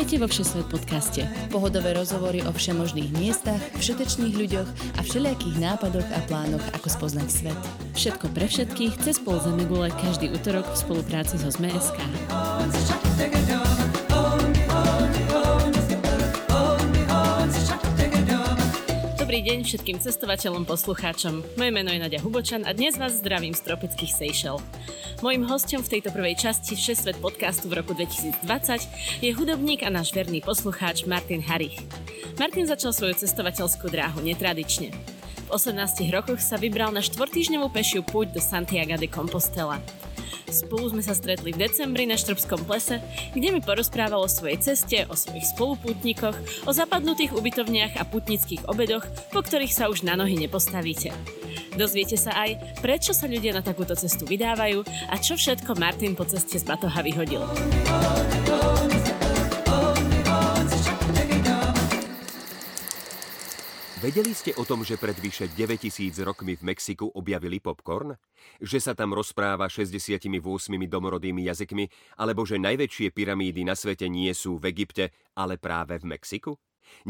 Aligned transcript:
Vítajte 0.00 0.24
vo 0.24 0.32
Všesvet 0.32 0.68
podcaste. 0.72 1.22
Pohodové 1.52 1.92
rozhovory 1.92 2.40
o 2.40 2.56
všemožných 2.56 3.12
miestach, 3.20 3.60
všetečných 3.76 4.32
ľuďoch 4.32 4.68
a 4.96 5.00
všelijakých 5.04 5.60
nápadoch 5.60 6.08
a 6.16 6.24
plánoch, 6.24 6.64
ako 6.72 6.88
spoznať 6.88 7.28
svet. 7.28 7.60
Všetko 7.92 8.32
pre 8.32 8.48
všetkých 8.48 8.96
cez 9.04 9.20
pol 9.20 9.36
Zemegule 9.44 9.92
každý 9.92 10.32
útorok 10.32 10.64
v 10.72 10.76
spolupráci 10.80 11.36
so 11.36 11.52
ZMSK. 11.52 12.00
Dobrý 19.20 19.44
deň 19.44 19.58
všetkým 19.68 20.00
cestovateľom, 20.00 20.64
poslucháčom. 20.64 21.44
Moje 21.60 21.70
meno 21.76 21.92
je 21.92 22.00
Nadia 22.00 22.24
Hubočan 22.24 22.64
a 22.64 22.72
dnes 22.72 22.96
vás 22.96 23.20
zdravím 23.20 23.52
z 23.52 23.68
tropických 23.68 24.16
Seychelles. 24.16 24.64
Mojím 25.20 25.44
hostom 25.52 25.84
v 25.84 26.00
tejto 26.00 26.16
prvej 26.16 26.32
časti 26.32 26.72
Všesvet 26.72 27.20
podcastu 27.20 27.68
v 27.68 27.76
roku 27.76 27.92
2020 27.92 29.20
je 29.20 29.30
hudobník 29.36 29.84
a 29.84 29.92
náš 29.92 30.16
verný 30.16 30.40
poslucháč 30.40 31.04
Martin 31.04 31.44
Harich. 31.44 31.76
Martin 32.40 32.64
začal 32.64 32.96
svoju 32.96 33.20
cestovateľskú 33.20 33.92
dráhu 33.92 34.24
netradične. 34.24 34.96
V 35.44 35.48
18 35.52 36.08
rokoch 36.08 36.40
sa 36.40 36.56
vybral 36.56 36.88
na 36.96 37.04
štvortýždňovú 37.04 37.68
pešiu 37.68 38.00
púť 38.00 38.32
do 38.32 38.40
Santiago 38.40 38.96
de 38.96 39.12
Compostela. 39.12 39.76
Spolu 40.50 40.90
sme 40.90 41.02
sa 41.02 41.14
stretli 41.14 41.54
v 41.54 41.62
decembri 41.62 42.10
na 42.10 42.18
Štrbskom 42.18 42.66
plese, 42.66 42.98
kde 43.32 43.54
mi 43.54 43.62
porozprával 43.62 44.26
o 44.26 44.30
svojej 44.30 44.58
ceste, 44.58 45.06
o 45.06 45.14
svojich 45.14 45.46
spolupútnikoch, 45.54 46.34
o 46.66 46.70
zapadnutých 46.74 47.38
ubytovniach 47.38 47.94
a 47.98 48.06
putnických 48.06 48.66
obedoch, 48.66 49.06
po 49.30 49.40
ktorých 49.40 49.70
sa 49.70 49.86
už 49.86 50.02
na 50.02 50.18
nohy 50.18 50.34
nepostavíte. 50.34 51.14
Dozviete 51.78 52.18
sa 52.18 52.34
aj, 52.34 52.82
prečo 52.82 53.14
sa 53.14 53.30
ľudia 53.30 53.54
na 53.54 53.62
takúto 53.62 53.94
cestu 53.94 54.26
vydávajú 54.26 54.82
a 55.06 55.14
čo 55.22 55.38
všetko 55.38 55.78
Martin 55.78 56.18
po 56.18 56.26
ceste 56.26 56.58
z 56.58 56.66
Batoha 56.66 56.98
vyhodil. 57.06 57.46
Vedeli 64.00 64.32
ste 64.32 64.56
o 64.56 64.64
tom, 64.64 64.80
že 64.80 64.96
pred 64.96 65.12
vyše 65.12 65.52
9000 65.52 66.24
rokmi 66.24 66.56
v 66.56 66.72
Mexiku 66.72 67.12
objavili 67.12 67.60
popcorn? 67.60 68.16
Že 68.56 68.78
sa 68.80 68.92
tam 68.96 69.12
rozpráva 69.12 69.68
68 69.68 70.24
domorodými 70.88 71.44
jazykmi? 71.44 72.16
Alebo 72.16 72.48
že 72.48 72.56
najväčšie 72.56 73.12
pyramídy 73.12 73.60
na 73.60 73.76
svete 73.76 74.08
nie 74.08 74.32
sú 74.32 74.56
v 74.56 74.72
Egypte, 74.72 75.12
ale 75.36 75.60
práve 75.60 76.00
v 76.00 76.16
Mexiku? 76.16 76.56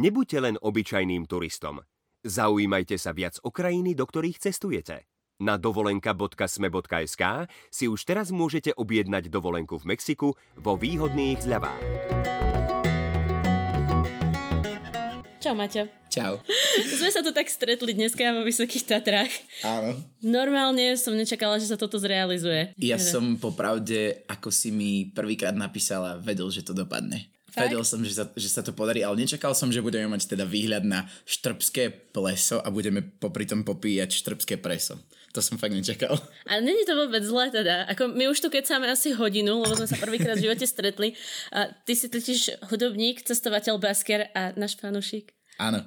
Nebuďte 0.02 0.38
len 0.42 0.58
obyčajným 0.58 1.30
turistom. 1.30 1.78
Zaujímajte 2.26 2.98
sa 2.98 3.14
viac 3.14 3.38
o 3.46 3.54
krajiny, 3.54 3.94
do 3.94 4.02
ktorých 4.10 4.42
cestujete. 4.42 5.06
Na 5.46 5.62
dovolenka.sme.sk 5.62 7.22
si 7.70 7.86
už 7.86 8.02
teraz 8.02 8.34
môžete 8.34 8.74
objednať 8.74 9.30
dovolenku 9.30 9.78
v 9.78 9.94
Mexiku 9.94 10.34
vo 10.58 10.74
výhodných 10.74 11.38
zľavách. 11.38 11.86
Čau 15.40 15.56
Maťo. 15.56 15.88
Čau. 16.12 16.36
Sme 17.00 17.08
sa 17.08 17.24
tu 17.24 17.32
tak 17.32 17.48
stretli 17.48 17.96
dneska 17.96 18.20
vo 18.36 18.44
Vysokých 18.44 18.84
Tatrách. 18.84 19.32
Áno. 19.64 19.96
Normálne 20.20 20.92
som 21.00 21.16
nečakala, 21.16 21.56
že 21.56 21.64
sa 21.64 21.80
toto 21.80 21.96
zrealizuje. 21.96 22.76
Ja 22.76 23.00
som 23.00 23.40
popravde, 23.40 24.20
ako 24.28 24.52
si 24.52 24.68
mi 24.68 25.08
prvýkrát 25.08 25.56
napísala, 25.56 26.20
vedel, 26.20 26.44
že 26.52 26.60
to 26.60 26.76
dopadne. 26.76 27.32
Fakt? 27.48 27.72
Vedel 27.72 27.80
som, 27.88 28.04
že 28.04 28.20
sa, 28.20 28.28
že 28.36 28.52
sa 28.52 28.60
to 28.60 28.76
podarí, 28.76 29.00
ale 29.00 29.16
nečakal 29.16 29.56
som, 29.56 29.72
že 29.72 29.80
budeme 29.80 30.12
mať 30.12 30.28
teda 30.28 30.44
výhľad 30.44 30.84
na 30.84 31.08
štrbské 31.24 32.12
pleso 32.12 32.60
a 32.60 32.68
budeme 32.68 33.00
popri 33.00 33.48
tom 33.48 33.64
popíjať 33.64 34.20
štrbské 34.20 34.60
preso. 34.60 35.00
To 35.30 35.38
som 35.38 35.62
fakt 35.62 35.70
nečakal. 35.70 36.18
A 36.50 36.58
není 36.58 36.82
to 36.82 36.98
vôbec 36.98 37.22
zlé 37.22 37.54
teda. 37.54 37.86
Ako 37.94 38.10
my 38.10 38.26
už 38.26 38.42
tu 38.42 38.50
keď 38.50 38.66
máme 38.74 38.90
asi 38.90 39.14
hodinu, 39.14 39.62
lebo 39.62 39.78
sme 39.78 39.86
sa 39.86 39.94
prvýkrát 39.94 40.34
v 40.34 40.50
živote 40.50 40.66
stretli. 40.66 41.14
A 41.54 41.70
ty 41.86 41.94
si 41.94 42.10
totiž 42.10 42.66
hudobník, 42.66 43.22
cestovateľ, 43.22 43.78
basker 43.78 44.26
a 44.34 44.50
náš 44.58 44.74
fanušik. 44.74 45.30
Áno, 45.60 45.84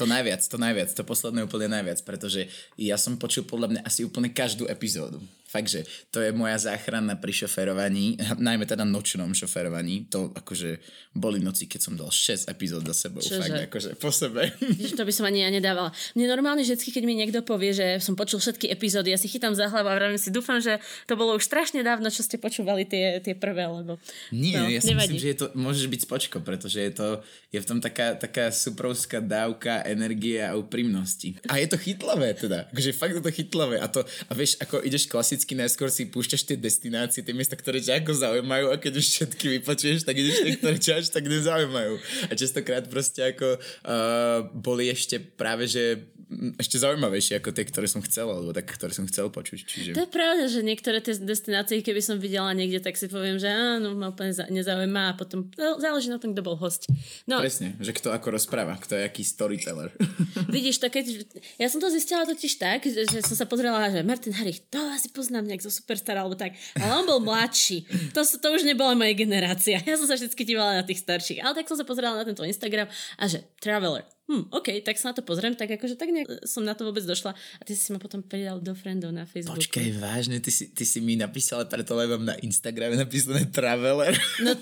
to 0.00 0.08
najviac, 0.08 0.40
to 0.40 0.56
najviac, 0.56 0.88
to 0.88 1.04
posledné 1.04 1.44
úplne 1.44 1.68
najviac, 1.68 2.00
pretože 2.00 2.48
ja 2.80 2.96
som 2.96 3.20
počul 3.20 3.44
podľa 3.44 3.76
mňa 3.76 3.80
asi 3.84 4.08
úplne 4.08 4.32
každú 4.32 4.64
epizódu. 4.64 5.20
Fakt, 5.52 5.68
že 5.68 5.84
to 6.08 6.24
je 6.24 6.32
moja 6.32 6.56
záchrana 6.56 7.20
pri 7.20 7.44
šoferovaní, 7.44 8.16
najmä 8.48 8.64
teda 8.64 8.88
nočnom 8.88 9.36
šoferovaní. 9.36 10.08
To 10.08 10.32
akože 10.32 10.80
boli 11.12 11.44
noci, 11.44 11.68
keď 11.68 11.80
som 11.84 11.92
dal 11.92 12.08
6 12.08 12.48
epizód 12.48 12.88
za 12.88 12.96
sebou. 12.96 13.20
Čože? 13.20 13.52
Fakt, 13.52 13.68
akože 13.68 13.90
po 14.00 14.08
sebe. 14.08 14.48
Víš, 14.80 14.96
to 14.96 15.04
by 15.04 15.12
som 15.12 15.28
ani 15.28 15.44
ja 15.44 15.52
nedávala. 15.52 15.92
Mne 16.16 16.32
normálne 16.32 16.64
vždy, 16.64 16.80
keď 16.80 17.04
mi 17.04 17.12
niekto 17.20 17.44
povie, 17.44 17.76
že 17.76 18.00
som 18.00 18.16
počul 18.16 18.40
všetky 18.40 18.72
epizódy, 18.72 19.12
ja 19.12 19.20
si 19.20 19.28
chytám 19.28 19.52
za 19.52 19.68
hlavu 19.68 19.92
a 19.92 19.94
vravím 20.00 20.16
si, 20.16 20.32
dúfam, 20.32 20.56
že 20.56 20.80
to 21.04 21.20
bolo 21.20 21.36
už 21.36 21.44
strašne 21.44 21.84
dávno, 21.84 22.08
čo 22.08 22.24
ste 22.24 22.40
počúvali 22.40 22.88
tie, 22.88 23.20
tie 23.20 23.36
prvé, 23.36 23.68
lebo... 23.68 24.00
Nie, 24.32 24.56
no, 24.56 24.72
ja 24.72 24.80
si 24.80 24.96
nevadí. 24.96 25.12
myslím, 25.12 25.20
že 25.20 25.28
je 25.28 25.38
to, 25.38 25.46
môžeš 25.52 25.86
byť 25.92 26.00
spočko, 26.08 26.36
pretože 26.40 26.80
je 26.80 26.92
to, 26.96 27.08
je 27.52 27.60
v 27.60 27.66
tom 27.68 27.84
taká, 27.84 28.16
taká 28.16 28.48
suprovská 28.48 29.20
dávka 29.20 29.84
energie 29.84 30.40
a 30.40 30.56
úprimnosti. 30.56 31.36
A 31.52 31.60
je 31.60 31.68
to 31.68 31.76
chytlavé 31.76 32.32
teda, 32.32 32.72
akože 32.72 32.90
fakt 32.96 33.20
je 33.20 33.24
to 33.28 33.32
chytlavé. 33.36 33.76
A, 33.76 33.86
to, 33.92 34.00
a 34.00 34.32
vieš, 34.32 34.56
ako 34.56 34.80
ideš 34.80 35.04
klasicky 35.04 35.41
vždycky 35.42 35.58
najskôr 35.58 35.90
si 35.90 36.06
púšťaš 36.06 36.46
tie 36.46 36.54
destinácie, 36.54 37.18
tie 37.18 37.34
miesta, 37.34 37.58
ktoré 37.58 37.82
ťa 37.82 38.06
ako 38.06 38.14
zaujímajú 38.14 38.70
a 38.70 38.78
keď 38.78 39.02
už 39.02 39.06
všetky 39.10 39.46
vypočuješ, 39.58 40.06
tak 40.06 40.14
ideš 40.14 40.38
tie, 40.38 40.54
ktoré 40.54 40.76
ťa 40.78 40.94
až 41.02 41.10
tak 41.10 41.26
nezaujímajú. 41.26 41.98
A 42.30 42.32
častokrát 42.38 42.86
proste 42.86 43.26
ako 43.26 43.58
uh, 43.58 44.46
boli 44.54 44.86
ešte 44.86 45.18
práve, 45.18 45.66
že 45.66 46.11
ešte 46.58 46.80
zaujímavejšie 46.80 47.38
ako 47.38 47.50
tie, 47.52 47.64
ktoré 47.66 47.86
som 47.86 48.00
chcel, 48.04 48.30
alebo 48.30 48.50
tak, 48.50 48.68
ktoré 48.68 48.92
som 48.92 49.04
chcel 49.08 49.28
počuť. 49.28 49.58
Čiže... 49.64 49.90
To 49.96 50.04
je 50.04 50.10
pravda, 50.10 50.44
že 50.48 50.60
niektoré 50.64 50.98
tie 51.04 51.16
destinácie, 51.18 51.84
keby 51.84 52.00
som 52.00 52.16
videla 52.18 52.50
niekde, 52.56 52.80
tak 52.80 52.96
si 52.96 53.06
poviem, 53.06 53.36
že 53.36 53.50
áno, 53.50 53.92
ma 53.94 54.10
úplne 54.10 54.32
nezaujíma 54.32 55.12
a 55.12 55.18
potom 55.18 55.48
záleží 55.78 56.08
na 56.08 56.18
tom, 56.18 56.32
kto 56.32 56.42
bol 56.44 56.56
host. 56.56 56.88
No, 57.28 57.40
Presne, 57.40 57.76
že 57.78 57.92
kto 57.92 58.10
ako 58.12 58.34
rozpráva, 58.36 58.78
kto 58.80 58.96
je 58.98 59.02
aký 59.04 59.22
storyteller. 59.22 59.92
Vidíš, 60.54 60.82
to 60.82 60.88
keď, 60.88 61.28
ja 61.60 61.68
som 61.68 61.78
to 61.78 61.88
zistila 61.92 62.24
totiž 62.24 62.52
tak, 62.58 62.84
že, 62.84 63.08
že 63.08 63.18
som 63.24 63.36
sa 63.36 63.46
pozrela, 63.48 63.92
že 63.92 64.00
Martin 64.04 64.34
Harich, 64.36 64.64
to 64.68 64.80
asi 64.92 65.12
poznám 65.12 65.48
nejak 65.48 65.64
zo 65.64 65.72
Superstar 65.72 66.18
alebo 66.18 66.34
tak, 66.34 66.56
ale 66.76 66.92
on 67.00 67.06
bol 67.08 67.20
mladší. 67.22 67.84
To, 68.16 68.20
to 68.24 68.46
už 68.52 68.64
nebola 68.64 68.96
moja 68.96 69.12
generácia. 69.12 69.80
Ja 69.82 70.00
som 70.00 70.08
sa 70.08 70.16
vždy 70.16 70.32
dívala 70.32 70.80
na 70.80 70.84
tých 70.84 71.04
starších. 71.04 71.44
Ale 71.44 71.52
tak 71.58 71.68
som 71.68 71.76
sa 71.76 71.84
pozrela 71.84 72.16
na 72.16 72.24
tento 72.24 72.44
Instagram 72.44 72.88
a 73.18 73.24
že 73.28 73.44
Traveler, 73.60 74.06
hm, 74.30 74.54
OK, 74.54 74.68
tak 74.86 74.94
sa 74.98 75.10
na 75.10 75.14
to 75.18 75.22
pozriem, 75.26 75.58
tak 75.58 75.70
akože 75.74 75.98
tak 75.98 76.14
nejak 76.14 76.46
som 76.46 76.62
na 76.62 76.78
to 76.78 76.86
vôbec 76.86 77.02
došla 77.02 77.34
a 77.34 77.62
ty 77.66 77.74
si 77.74 77.90
ma 77.90 77.98
potom 77.98 78.22
pridal 78.22 78.62
do 78.62 78.70
friendov 78.72 79.10
na 79.10 79.26
Facebooku. 79.26 79.58
Počkaj, 79.58 79.98
vážne, 79.98 80.38
ty 80.38 80.54
si, 80.54 80.70
ty 80.70 80.86
si 80.86 81.02
mi 81.02 81.18
napísala 81.18 81.66
preto, 81.66 81.98
lebo 81.98 82.16
mám 82.22 82.32
na 82.32 82.36
Instagrame 82.38 82.94
napísané 82.94 83.50
Traveler. 83.50 84.14
No. 84.42 84.54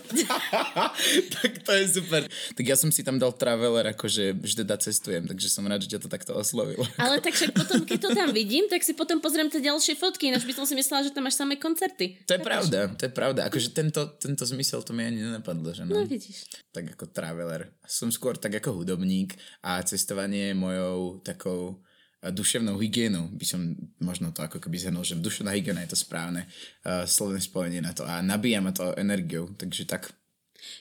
tak 1.36 1.52
to 1.60 1.72
je 1.76 1.84
super. 1.92 2.24
Tak 2.56 2.64
ja 2.64 2.76
som 2.76 2.88
si 2.88 3.04
tam 3.04 3.20
dal 3.20 3.36
Traveler, 3.36 3.92
akože 3.92 4.40
vždy 4.40 4.62
da 4.64 4.80
cestujem, 4.80 5.28
takže 5.28 5.52
som 5.52 5.68
rád, 5.68 5.84
že 5.84 5.92
ťa 5.92 6.00
to 6.04 6.08
takto 6.08 6.32
oslovilo. 6.32 6.82
Ale 6.96 7.20
tak 7.24 7.36
však 7.36 7.52
potom, 7.52 7.84
keď 7.84 7.98
to 8.00 8.10
tam 8.16 8.32
vidím, 8.32 8.64
tak 8.66 8.80
si 8.80 8.96
potom 8.96 9.20
pozriem 9.20 9.52
tie 9.52 9.60
ďalšie 9.60 10.00
fotky, 10.00 10.32
ináč 10.32 10.48
by 10.48 10.56
som 10.56 10.64
si 10.64 10.72
myslela, 10.72 11.04
že 11.04 11.12
tam 11.12 11.28
máš 11.28 11.36
samé 11.36 11.60
koncerty. 11.60 12.16
To 12.24 12.32
je 12.32 12.40
tak 12.40 12.48
pravda, 12.48 12.78
to 12.96 13.02
je 13.06 13.12
pravda. 13.12 13.40
Akože 13.52 13.76
tento, 13.76 14.16
tento 14.16 14.42
zmysel 14.48 14.80
to 14.80 14.96
mi 14.96 15.04
ani 15.04 15.20
nenapadlo, 15.20 15.70
že 15.76 15.84
no. 15.84 16.00
No 16.00 16.08
vidíš. 16.08 16.48
Tak 16.72 16.96
ako 16.96 17.12
Traveler. 17.12 17.68
Som 17.90 18.14
skôr 18.14 18.38
tak 18.38 18.54
ako 18.62 18.80
hudobník 18.80 19.34
a 19.66 19.82
cestovanie 19.82 20.54
je 20.54 20.60
mojou 20.62 21.18
takou 21.26 21.82
duševnou 22.20 22.76
hygienou, 22.76 23.32
by 23.32 23.46
som 23.48 23.72
možno 23.96 24.28
to 24.28 24.44
ako 24.44 24.60
keby 24.60 24.76
zhrnul, 24.76 25.00
že 25.00 25.16
duševná 25.16 25.56
hygiena 25.56 25.80
je 25.88 25.96
to 25.96 26.04
správne 26.04 26.44
uh, 26.44 27.08
slovné 27.08 27.40
spojenie 27.40 27.80
na 27.80 27.96
to 27.96 28.04
a 28.04 28.20
nabíja 28.20 28.60
ma 28.60 28.76
to 28.76 28.92
energiou, 29.00 29.48
takže 29.56 29.88
tak. 29.88 30.12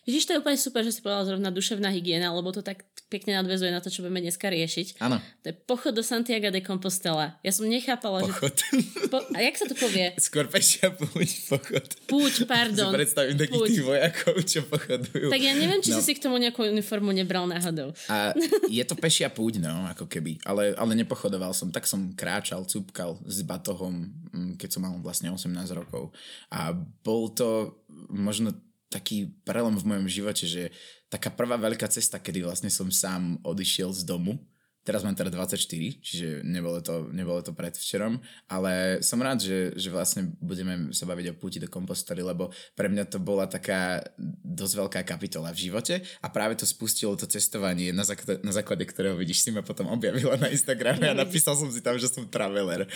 Vidíš, 0.03 0.27
to 0.27 0.35
je 0.35 0.41
úplne 0.43 0.59
super, 0.59 0.83
že 0.83 0.91
si 0.91 0.99
povedal 0.99 1.31
zrovna 1.31 1.55
duševná 1.55 1.87
hygiena, 1.95 2.35
lebo 2.35 2.51
to 2.51 2.59
tak 2.59 2.83
pekne 3.09 3.41
nadvezuje 3.41 3.73
na 3.73 3.81
to, 3.81 3.89
čo 3.89 4.05
budeme 4.05 4.21
dneska 4.21 4.47
riešiť. 4.53 5.01
Áno. 5.01 5.17
To 5.41 5.45
je 5.49 5.55
pochod 5.57 5.91
do 5.97 6.05
Santiago 6.05 6.53
de 6.53 6.61
Compostela. 6.61 7.41
Ja 7.41 7.49
som 7.49 7.65
nechápala, 7.65 8.21
pochod. 8.21 8.53
že... 8.53 9.09
Po... 9.09 9.25
A 9.33 9.39
jak 9.41 9.57
sa 9.57 9.65
to 9.65 9.73
povie? 9.73 10.13
Skôr 10.29 10.45
pešia 10.45 10.93
púť, 10.93 11.29
pochod. 11.49 11.85
Púť, 12.05 12.45
pardon. 12.45 12.93
Si 12.93 12.97
predstavím 13.01 13.35
takých 13.41 13.65
tých 13.73 13.83
vojakov, 13.83 14.35
čo 14.45 14.61
pochodujú. 14.69 15.27
Tak 15.33 15.41
ja 15.41 15.53
neviem, 15.57 15.81
či 15.81 15.91
no. 15.91 15.97
si 15.97 16.03
si 16.05 16.13
k 16.13 16.21
tomu 16.21 16.37
nejakú 16.37 16.61
uniformu 16.69 17.09
nebral 17.09 17.49
náhodou. 17.49 17.97
A 18.13 18.37
je 18.69 18.83
to 18.85 18.93
pešia 18.93 19.33
púť, 19.33 19.57
no, 19.57 19.89
ako 19.89 20.05
keby. 20.05 20.45
Ale, 20.45 20.77
ale 20.77 20.93
nepochodoval 20.93 21.51
som. 21.57 21.73
Tak 21.73 21.89
som 21.89 22.13
kráčal, 22.13 22.69
cúpkal 22.69 23.17
s 23.25 23.41
batohom, 23.41 24.05
mm, 24.29 24.61
keď 24.61 24.69
som 24.77 24.85
mal 24.85 24.93
vlastne 25.01 25.33
18 25.33 25.49
rokov. 25.73 26.13
A 26.53 26.77
bol 26.77 27.33
to 27.33 27.81
možno 28.13 28.53
taký 28.89 29.29
prelom 29.45 29.77
v 29.77 29.87
mojom 29.95 30.07
živote, 30.09 30.45
že 30.49 30.73
taká 31.09 31.29
prvá 31.33 31.57
veľká 31.57 31.89
cesta, 31.89 32.21
kedy 32.21 32.45
vlastne 32.45 32.69
som 32.73 32.89
sám 32.89 33.37
odišiel 33.45 33.93
z 33.93 34.05
domu. 34.05 34.37
Teraz 34.79 35.05
mám 35.05 35.13
teda 35.13 35.29
24, 35.29 35.59
čiže 36.01 36.41
nebolo 36.47 36.79
to, 36.81 37.11
nebolo 37.13 37.43
to 37.45 37.51
predvčerom, 37.53 38.17
ale 38.49 39.03
som 39.05 39.21
rád, 39.21 39.43
že, 39.43 39.75
že 39.75 39.91
vlastne 39.91 40.33
budeme 40.41 40.89
sa 40.95 41.03
baviť 41.05 41.29
o 41.29 41.37
púti 41.37 41.59
do 41.61 41.69
kompostory, 41.69 42.23
lebo 42.23 42.49
pre 42.73 42.87
mňa 42.89 43.05
to 43.11 43.19
bola 43.21 43.45
taká 43.45 44.01
dosť 44.41 44.73
veľká 44.79 44.99
kapitola 45.03 45.51
v 45.53 45.69
živote 45.69 46.01
a 46.23 46.27
práve 46.31 46.57
to 46.57 46.65
spustilo 46.65 47.13
to 47.19 47.29
cestovanie, 47.29 47.91
na, 47.91 48.07
základe, 48.07 48.41
na 48.41 48.55
základe 48.55 48.87
ktorého 48.87 49.19
vidíš, 49.19 49.45
si 49.45 49.49
ma 49.51 49.61
potom 49.61 49.91
objavila 49.93 50.39
na 50.41 50.49
Instagrame 50.49 51.11
a 51.11 51.13
napísal 51.13 51.59
som 51.59 51.69
si 51.69 51.83
tam, 51.83 51.99
že 51.99 52.09
som 52.09 52.25
traveler. 52.25 52.87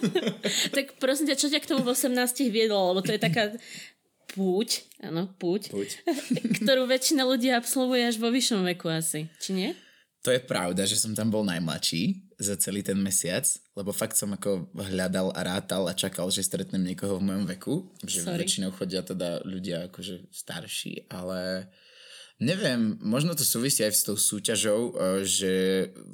tak 0.76 0.98
prosím 0.98 1.32
ťa, 1.32 1.38
čo 1.38 1.48
ťa 1.48 1.62
k 1.64 1.70
tomu 1.70 1.86
v 1.86 1.96
18 1.96 2.12
viedlo, 2.50 2.92
lebo 2.92 3.00
to 3.00 3.14
je 3.14 3.22
taká 3.22 3.56
púť, 4.32 4.88
áno, 5.04 5.28
púť, 5.36 5.68
Púť. 5.68 6.00
ktorú 6.64 6.88
väčšina 6.88 7.22
ľudí 7.28 7.52
absolvuje 7.52 8.08
až 8.08 8.16
vo 8.16 8.32
vyššom 8.32 8.64
veku 8.74 8.88
asi, 8.88 9.28
či 9.38 9.50
nie? 9.52 9.70
To 10.22 10.30
je 10.30 10.38
pravda, 10.38 10.86
že 10.86 10.94
som 10.94 11.18
tam 11.18 11.34
bol 11.34 11.42
najmladší 11.42 12.30
za 12.38 12.54
celý 12.54 12.86
ten 12.86 12.94
mesiac, 12.94 13.42
lebo 13.74 13.90
fakt 13.90 14.14
som 14.14 14.30
ako 14.30 14.70
hľadal 14.70 15.34
a 15.34 15.40
rátal 15.42 15.90
a 15.90 15.98
čakal, 15.98 16.30
že 16.30 16.46
stretnem 16.46 16.78
niekoho 16.78 17.18
v 17.18 17.26
mojom 17.26 17.44
veku. 17.50 17.74
Že 18.06 18.30
Sorry. 18.30 18.38
väčšinou 18.46 18.70
chodia 18.70 19.02
teda 19.02 19.42
ľudia 19.42 19.90
akože 19.90 20.30
starší, 20.30 21.10
ale 21.10 21.66
neviem, 22.42 22.98
možno 22.98 23.38
to 23.38 23.46
súvisí 23.46 23.86
aj 23.86 23.94
s 23.94 24.02
tou 24.02 24.18
súťažou, 24.18 24.80
eh, 24.90 25.22
že 25.22 25.52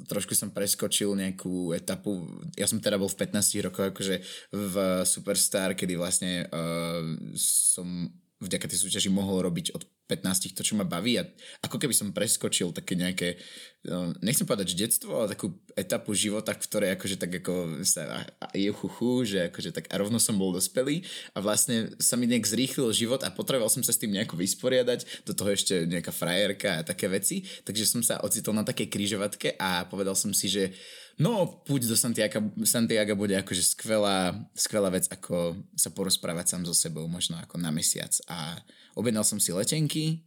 trošku 0.05 0.37
som 0.37 0.53
preskočil 0.53 1.17
nejakú 1.17 1.73
etapu. 1.73 2.29
Ja 2.53 2.69
som 2.69 2.77
teda 2.77 3.01
bol 3.01 3.09
v 3.09 3.17
15 3.25 3.65
rokoch 3.65 3.89
akože 3.89 4.21
v 4.53 4.75
Superstar, 5.09 5.73
kedy 5.73 5.97
vlastne 5.97 6.45
uh, 6.53 7.01
som 7.33 8.13
vďaka 8.39 8.69
tej 8.69 8.79
súťaži 8.87 9.09
mohol 9.11 9.43
robiť 9.43 9.75
od 9.75 9.83
15 10.09 10.57
to, 10.57 10.65
čo 10.65 10.73
ma 10.73 10.89
baví. 10.89 11.21
A 11.21 11.29
ako 11.61 11.77
keby 11.77 11.93
som 11.93 12.09
preskočil 12.09 12.73
také 12.73 12.97
nejaké, 12.97 13.37
no, 13.85 14.09
nechcem 14.25 14.49
povedať, 14.49 14.73
že 14.73 14.81
detstvo, 14.89 15.21
ale 15.21 15.37
takú 15.37 15.53
etapu 15.77 16.17
života, 16.17 16.57
v 16.57 16.65
ktorej 16.65 16.89
akože 16.97 17.15
tak 17.21 17.31
ako 17.45 17.85
sa 17.85 18.25
je 18.57 18.73
chuchu, 18.73 19.29
že 19.29 19.39
akože 19.53 19.69
tak 19.69 19.85
a 19.93 19.95
rovno 20.01 20.17
som 20.17 20.33
bol 20.33 20.49
dospelý 20.49 21.05
a 21.37 21.45
vlastne 21.45 21.93
sa 22.01 22.17
mi 22.17 22.25
nejak 22.25 22.49
zrýchlil 22.49 22.89
život 22.89 23.21
a 23.21 23.29
potreboval 23.29 23.69
som 23.69 23.85
sa 23.85 23.93
s 23.93 24.01
tým 24.01 24.17
nejako 24.17 24.33
vysporiadať, 24.41 25.29
do 25.29 25.37
toho 25.37 25.53
ešte 25.53 25.85
nejaká 25.85 26.09
frajerka 26.09 26.81
a 26.81 26.85
také 26.87 27.05
veci, 27.05 27.45
takže 27.61 27.85
som 27.85 28.01
sa 28.01 28.17
ocitol 28.25 28.57
na 28.57 28.65
takej 28.65 28.89
kryžovatke 28.89 29.61
a 29.61 29.85
povedal 29.85 30.17
som 30.17 30.33
si, 30.33 30.49
že 30.49 30.73
No, 31.19 31.59
púť 31.67 31.83
do 31.83 31.99
Santiago, 31.99 32.39
Santiago 32.63 33.11
bude 33.11 33.35
akože 33.35 33.75
skvelá, 33.75 34.39
skvelá 34.55 34.87
vec, 34.87 35.03
ako 35.11 35.51
sa 35.75 35.91
porozprávať 35.91 36.55
sám 36.55 36.63
so 36.63 36.71
sebou, 36.71 37.11
možno 37.11 37.35
ako 37.43 37.59
na 37.59 37.75
mesiac. 37.75 38.15
A 38.31 38.55
objednal 38.95 39.27
som 39.27 39.35
si 39.35 39.51
letenky 39.51 40.23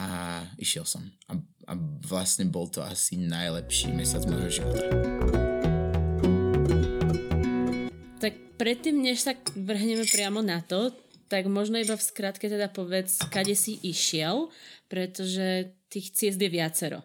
a 0.00 0.40
išiel 0.56 0.88
som. 0.88 1.04
A, 1.28 1.36
a 1.68 1.76
vlastne 2.08 2.48
bol 2.48 2.64
to 2.72 2.80
asi 2.80 3.20
najlepší 3.20 3.92
mesiac 3.92 4.24
môjho 4.24 4.64
života. 4.64 4.88
Tak 8.16 8.56
predtým, 8.56 9.04
než 9.04 9.28
sa 9.28 9.36
vrhneme 9.52 10.08
priamo 10.08 10.40
na 10.40 10.64
to, 10.64 10.96
tak 11.28 11.44
možno 11.44 11.76
iba 11.76 11.92
v 11.92 12.08
skratke 12.08 12.48
teda 12.48 12.72
povedz, 12.72 13.20
kade 13.28 13.52
si 13.52 13.76
išiel, 13.84 14.48
pretože 14.88 15.76
tých 15.92 16.08
ciest 16.16 16.40
je 16.40 16.48
viacero. 16.48 17.04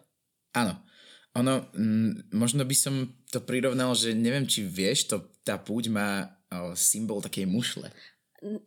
Áno. 0.56 0.87
Ono, 1.36 1.68
mm, 1.76 2.32
možno 2.32 2.64
by 2.64 2.76
som 2.76 3.12
to 3.28 3.44
prirovnal, 3.44 3.92
že 3.92 4.16
neviem, 4.16 4.48
či 4.48 4.64
vieš, 4.64 5.12
to, 5.12 5.16
tá 5.44 5.60
púť 5.60 5.92
má 5.92 6.24
o, 6.48 6.72
symbol 6.72 7.20
takej 7.20 7.44
mušle. 7.44 7.92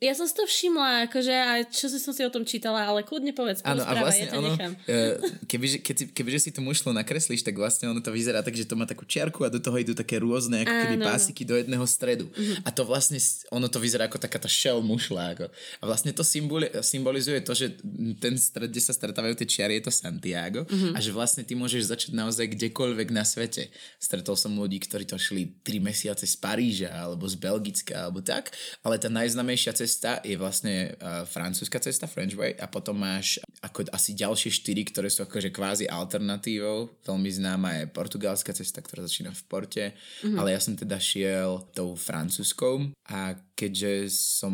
Ja 0.04 0.12
som 0.12 0.28
si 0.28 0.36
to 0.36 0.44
všimla, 0.44 1.08
akože 1.08 1.32
a 1.32 1.64
čo 1.64 1.88
si 1.88 1.96
som 1.96 2.12
si 2.12 2.20
o 2.28 2.32
tom 2.34 2.44
čítala, 2.44 2.84
ale 2.84 3.08
kľudne 3.08 3.32
povedz, 3.32 3.64
Áno, 3.64 3.80
a 3.88 3.96
vlastne 3.96 4.28
ja 4.28 4.36
ono, 4.36 4.52
nechám. 4.52 4.76
eh, 4.84 5.16
kebyže, 5.48 5.80
keď 5.80 5.96
si, 5.96 6.06
kebyže 6.12 6.40
si 6.44 6.50
tú 6.52 6.60
mušlu 6.60 6.92
nakreslíš, 6.92 7.40
tak 7.40 7.56
vlastne 7.56 7.88
ono 7.88 8.04
to 8.04 8.12
vyzerá 8.12 8.44
tak, 8.44 8.52
že 8.52 8.68
to 8.68 8.76
má 8.76 8.84
takú 8.84 9.08
čiarku 9.08 9.48
a 9.48 9.50
do 9.50 9.64
toho 9.64 9.80
idú 9.80 9.96
také 9.96 10.20
rôzne 10.20 10.68
ako 10.68 10.76
keby 10.76 10.96
Áno, 11.00 11.08
pásiky 11.08 11.48
do 11.48 11.56
jedného 11.56 11.88
stredu. 11.88 12.28
A 12.68 12.70
to 12.76 12.84
vlastne, 12.84 13.16
ono 13.48 13.72
to 13.72 13.80
vyzerá 13.80 14.12
ako 14.12 14.20
taká 14.20 14.44
tá 14.44 14.52
shell 14.52 14.84
mušla. 14.84 15.40
Ako. 15.40 15.48
A 15.80 15.84
vlastne 15.88 16.12
to 16.12 16.28
symboli, 16.28 16.68
symbolizuje 16.84 17.40
to, 17.40 17.56
že 17.56 17.80
ten 18.20 18.36
stred, 18.36 18.76
kde 18.76 18.84
sa 18.84 18.92
stretávajú 18.92 19.40
tie 19.40 19.48
čiary, 19.48 19.80
je 19.80 19.88
to 19.88 19.94
Santiago 19.96 20.68
a 20.68 21.00
že 21.00 21.16
vlastne 21.16 21.48
ty 21.48 21.56
môžeš 21.56 21.88
začať 21.88 22.12
naozaj 22.12 22.60
kdekoľvek 22.60 23.08
na 23.16 23.24
svete. 23.24 23.72
Stretol 24.04 24.36
som 24.36 24.52
ľudí, 24.52 24.84
ktorí 24.84 25.08
to 25.08 25.16
šli 25.16 25.64
3 25.64 25.80
mesiace 25.80 26.28
z 26.28 26.36
Paríža 26.36 26.92
alebo 26.92 27.24
z 27.24 27.40
Belgicka 27.40 27.96
alebo 28.04 28.20
tak, 28.20 28.52
ale 28.84 29.00
tá 29.00 29.08
najznamejšia 29.08 29.61
cesta 29.70 30.18
je 30.26 30.34
vlastne 30.34 30.98
uh, 30.98 31.22
francúzska 31.30 31.78
cesta, 31.78 32.10
French 32.10 32.34
Way 32.34 32.58
a 32.58 32.66
potom 32.66 32.98
máš 32.98 33.38
ako 33.62 33.94
asi 33.94 34.18
ďalšie 34.18 34.50
štyri, 34.50 34.82
ktoré 34.82 35.06
sú 35.14 35.22
akože 35.22 35.54
kvázi 35.54 35.86
alternatívou. 35.86 36.98
Veľmi 37.06 37.30
známa 37.30 37.78
je 37.78 37.94
portugalská 37.94 38.58
cesta, 38.58 38.82
ktorá 38.82 39.06
začína 39.06 39.30
v 39.30 39.42
Porte, 39.46 39.86
mm-hmm. 39.94 40.38
ale 40.42 40.58
ja 40.58 40.60
som 40.60 40.74
teda 40.74 40.98
šiel 40.98 41.70
tou 41.78 41.94
francúzskou 41.94 42.90
a 43.06 43.38
keďže 43.62 44.10
som 44.10 44.54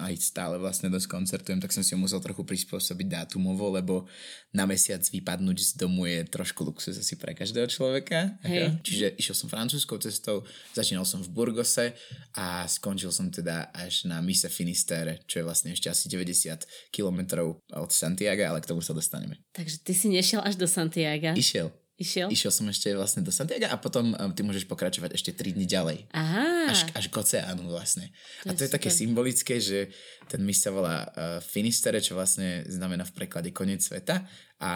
aj 0.00 0.16
stále 0.16 0.56
vlastne 0.56 0.88
dosť 0.88 1.04
koncertujem, 1.04 1.60
tak 1.60 1.76
som 1.76 1.84
si 1.84 1.92
musel 1.92 2.24
trochu 2.24 2.48
prispôsobiť 2.48 3.06
dátumovo, 3.12 3.68
lebo 3.68 4.08
na 4.56 4.64
mesiac 4.64 5.04
vypadnúť 5.04 5.58
z 5.60 5.70
domu 5.76 6.08
je 6.08 6.24
trošku 6.24 6.64
luxus 6.64 6.96
asi 6.96 7.20
pre 7.20 7.36
každého 7.36 7.68
človeka. 7.68 8.40
Ako? 8.40 8.80
Čiže 8.80 9.20
išiel 9.20 9.36
som 9.36 9.52
francúzskou 9.52 10.00
cestou, 10.00 10.48
začínal 10.72 11.04
som 11.04 11.20
v 11.20 11.28
Burgose 11.28 11.92
a 12.40 12.64
skončil 12.64 13.12
som 13.12 13.28
teda 13.28 13.68
až 13.76 14.08
na 14.08 14.24
Mise 14.24 14.48
Finisterre, 14.48 15.20
čo 15.28 15.44
je 15.44 15.44
vlastne 15.44 15.76
ešte 15.76 15.92
asi 15.92 16.08
90 16.08 16.64
kilometrov 16.88 17.60
od 17.76 17.89
Santiago, 17.94 18.42
ale 18.46 18.60
k 18.62 18.70
tomu 18.70 18.80
sa 18.80 18.94
dostaneme. 18.94 19.38
Takže 19.52 19.82
ty 19.82 19.92
si 19.94 20.06
nešiel 20.08 20.40
až 20.44 20.56
do 20.56 20.66
Santiaga. 20.70 21.34
Išiel. 21.34 21.70
Išiel? 22.00 22.32
Išiel 22.32 22.48
som 22.48 22.64
ešte 22.72 22.88
vlastne 22.96 23.20
do 23.20 23.28
Santiago 23.28 23.68
a 23.68 23.76
potom 23.76 24.16
um, 24.16 24.32
ty 24.32 24.40
môžeš 24.40 24.64
pokračovať 24.64 25.20
ešte 25.20 25.36
3 25.36 25.52
dní 25.52 25.68
ďalej. 25.68 26.08
Aha, 26.16 26.72
Až, 26.72 26.88
až 26.96 27.04
k 27.12 27.14
oceánu 27.20 27.68
vlastne. 27.68 28.08
To 28.48 28.48
a 28.48 28.56
je 28.56 28.56
to 28.56 28.62
je 28.64 28.72
také 28.72 28.88
super. 28.88 29.00
symbolické, 29.04 29.54
že 29.60 29.92
ten 30.24 30.40
mis 30.40 30.56
sa 30.56 30.72
volá 30.72 31.04
uh, 31.04 31.44
Finisterre, 31.44 32.00
čo 32.00 32.16
vlastne 32.16 32.64
znamená 32.72 33.04
v 33.04 33.12
preklade 33.12 33.52
koniec 33.52 33.84
sveta. 33.84 34.24
A 34.60 34.72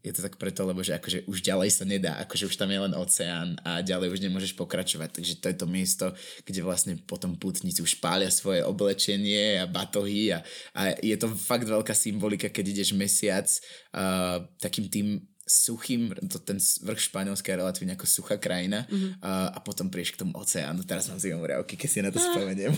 je 0.00 0.12
to 0.16 0.24
tak 0.24 0.36
preto, 0.40 0.64
lebo 0.64 0.80
že 0.80 0.96
akože 0.96 1.28
už 1.28 1.44
ďalej 1.44 1.70
sa 1.72 1.84
nedá, 1.84 2.16
akože 2.24 2.48
už 2.48 2.56
tam 2.56 2.72
je 2.72 2.80
len 2.80 2.96
oceán 2.96 3.52
a 3.64 3.84
ďalej 3.84 4.16
už 4.16 4.20
nemôžeš 4.24 4.52
pokračovať. 4.56 5.16
Takže 5.16 5.34
to 5.40 5.46
je 5.52 5.56
to 5.60 5.66
miesto, 5.68 6.06
kde 6.44 6.60
vlastne 6.64 6.96
potom 7.04 7.36
putníci 7.36 7.84
už 7.84 8.00
pália 8.00 8.32
svoje 8.32 8.64
oblečenie 8.64 9.60
a 9.60 9.68
batohy 9.68 10.32
a, 10.32 10.40
a 10.72 10.96
je 11.04 11.16
to 11.20 11.28
fakt 11.36 11.68
veľká 11.68 11.92
symbolika, 11.92 12.48
keď 12.48 12.80
ideš 12.80 12.96
mesiac 12.96 13.48
uh, 13.92 14.44
takým 14.56 14.88
tým 14.88 15.20
suchým, 15.46 16.14
to, 16.30 16.38
ten 16.38 16.60
vrch 16.60 17.10
Španielska 17.10 17.50
je 17.50 17.58
relatívne 17.58 17.98
ako 17.98 18.06
suchá 18.06 18.38
krajina 18.38 18.86
mm-hmm. 18.86 19.18
a, 19.24 19.56
a 19.56 19.58
potom 19.58 19.90
prieš 19.90 20.14
k 20.14 20.22
tomu 20.22 20.36
oceánu. 20.38 20.86
Teraz 20.86 21.10
mám 21.10 21.18
zimom 21.18 21.42
riavky, 21.42 21.74
keď 21.74 21.88
si 21.90 21.98
na 22.04 22.10
to 22.14 22.22
spomeniem. 22.22 22.70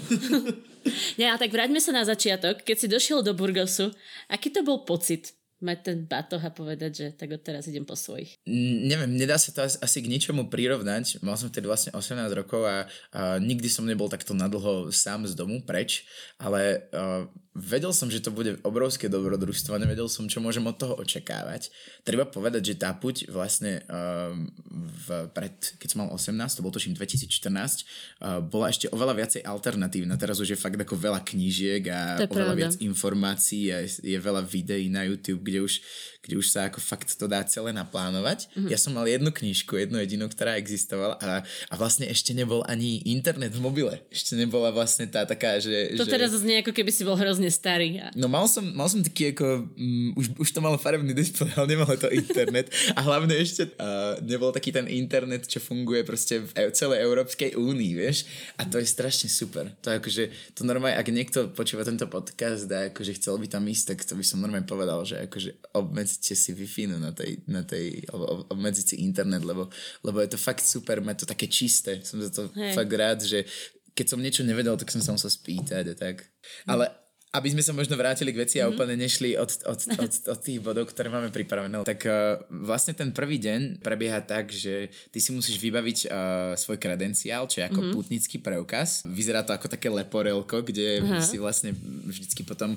Nie, 1.21 1.35
a 1.35 1.37
tak 1.37 1.53
vráťme 1.53 1.79
sa 1.79 1.93
na 1.93 2.07
začiatok. 2.07 2.65
Keď 2.65 2.77
si 2.77 2.87
došiel 2.89 3.21
do 3.21 3.37
Burgosu, 3.37 3.93
aký 4.31 4.49
to 4.49 4.65
bol 4.65 4.89
pocit 4.89 5.37
mať 5.63 5.79
ten 5.83 5.99
batoh 6.05 6.43
a 6.43 6.51
povedať, 6.51 6.91
že 6.93 7.07
tak 7.15 7.33
odteraz 7.33 7.71
idem 7.71 7.87
po 7.87 7.95
svojich? 7.95 8.37
Mm, 8.45 8.77
neviem, 8.91 9.11
nedá 9.15 9.39
sa 9.39 9.55
to 9.55 9.63
asi, 9.63 9.99
k 10.03 10.11
ničomu 10.11 10.51
prirovnať. 10.51 11.23
Mal 11.23 11.39
som 11.39 11.49
vtedy 11.49 11.71
vlastne 11.71 11.95
18 11.95 12.19
rokov 12.35 12.67
a, 12.67 12.91
a 13.15 13.39
nikdy 13.39 13.71
som 13.71 13.87
nebol 13.87 14.11
takto 14.11 14.35
nadlho 14.35 14.91
sám 14.91 15.25
z 15.25 15.39
domu, 15.39 15.63
preč, 15.63 16.05
ale 16.37 16.91
uh, 16.91 17.25
vedel 17.53 17.93
som, 17.93 18.09
že 18.09 18.25
to 18.25 18.33
bude 18.33 18.65
obrovské 18.65 19.13
dobrodružstvo, 19.13 19.77
nevedel 19.77 20.09
som, 20.09 20.25
čo 20.25 20.41
môžem 20.41 20.65
od 20.65 20.77
toho 20.77 20.97
očakávať. 20.97 21.69
Treba 22.01 22.25
povedať, 22.25 22.73
že 22.73 22.81
tá 22.81 22.97
puť 22.97 23.29
vlastne 23.29 23.85
uh, 23.93 24.33
v, 24.73 25.29
pred, 25.37 25.53
keď 25.77 25.89
som 25.93 25.99
mal 26.05 26.11
18, 26.17 26.33
to 26.57 26.65
bol 26.65 26.73
tuším 26.73 26.97
2014, 26.97 27.29
uh, 27.29 28.41
bola 28.41 28.73
ešte 28.73 28.89
oveľa 28.89 29.15
viacej 29.21 29.41
alternatívna. 29.45 30.17
Teraz 30.17 30.41
už 30.41 30.57
je 30.57 30.59
fakt 30.59 30.81
ako 30.81 30.97
veľa 30.97 31.21
knížiek 31.21 31.85
a 31.93 32.25
oveľa 32.25 32.57
pravda. 32.57 32.61
viac 32.65 32.75
informácií 32.81 33.69
a 33.69 33.85
je, 33.85 34.17
je 34.17 34.19
veľa 34.19 34.41
videí 34.49 34.89
na 34.89 35.05
YouTube, 35.05 35.45
kde 35.53 35.63
už, 35.63 35.81
kde 36.23 36.39
už 36.39 36.47
sa 36.49 36.71
ako 36.71 36.79
fakt 36.79 37.11
to 37.11 37.27
dá 37.27 37.43
celé 37.43 37.75
naplánovať. 37.75 38.47
Mhm. 38.47 38.51
Mm-hmm. 38.55 38.71
Ja 38.71 38.79
som 38.79 38.95
mal 38.95 39.11
jednu 39.11 39.35
knižku, 39.35 39.75
jednu 39.75 39.99
jedinú, 39.99 40.31
ktorá 40.31 40.55
existovala 40.55 41.19
a, 41.19 41.43
a 41.43 41.75
vlastne 41.75 42.07
ešte 42.07 42.31
nebol 42.31 42.63
ani 42.71 43.03
internet 43.03 43.51
v 43.53 43.61
mobile. 43.61 43.99
Ešte 44.09 44.39
nebola 44.39 44.71
vlastne 44.71 45.11
tá 45.11 45.27
taká, 45.27 45.59
že... 45.59 45.99
To 45.99 46.07
že... 46.07 46.13
teraz 46.15 46.31
znie 46.31 46.63
ako 46.63 46.71
keby 46.71 46.91
si 46.95 47.03
bol 47.03 47.19
hrozne 47.19 47.51
starý. 47.51 47.99
A- 47.99 48.15
No 48.15 48.31
mal 48.31 48.47
som, 48.47 48.63
mal 48.63 48.87
som 48.87 49.03
taký 49.03 49.35
ako, 49.35 49.67
um, 49.75 50.15
už, 50.15 50.31
už 50.39 50.49
to 50.55 50.63
malo 50.63 50.79
farebný 50.79 51.11
displej, 51.11 51.51
ale 51.59 51.75
nemalo 51.75 51.99
to 51.99 52.07
internet 52.09 52.71
a 52.95 53.01
hlavne 53.03 53.35
ešte 53.35 53.75
uh, 53.77 54.15
nebol 54.23 54.55
taký 54.55 54.71
ten 54.71 54.87
internet, 54.87 55.51
čo 55.51 55.59
funguje 55.59 56.07
proste 56.07 56.39
v 56.47 56.51
e- 56.55 56.71
celej 56.71 57.03
Európskej 57.03 57.59
únii, 57.59 57.93
vieš? 57.99 58.31
A 58.57 58.63
to 58.63 58.79
je 58.79 58.87
strašne 58.87 59.27
super. 59.27 59.75
To 59.83 59.91
je 59.91 59.99
akože, 59.99 60.25
to 60.55 60.63
normálne, 60.63 60.95
ak 60.95 61.09
niekto 61.11 61.51
počúva 61.51 61.83
tento 61.83 62.07
podcast 62.07 62.71
a 62.71 62.95
akože 62.95 63.19
chcel 63.19 63.43
by 63.43 63.51
tam 63.51 63.67
ísť, 63.67 63.85
tak 63.91 63.99
to 64.07 64.15
by 64.15 64.23
som 64.23 64.39
normálne 64.39 64.69
povedal, 64.69 65.03
že 65.03 65.19
akože 65.27 65.75
obmedzite 66.13 66.37
si 66.37 66.53
Wi-Fi 66.53 66.85
na 67.01 67.13
tej, 67.13 67.41
na 67.49 67.63
tej 67.65 68.05
alebo 68.13 68.45
obmedziť 68.53 68.85
si 68.85 68.97
internet, 69.01 69.43
lebo, 69.45 69.73
lebo 70.05 70.21
je 70.21 70.31
to 70.31 70.39
fakt 70.39 70.61
super, 70.61 71.01
má 71.01 71.17
to 71.17 71.25
také 71.25 71.49
čisté. 71.49 72.05
Som 72.05 72.21
za 72.21 72.29
to 72.29 72.53
Hej. 72.53 72.77
fakt 72.77 72.93
rád, 72.93 73.25
že 73.25 73.49
keď 73.97 74.07
som 74.09 74.21
niečo 74.21 74.45
nevedel, 74.45 74.77
tak 74.77 74.93
som 74.93 75.01
sa 75.01 75.13
musel 75.17 75.33
spýtať 75.33 75.85
a 75.93 75.95
tak. 75.97 76.29
Ale 76.69 76.89
aby 77.33 77.49
sme 77.49 77.61
sa 77.61 77.73
možno 77.73 77.95
vrátili 77.95 78.29
k 78.29 78.39
veci 78.39 78.57
a 78.57 78.65
Mhm. 78.65 78.71
úplne 78.71 78.95
nešli 78.95 79.35
od, 79.35 79.49
od, 79.65 79.81
od, 79.97 80.13
od 80.29 80.39
tých 80.39 80.61
bodov, 80.61 80.87
ktoré 80.87 81.09
máme 81.09 81.29
pripravené, 81.29 81.81
tak 81.83 82.05
uh, 82.05 82.37
vlastne 82.47 82.93
ten 82.93 83.09
prvý 83.09 83.37
deň 83.39 83.81
prebieha 83.81 84.21
tak, 84.21 84.49
že 84.49 84.75
ty 85.09 85.17
si 85.17 85.31
musíš 85.31 85.57
vybaviť 85.57 85.99
uh, 86.03 86.13
svoj 86.55 86.77
kredenciál, 86.77 87.45
čo 87.47 87.59
je 87.59 87.67
ako 87.67 87.81
Mhm. 87.83 87.93
putnický 87.93 88.37
preukaz. 88.39 89.01
Vyzerá 89.03 89.41
to 89.41 89.51
ako 89.51 89.67
také 89.67 89.89
leporelko, 89.89 90.61
kde 90.61 91.01
si 91.21 91.37
vlastne 91.37 91.73
vždycky 92.05 92.43
potom 92.43 92.77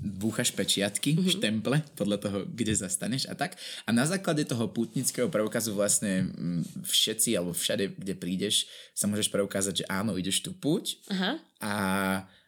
búchaš 0.00 0.50
pečiatky, 0.50 1.14
Mhm. 1.14 1.30
štemple, 1.30 1.76
podľa 1.94 2.18
toho, 2.18 2.38
kde 2.44 2.74
zastaneš 2.74 3.24
a 3.24 3.34
tak. 3.34 3.54
A 3.82 3.90
na 3.90 4.02
základe 4.02 4.42
toho 4.42 4.66
putnického 4.66 5.26
preukazu 5.26 5.72
vlastne 5.72 6.26
mm, 6.28 6.82
všetci 6.82 7.32
alebo 7.32 7.52
všade, 7.52 7.94
kde 7.94 8.14
prídeš, 8.14 8.66
sa 8.92 9.06
môžeš 9.06 9.28
preukázať, 9.28 9.74
že 9.78 9.88
áno, 9.88 10.14
ideš 10.14 10.40
tú 10.40 10.50
púť 10.52 10.98
Aha. 11.08 11.38
a, 11.58 11.72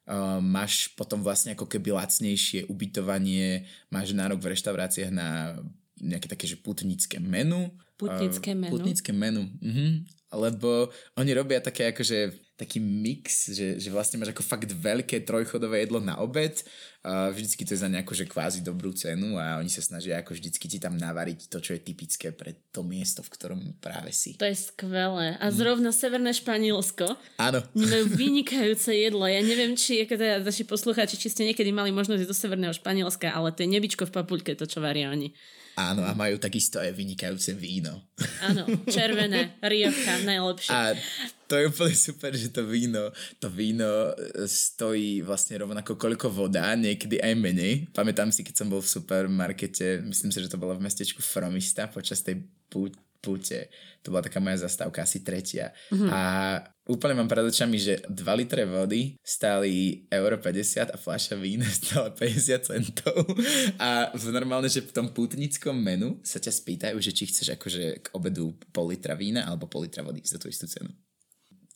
Uh, 0.04 0.36
máš 0.36 0.92
potom 1.00 1.24
vlastne 1.24 1.56
ako 1.56 1.64
keby 1.64 1.96
lacnejšie 1.96 2.68
ubytovanie, 2.68 3.64
máš 3.88 4.12
nárok 4.12 4.44
v 4.44 4.52
reštauráciách 4.52 5.08
na 5.08 5.56
nejaké 5.96 6.28
také, 6.28 6.44
že 6.44 6.60
putnické 6.60 7.16
menu. 7.16 7.72
Putnické 7.96 8.52
menu? 8.52 8.68
Uh, 8.68 8.72
putnické 8.76 9.10
menu, 9.16 9.48
uh-huh. 9.48 10.04
lebo 10.44 10.92
oni 11.16 11.30
robia 11.32 11.64
také 11.64 11.88
akože 11.96 12.36
taký 12.54 12.78
mix, 12.78 13.50
že, 13.50 13.82
že 13.82 13.88
vlastne 13.90 14.22
máš 14.22 14.30
ako 14.30 14.46
fakt 14.46 14.70
veľké 14.70 15.26
trojchodové 15.26 15.82
jedlo 15.82 15.98
na 15.98 16.18
obed 16.22 16.62
vždycky 17.04 17.68
to 17.68 17.76
je 17.76 17.84
za 17.84 17.92
nejakú 17.92 18.16
že 18.16 18.24
kvázi 18.24 18.64
dobrú 18.64 18.88
cenu 18.96 19.36
a 19.36 19.60
oni 19.60 19.68
sa 19.68 19.84
snažia 19.84 20.24
ako 20.24 20.32
vždycky 20.32 20.64
ti 20.72 20.80
tam 20.80 20.96
navariť 20.96 21.52
to, 21.52 21.60
čo 21.60 21.76
je 21.76 21.84
typické 21.84 22.32
pre 22.32 22.56
to 22.72 22.80
miesto, 22.80 23.20
v 23.20 23.28
ktorom 23.28 23.60
práve 23.76 24.08
si. 24.08 24.40
To 24.40 24.48
je 24.48 24.56
skvelé. 24.56 25.36
A 25.36 25.52
zrovna 25.52 25.92
mm. 25.92 25.96
Severné 26.00 26.32
Španielsko 26.32 27.12
Áno. 27.36 27.60
majú 27.76 28.04
vynikajúce 28.24 28.96
jedlo. 28.96 29.28
Ja 29.28 29.44
neviem, 29.44 29.76
či 29.76 30.00
ako 30.08 30.16
teda 30.16 30.40
naši 30.40 30.64
poslucháči, 30.64 31.20
či 31.20 31.28
ste 31.28 31.44
niekedy 31.44 31.76
mali 31.76 31.92
možnosť 31.92 32.24
do 32.24 32.32
Severného 32.32 32.72
Španielska, 32.72 33.36
ale 33.36 33.52
to 33.52 33.68
je 33.68 33.72
nebičko 33.76 34.08
v 34.08 34.14
papuľke, 34.24 34.56
to 34.56 34.64
čo 34.64 34.80
varia 34.80 35.12
oni. 35.12 35.36
Áno, 35.74 36.06
a 36.06 36.14
majú 36.14 36.38
takisto 36.38 36.78
aj 36.78 36.94
vynikajúce 36.94 37.50
víno. 37.58 37.98
Áno, 38.38 38.62
červené, 38.94 39.58
Rioja, 39.58 40.22
najlepšie. 40.22 40.70
A 40.70 40.94
to 41.50 41.58
je 41.58 41.66
úplne 41.66 41.96
super, 41.98 42.30
že 42.30 42.54
to 42.54 42.62
víno, 42.62 43.10
to 43.42 43.50
víno 43.50 44.14
e, 44.14 44.46
stojí 44.46 45.26
vlastne 45.26 45.58
rovnako 45.58 45.98
koľko 45.98 46.30
voda, 46.30 46.78
niekedy 46.78 47.18
aj 47.18 47.34
menej. 47.34 47.90
Pamätám 47.90 48.30
si, 48.30 48.46
keď 48.46 48.54
som 48.62 48.70
bol 48.70 48.78
v 48.78 48.92
supermarkete, 48.94 50.06
myslím 50.06 50.30
si, 50.30 50.38
že 50.38 50.50
to 50.50 50.62
bolo 50.62 50.78
v 50.78 50.86
mestečku 50.86 51.18
Fromista 51.20 51.90
počas 51.90 52.22
tej 52.22 52.38
púte. 53.24 53.72
To 54.04 54.12
bola 54.12 54.20
taká 54.20 54.36
moja 54.36 54.68
zastávka, 54.68 55.00
asi 55.00 55.24
tretia. 55.24 55.72
Mm-hmm. 55.88 56.10
A 56.12 56.20
úplne 56.84 57.16
mám 57.16 57.30
pred 57.32 57.40
očami, 57.40 57.80
že 57.80 58.04
2 58.04 58.20
litre 58.36 58.68
vody 58.68 59.16
stáli 59.24 60.04
euro 60.12 60.36
50 60.36 60.92
a 60.92 60.96
fľaša 61.00 61.40
vína 61.40 61.64
stála 61.80 62.12
50 62.12 62.68
centov. 62.68 63.24
A 63.80 64.12
normálne, 64.28 64.68
že 64.68 64.84
v 64.84 64.92
tom 64.92 65.08
pútnickom 65.16 65.72
menu 65.72 66.20
sa 66.20 66.36
ťa 66.36 66.52
spýtajú, 66.52 67.00
že 67.00 67.16
či 67.16 67.24
chceš 67.32 67.56
akože 67.56 68.04
k 68.04 68.06
obedu 68.12 68.52
pol 68.68 68.92
litra 68.92 69.16
vína 69.16 69.48
alebo 69.48 69.64
pol 69.64 69.88
litra 69.88 70.04
vody 70.04 70.20
za 70.20 70.36
tú 70.36 70.52
istú 70.52 70.68
cenu. 70.68 70.92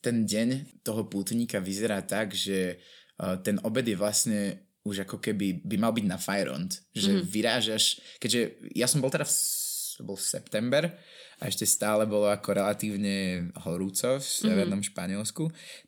Ten 0.05 0.29
deň 0.29 0.85
toho 0.85 1.09
pútnika 1.09 1.59
vyzerá 1.59 2.05
tak, 2.05 2.37
že 2.37 2.79
uh, 3.19 3.41
ten 3.41 3.57
obed 3.65 3.89
je 3.89 3.97
vlastne 3.97 4.69
už 4.89 5.05
ako 5.05 5.21
keby 5.21 5.65
by 5.67 5.77
mal 5.77 5.93
byť 5.93 6.07
na 6.09 6.17
Fajront, 6.17 6.73
že 6.97 7.13
mm-hmm. 7.13 7.29
vyrážaš, 7.29 7.85
keďže 8.17 8.41
ja 8.73 8.89
som 8.89 9.05
bol 9.05 9.13
teda 9.13 9.29
v, 9.29 9.33
bol 10.05 10.19
v 10.19 10.27
september 10.27 10.85
a 11.39 11.47
ešte 11.47 11.63
stále 11.63 12.03
bolo 12.03 12.27
ako 12.27 12.51
relatívne 12.51 13.49
horúco 13.63 14.19
v 14.19 14.23
mhm. 14.23 14.27
severnom 14.27 14.83
mm-hmm. 14.83 14.91
Španielsku, 14.91 15.45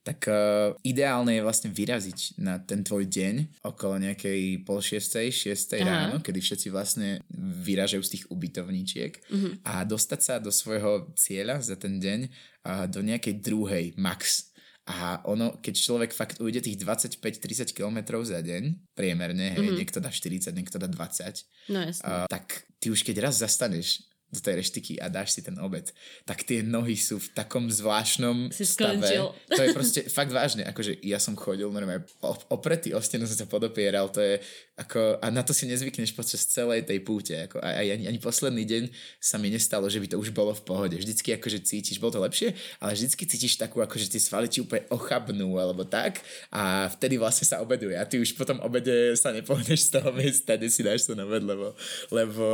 tak 0.06 0.30
uh, 0.30 0.78
ideálne 0.86 1.34
je 1.38 1.42
vlastne 1.42 1.68
vyraziť 1.74 2.38
na 2.38 2.62
ten 2.62 2.86
tvoj 2.86 3.10
deň 3.10 3.62
okolo 3.66 3.98
nejakej 3.98 4.62
pol 4.62 4.78
šiestej, 4.78 5.34
šiestej 5.34 5.82
Aha. 5.82 5.90
ráno, 5.90 6.16
kedy 6.22 6.38
všetci 6.38 6.68
vlastne 6.70 7.18
vyražajú 7.66 8.02
z 8.06 8.12
tých 8.14 8.24
ubytovníčiek 8.30 9.12
mm-hmm. 9.26 9.52
a 9.66 9.82
dostať 9.82 10.20
sa 10.22 10.34
do 10.38 10.54
svojho 10.54 11.10
cieľa 11.18 11.58
za 11.58 11.74
ten 11.74 11.98
deň 11.98 12.20
uh, 12.30 12.86
do 12.86 13.02
nejakej 13.02 13.42
druhej 13.42 13.84
max 13.98 14.49
a 14.90 15.22
ono, 15.30 15.62
keď 15.62 15.74
človek 15.78 16.10
fakt 16.10 16.42
ujde 16.42 16.66
tých 16.66 16.82
25-30 16.82 17.70
km 17.70 18.18
za 18.26 18.42
deň, 18.42 18.92
priemerne, 18.98 19.54
hej, 19.54 19.62
mm-hmm. 19.62 19.78
niekto 19.78 20.02
dá 20.02 20.10
40, 20.10 20.50
niekto 20.50 20.76
dá 20.82 20.90
20, 20.90 21.70
no, 21.70 21.80
uh, 21.86 22.26
tak 22.26 22.66
ty 22.82 22.90
už 22.90 23.06
keď 23.06 23.30
raz 23.30 23.38
zastaneš 23.38 24.09
do 24.30 24.38
tej 24.38 24.62
reštiky 24.62 25.02
a 25.02 25.10
dáš 25.10 25.34
si 25.34 25.40
ten 25.42 25.58
obed, 25.58 25.90
tak 26.22 26.46
tie 26.46 26.62
nohy 26.62 26.94
sú 26.94 27.18
v 27.18 27.28
takom 27.34 27.66
zvláštnom 27.66 28.54
si 28.54 28.62
stave. 28.62 29.02
Skončil. 29.02 29.26
To 29.50 29.60
je 29.60 29.74
proste 29.78 30.00
fakt 30.06 30.30
vážne, 30.30 30.62
akože 30.70 31.02
ja 31.02 31.18
som 31.18 31.34
chodil 31.34 31.66
normálne 31.66 32.06
opretý 32.50 32.94
o 32.94 33.02
stenu 33.02 33.26
som 33.26 33.34
sa 33.34 33.50
podopieral, 33.50 34.06
to 34.10 34.22
je 34.22 34.38
ako, 34.80 35.20
a 35.20 35.26
na 35.28 35.44
to 35.44 35.52
si 35.52 35.68
nezvykneš 35.68 36.16
počas 36.16 36.40
celej 36.48 36.88
tej 36.88 37.04
púte, 37.04 37.36
ako, 37.36 37.60
a, 37.60 37.84
ani, 37.84 38.08
ani 38.08 38.16
posledný 38.16 38.64
deň 38.64 38.82
sa 39.20 39.36
mi 39.36 39.52
nestalo, 39.52 39.90
že 39.92 40.00
by 40.00 40.08
to 40.08 40.16
už 40.16 40.32
bolo 40.32 40.56
v 40.56 40.62
pohode. 40.64 40.96
Vždycky 40.96 41.36
akože 41.36 41.60
cítiš, 41.60 42.00
bolo 42.00 42.16
to 42.16 42.20
lepšie, 42.24 42.56
ale 42.80 42.96
vždycky 42.96 43.28
cítiš 43.28 43.60
takú, 43.60 43.84
akože 43.84 44.08
tie 44.08 44.22
svaly 44.22 44.48
ti 44.48 44.64
úplne 44.64 44.88
ochabnú 44.88 45.60
alebo 45.60 45.84
tak 45.84 46.24
a 46.48 46.88
vtedy 46.96 47.20
vlastne 47.20 47.44
sa 47.44 47.60
obeduje 47.60 47.92
a 47.98 48.08
ty 48.08 48.16
už 48.16 48.32
po 48.38 48.48
tom 48.48 48.62
obede 48.64 49.12
sa 49.20 49.34
nepohneš 49.36 49.92
z 49.92 50.00
toho 50.00 50.10
miesta, 50.16 50.56
kde 50.56 50.68
si 50.72 50.80
dáš 50.80 51.04
to 51.04 51.12
na 51.12 51.28
obed, 51.28 51.44
lebo, 51.44 51.76
lebo 52.08 52.44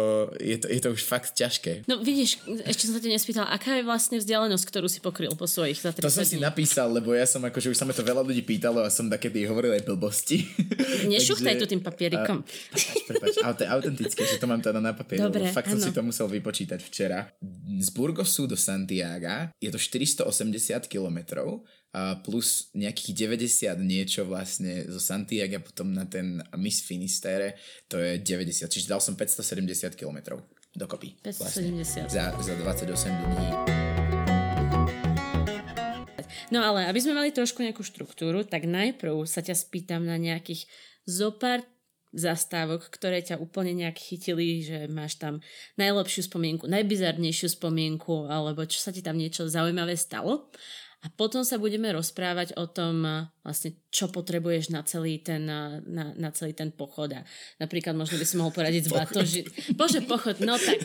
je, 0.42 0.56
to, 0.58 0.66
je 0.66 0.80
to 0.82 0.88
už 0.90 1.02
fakt 1.06 1.30
ťažké 1.34 1.65
ťažké. 1.66 1.90
No 1.90 2.00
vidíš, 2.00 2.38
ešte 2.62 2.86
som 2.86 2.94
sa 2.96 3.00
ťa 3.02 3.10
nespýtala, 3.10 3.46
aká 3.50 3.78
je 3.78 3.84
vlastne 3.84 4.16
vzdialenosť, 4.22 4.64
ktorú 4.70 4.86
si 4.86 5.02
pokryl 5.02 5.34
po 5.34 5.46
svojich 5.50 5.82
za 5.82 5.90
To 5.92 6.10
som 6.10 6.22
si 6.22 6.38
napísal, 6.38 6.94
lebo 6.94 7.12
ja 7.12 7.26
som 7.26 7.42
akože 7.42 7.74
už 7.74 7.78
sa 7.78 7.84
ma 7.84 7.92
to 7.92 8.06
veľa 8.06 8.22
ľudí 8.22 8.46
pýtalo 8.46 8.86
a 8.86 8.88
som 8.90 9.10
takedy 9.10 9.44
hovoril 9.46 9.74
aj 9.74 9.82
blbosti. 9.82 10.46
Nešuchtaj 11.12 11.58
to 11.58 11.66
tým 11.66 11.82
papierikom. 11.82 12.46
Prepač, 13.10 13.34
ale 13.42 13.54
to 13.58 13.62
je 13.66 13.70
autentické, 13.70 14.22
že 14.22 14.38
to 14.38 14.46
mám 14.46 14.62
teda 14.62 14.78
na 14.78 14.94
papieri. 14.94 15.26
Dobre, 15.26 15.50
fakt 15.50 15.72
som 15.74 15.82
si 15.82 15.90
to 15.90 16.02
musel 16.06 16.30
vypočítať 16.30 16.78
včera. 16.78 17.26
Z 17.82 17.88
Burgosu 17.90 18.46
do 18.46 18.54
Santiaga 18.54 19.50
je 19.58 19.70
to 19.72 19.78
480 19.80 20.86
kilometrov 20.86 21.66
a 21.96 22.20
plus 22.20 22.68
nejakých 22.76 23.32
90 23.32 23.80
niečo 23.80 24.28
vlastne 24.28 24.84
zo 24.84 25.00
Santiago 25.00 25.64
potom 25.64 25.96
na 25.96 26.04
ten 26.04 26.44
Miss 26.60 26.84
Finisterre 26.84 27.56
to 27.88 27.96
je 27.96 28.20
90, 28.20 28.68
čiže 28.68 28.84
dal 28.84 29.00
som 29.00 29.16
570 29.16 29.96
kilometrov 29.96 30.44
dokopy. 30.76 31.16
570. 31.24 32.06
Vlastne, 32.06 32.12
za, 32.12 32.24
za 32.36 32.54
28 32.54 33.08
dní. 33.08 33.48
No 36.54 36.62
ale 36.62 36.86
aby 36.86 37.00
sme 37.02 37.18
mali 37.18 37.34
trošku 37.34 37.64
nejakú 37.64 37.82
štruktúru, 37.82 38.46
tak 38.46 38.70
najprv 38.70 39.26
sa 39.26 39.42
ťa 39.42 39.56
spýtam 39.58 40.06
na 40.06 40.14
nejakých 40.14 40.70
zopár 41.02 41.66
zastávok, 42.14 42.86
ktoré 42.88 43.20
ťa 43.20 43.42
úplne 43.42 43.76
nejak 43.76 43.98
chytili, 43.98 44.62
že 44.62 44.86
máš 44.88 45.18
tam 45.18 45.42
najlepšiu 45.76 46.30
spomienku, 46.30 46.64
najbizarnejšiu 46.70 47.58
spomienku, 47.58 48.30
alebo 48.30 48.64
čo 48.64 48.78
sa 48.78 48.94
ti 48.94 49.02
tam 49.02 49.18
niečo 49.18 49.50
zaujímavé 49.50 49.98
stalo. 49.98 50.48
A 51.04 51.12
potom 51.12 51.44
sa 51.44 51.60
budeme 51.60 51.92
rozprávať 51.92 52.56
o 52.56 52.64
tom, 52.66 53.04
vlastne, 53.46 53.78
čo 53.94 54.10
potrebuješ 54.10 54.74
na 54.74 54.82
celý 54.82 55.22
ten, 55.22 55.46
na, 55.46 55.78
na 56.18 56.30
celý 56.34 56.50
ten 56.50 56.74
pochod. 56.74 57.12
A 57.14 57.22
napríklad 57.62 57.94
možno 57.94 58.18
by 58.18 58.26
si 58.26 58.34
mohol 58.34 58.50
poradiť 58.50 58.88
z 58.88 58.92
batoži. 58.98 59.42
Bože, 59.76 60.02
pochod, 60.02 60.42
no 60.42 60.58
tak 60.58 60.82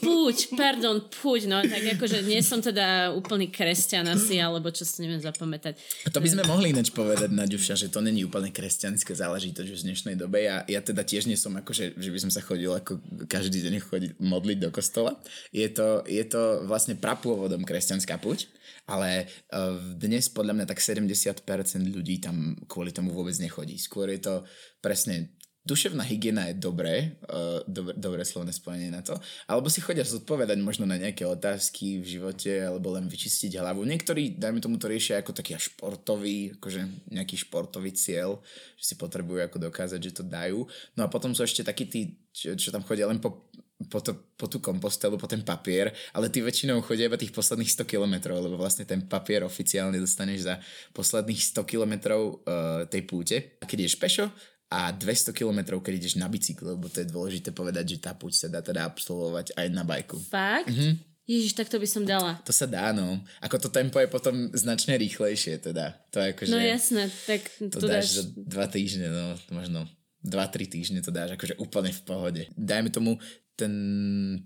púť, 0.00 0.56
pardon, 0.56 1.04
púť, 1.04 1.50
no 1.50 1.60
tak 1.60 1.84
akože 1.98 2.24
nie 2.24 2.40
som 2.40 2.64
teda 2.64 3.12
úplný 3.12 3.52
kresťan 3.52 4.08
asi, 4.08 4.40
alebo 4.40 4.72
čo 4.72 4.88
si 4.88 5.04
neviem 5.04 5.20
zapamätať. 5.20 5.76
To 6.08 6.22
by 6.22 6.28
sme 6.32 6.48
mohli 6.48 6.72
ináč 6.72 6.88
povedať, 6.94 7.28
Naďuša, 7.28 7.76
že 7.76 7.92
to 7.92 8.00
není 8.00 8.24
úplne 8.24 8.48
kresťanská 8.48 9.12
záležitosť 9.12 9.68
v 9.68 9.84
dnešnej 9.90 10.16
dobe. 10.16 10.48
Ja, 10.48 10.64
ja 10.64 10.80
teda 10.80 11.04
tiež 11.04 11.28
nie 11.28 11.36
som 11.36 11.52
akože, 11.60 12.00
že 12.00 12.08
by 12.08 12.18
som 12.24 12.30
sa 12.32 12.40
chodil 12.40 12.72
ako 12.72 12.98
každý 13.28 13.60
deň 13.68 13.84
chodiť 13.84 14.10
modliť 14.16 14.58
do 14.64 14.70
kostola. 14.72 15.20
Je 15.52 15.68
to, 15.68 16.02
je 16.08 16.24
to 16.24 16.64
vlastne 16.64 16.96
prapôvodom 16.96 17.68
kresťanská 17.68 18.16
púť 18.16 18.48
ale 18.88 19.28
uh, 19.52 19.76
dnes 20.00 20.32
podľa 20.32 20.56
mňa 20.56 20.66
tak 20.66 20.80
70% 20.80 21.44
ľudí 21.92 22.24
tam 22.24 22.56
kvôli 22.64 22.90
tomu 22.90 23.12
vôbec 23.12 23.36
nechodí. 23.36 23.76
Skôr 23.76 24.08
je 24.08 24.20
to 24.24 24.34
presne 24.80 25.38
duševná 25.68 26.00
hygiena 26.08 26.48
je 26.48 26.56
dobré, 26.56 27.20
uh, 27.28 27.60
dobré, 27.68 27.92
dobré 27.92 28.22
slovné 28.24 28.56
spojenie 28.56 28.88
na 28.88 29.04
to, 29.04 29.12
alebo 29.44 29.68
si 29.68 29.84
chodia 29.84 30.00
zodpovedať 30.00 30.56
možno 30.64 30.88
na 30.88 30.96
nejaké 30.96 31.28
otázky 31.28 32.00
v 32.00 32.16
živote, 32.16 32.64
alebo 32.64 32.96
len 32.96 33.04
vyčistiť 33.04 33.60
hlavu. 33.60 33.84
Niektorí, 33.84 34.40
dajme 34.40 34.64
tomu, 34.64 34.80
to 34.80 34.88
riešia 34.88 35.20
ako 35.20 35.36
taký 35.36 35.60
športový, 35.60 36.56
akože 36.56 37.12
nejaký 37.12 37.36
športový 37.44 37.92
cieľ, 37.92 38.40
že 38.80 38.84
si 38.88 38.94
potrebujú 38.96 39.44
ako 39.44 39.68
dokázať, 39.68 40.00
že 40.00 40.16
to 40.16 40.24
dajú. 40.24 40.64
No 40.96 41.04
a 41.04 41.12
potom 41.12 41.36
sú 41.36 41.44
ešte 41.44 41.60
takí 41.60 41.84
tí, 41.84 42.16
čo, 42.32 42.56
čo 42.56 42.72
tam 42.72 42.80
chodia 42.88 43.04
len 43.04 43.20
po 43.20 43.47
po, 43.86 44.02
to, 44.02 44.34
po 44.34 44.50
tú 44.50 44.58
kompostelu, 44.58 45.14
po 45.14 45.30
ten 45.30 45.46
papier, 45.46 45.94
ale 46.10 46.26
ty 46.26 46.42
väčšinou 46.42 46.82
chodia 46.82 47.06
iba 47.06 47.14
tých 47.14 47.30
posledných 47.30 47.70
100 47.70 47.86
km, 47.86 48.34
lebo 48.34 48.58
vlastne 48.58 48.82
ten 48.82 49.06
papier 49.06 49.46
oficiálne 49.46 49.94
dostaneš 50.02 50.50
za 50.50 50.54
posledných 50.90 51.38
100 51.38 51.62
km 51.62 51.94
uh, 52.18 52.82
tej 52.90 53.02
púte. 53.06 53.36
A 53.62 53.70
keď 53.70 53.86
ideš 53.86 54.02
pešo 54.02 54.26
a 54.74 54.90
200 54.90 55.30
km, 55.30 55.78
keď 55.78 55.94
ideš 55.94 56.18
na 56.18 56.26
bicykle, 56.26 56.74
lebo 56.74 56.90
to 56.90 57.06
je 57.06 57.08
dôležité 57.08 57.54
povedať, 57.54 57.94
že 57.94 58.02
tá 58.02 58.18
púť 58.18 58.34
sa 58.34 58.46
dá 58.50 58.58
teda 58.58 58.82
absolvovať 58.82 59.54
aj 59.54 59.66
na 59.70 59.86
bajku. 59.86 60.18
Fakt? 60.26 60.74
Mhm. 60.74 61.06
Ježiš, 61.28 61.60
tak 61.60 61.68
to 61.68 61.76
by 61.76 61.84
som 61.84 62.08
dala. 62.08 62.40
To 62.48 62.56
sa 62.56 62.64
dá, 62.64 62.88
no. 62.96 63.20
Ako 63.44 63.60
to 63.60 63.68
tempo 63.68 64.00
je 64.00 64.08
potom 64.08 64.48
značne 64.56 64.96
rýchlejšie, 64.96 65.60
teda. 65.60 65.92
To 66.08 66.24
je 66.24 66.32
ako, 66.32 66.40
no 66.48 66.56
jasné, 66.56 67.12
tak 67.28 67.44
to, 67.68 67.84
to 67.84 67.84
dáš... 67.84 67.92
dáš 67.92 68.08
za 68.16 68.24
dva 68.32 68.64
týždne, 68.64 69.12
no, 69.12 69.36
možno 69.52 69.84
2-3 70.24 70.72
týždne 70.72 71.00
to 71.04 71.12
dáš 71.12 71.36
akože 71.36 71.60
úplne 71.60 71.92
v 71.92 72.00
pohode. 72.02 72.42
Dajme 72.56 72.88
tomu, 72.88 73.20
ten 73.58 73.74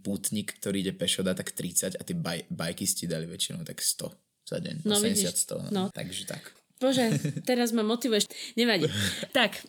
pútnik, 0.00 0.56
ktorý 0.56 0.80
ide 0.80 0.96
pešo, 0.96 1.20
dá 1.20 1.36
tak 1.36 1.52
30 1.52 2.00
a 2.00 2.02
tie 2.02 2.16
baj, 2.16 2.48
bajky 2.48 2.88
ste 2.88 3.04
dali 3.04 3.28
väčšinou 3.28 3.60
tak 3.60 3.84
100 3.84 4.08
za 4.48 4.58
deň. 4.58 4.88
No, 4.88 4.96
80, 4.96 5.36
100. 5.36 5.68
No. 5.68 5.68
no. 5.68 5.84
Takže 5.92 6.24
tak. 6.24 6.56
Bože, 6.80 7.12
teraz 7.48 7.76
ma 7.76 7.84
motivuješ. 7.84 8.32
Nevadí. 8.56 8.88
tak, 9.36 9.60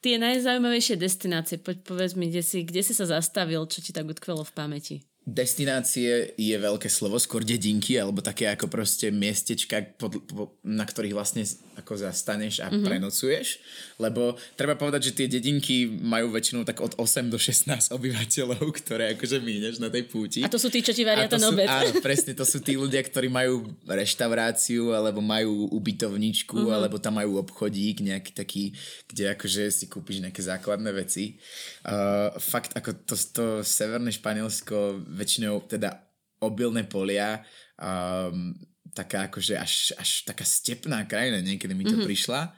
tie 0.00 0.16
najzaujímavejšie 0.16 0.96
destinácie, 0.96 1.60
poď 1.60 1.84
povedz 1.84 2.16
mi, 2.16 2.32
kde 2.32 2.40
si, 2.40 2.64
kde 2.64 2.80
si 2.80 2.96
sa 2.96 3.04
zastavil, 3.04 3.68
čo 3.68 3.84
ti 3.84 3.92
tak 3.92 4.08
utkvelo 4.08 4.42
v 4.42 4.52
pamäti? 4.56 4.96
Destinácie 5.26 6.38
je 6.38 6.54
veľké 6.54 6.86
slovo, 6.86 7.18
skôr 7.18 7.42
dedinky, 7.42 7.98
alebo 7.98 8.22
také 8.22 8.46
ako 8.46 8.70
proste 8.70 9.10
miestečka, 9.10 9.82
pod, 9.98 10.22
po, 10.22 10.54
na 10.62 10.86
ktorých 10.86 11.18
vlastne 11.18 11.42
ako 11.74 11.98
zastaneš 11.98 12.62
a 12.62 12.70
mm-hmm. 12.70 12.86
prenocuješ, 12.86 13.58
lebo 13.98 14.38
treba 14.54 14.78
povedať, 14.78 15.10
že 15.10 15.16
tie 15.18 15.26
dedinky 15.26 15.90
majú 15.90 16.30
väčšinou 16.30 16.62
tak 16.62 16.78
od 16.78 16.94
8 16.94 17.26
do 17.26 17.42
16 17.42 17.90
obyvateľov, 17.90 18.64
ktoré 18.78 19.18
akože 19.18 19.42
míneš 19.42 19.82
na 19.82 19.90
tej 19.90 20.06
púti. 20.06 20.46
A 20.46 20.48
to 20.48 20.62
sú 20.62 20.70
tí, 20.70 20.78
čo 20.80 20.94
ti 20.94 21.02
varia 21.02 21.26
ten 21.26 21.42
obed. 21.42 21.66
Áno, 21.66 21.90
presne, 21.98 22.30
to 22.38 22.46
sú 22.46 22.62
tí 22.62 22.78
ľudia, 22.78 23.02
ktorí 23.02 23.26
majú 23.26 23.66
reštauráciu, 23.82 24.94
alebo 24.94 25.18
majú 25.18 25.74
ubytovničku, 25.74 26.54
mm-hmm. 26.54 26.76
alebo 26.78 27.02
tam 27.02 27.18
majú 27.18 27.42
obchodík 27.42 27.98
nejaký 27.98 28.30
taký, 28.30 28.64
kde 29.10 29.34
akože 29.34 29.74
si 29.74 29.90
kúpiš 29.90 30.22
nejaké 30.22 30.38
základné 30.38 30.94
veci. 30.94 31.34
Uh, 31.82 32.30
fakt, 32.38 32.78
ako 32.78 32.94
to, 33.04 33.14
to 33.18 33.44
severné 33.66 34.14
Španielsko 34.14 35.02
väčšinou 35.16 35.64
teda 35.64 35.96
obilné 36.44 36.84
polia, 36.84 37.40
um, 37.80 38.52
taká 38.92 39.32
akože 39.32 39.56
až, 39.56 39.96
až 39.96 40.24
taká 40.28 40.44
stepná 40.44 41.04
krajina, 41.08 41.40
niekedy 41.40 41.72
mi 41.72 41.84
to 41.84 41.96
mm-hmm. 41.96 42.08
prišla 42.08 42.52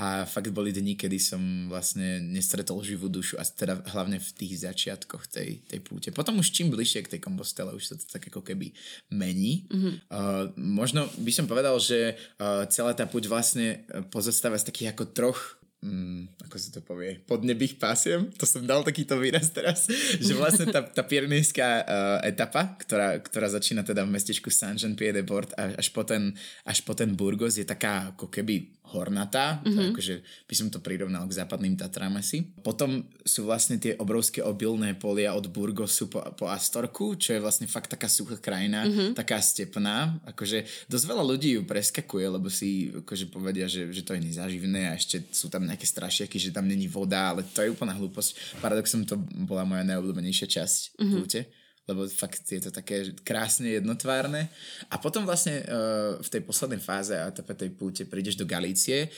a 0.00 0.24
fakt 0.24 0.48
boli 0.56 0.72
dni, 0.72 0.96
kedy 0.96 1.20
som 1.20 1.68
vlastne 1.68 2.24
nestretol 2.24 2.80
živú 2.80 3.12
dušu 3.12 3.36
a 3.36 3.44
teda 3.44 3.76
hlavne 3.92 4.16
v 4.16 4.30
tých 4.32 4.64
začiatkoch 4.64 5.28
tej, 5.28 5.60
tej 5.68 5.80
púte. 5.84 6.08
Potom 6.16 6.40
už 6.40 6.48
čím 6.48 6.72
bližšie 6.72 7.04
k 7.04 7.12
tej 7.16 7.20
kompostele 7.20 7.76
už 7.76 7.92
sa 7.92 7.94
to 8.00 8.08
tak 8.08 8.24
ako 8.32 8.40
keby 8.40 8.72
mení. 9.12 9.68
Mm-hmm. 9.68 9.94
Uh, 10.08 10.48
možno 10.56 11.04
by 11.20 11.32
som 11.36 11.44
povedal, 11.44 11.76
že 11.76 12.16
uh, 12.40 12.64
celá 12.72 12.96
tá 12.96 13.04
púť 13.04 13.28
vlastne 13.28 13.84
pozostáva 14.08 14.56
z 14.56 14.72
takých 14.72 14.96
ako 14.96 15.04
troch 15.12 15.60
mm, 15.82 16.46
ako 16.48 16.56
sa 16.56 16.70
to 16.72 16.80
povie, 16.80 17.18
podnebých 17.26 17.76
pásiem, 17.76 18.30
to 18.38 18.46
som 18.46 18.62
dal 18.62 18.86
takýto 18.86 19.18
výraz 19.18 19.50
teraz, 19.50 19.90
že 20.24 20.32
vlastne 20.38 20.70
tá, 20.70 20.80
tá 20.86 21.02
pyrenejská 21.02 21.68
uh, 21.82 22.18
etapa, 22.22 22.78
ktorá, 22.78 23.18
ktorá 23.18 23.50
začína 23.50 23.82
teda 23.82 24.06
v 24.06 24.14
mestečku 24.14 24.48
Saint-Jean-Pied-de-Port 24.48 25.58
až 25.58 25.88
po, 25.90 26.06
ten, 26.06 26.32
až 26.62 26.80
po 26.86 26.94
ten 26.94 27.12
Burgos 27.12 27.58
je 27.58 27.66
taká 27.66 28.14
ako 28.14 28.30
keby 28.30 28.81
hornatá, 28.92 29.64
mm-hmm. 29.64 29.96
akože 29.96 30.14
by 30.44 30.54
som 30.54 30.68
to 30.68 30.78
prirovnal 30.84 31.24
k 31.24 31.36
západným 31.40 31.80
Tatrám 31.80 32.20
asi. 32.20 32.44
Potom 32.60 33.08
sú 33.24 33.48
vlastne 33.48 33.80
tie 33.80 33.96
obrovské 33.96 34.44
obilné 34.44 34.92
polia 34.92 35.32
od 35.32 35.48
Burgosu 35.48 36.12
po, 36.12 36.20
po 36.36 36.46
Astorku, 36.52 37.16
čo 37.16 37.32
je 37.32 37.40
vlastne 37.40 37.64
fakt 37.64 37.88
taká 37.88 38.06
suchá 38.06 38.36
krajina, 38.36 38.84
mm-hmm. 38.84 39.16
taká 39.16 39.40
stepná. 39.40 40.20
Akože 40.28 40.68
dosť 40.92 41.04
veľa 41.08 41.24
ľudí 41.24 41.56
ju 41.56 41.62
preskakuje, 41.64 42.26
lebo 42.28 42.52
si 42.52 42.92
akože 42.92 43.32
povedia, 43.32 43.64
že, 43.64 43.88
že 43.88 44.04
to 44.04 44.12
je 44.12 44.20
nezaživné 44.20 44.92
a 44.92 44.96
ešte 45.00 45.24
sú 45.32 45.48
tam 45.48 45.64
nejaké 45.64 45.88
strašiaky, 45.88 46.36
že 46.36 46.52
tam 46.52 46.68
není 46.68 46.86
voda, 46.86 47.32
ale 47.32 47.48
to 47.48 47.64
je 47.64 47.72
úplná 47.72 47.96
hlúposť. 47.96 48.60
Paradoxom 48.60 49.08
to 49.08 49.16
bola 49.48 49.64
moja 49.64 49.82
najobľúbenejšia 49.88 50.46
časť 50.60 51.00
mm-hmm. 51.00 51.16
púte 51.16 51.40
lebo 51.86 52.06
fakt 52.06 52.46
je 52.46 52.62
to 52.62 52.70
také 52.70 53.10
krásne 53.26 53.82
jednotvárne. 53.82 54.46
A 54.86 54.98
potom 55.02 55.26
vlastne 55.26 55.66
uh, 55.66 56.18
v 56.22 56.28
tej 56.30 56.42
poslednej 56.46 56.78
fáze 56.78 57.14
a 57.18 57.30
tej 57.34 57.70
púte 57.74 58.06
prídeš 58.06 58.38
do 58.38 58.46
Galície, 58.46 59.10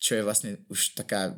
čo 0.00 0.16
je 0.16 0.24
vlastne 0.24 0.60
už 0.72 0.96
taká 0.96 1.36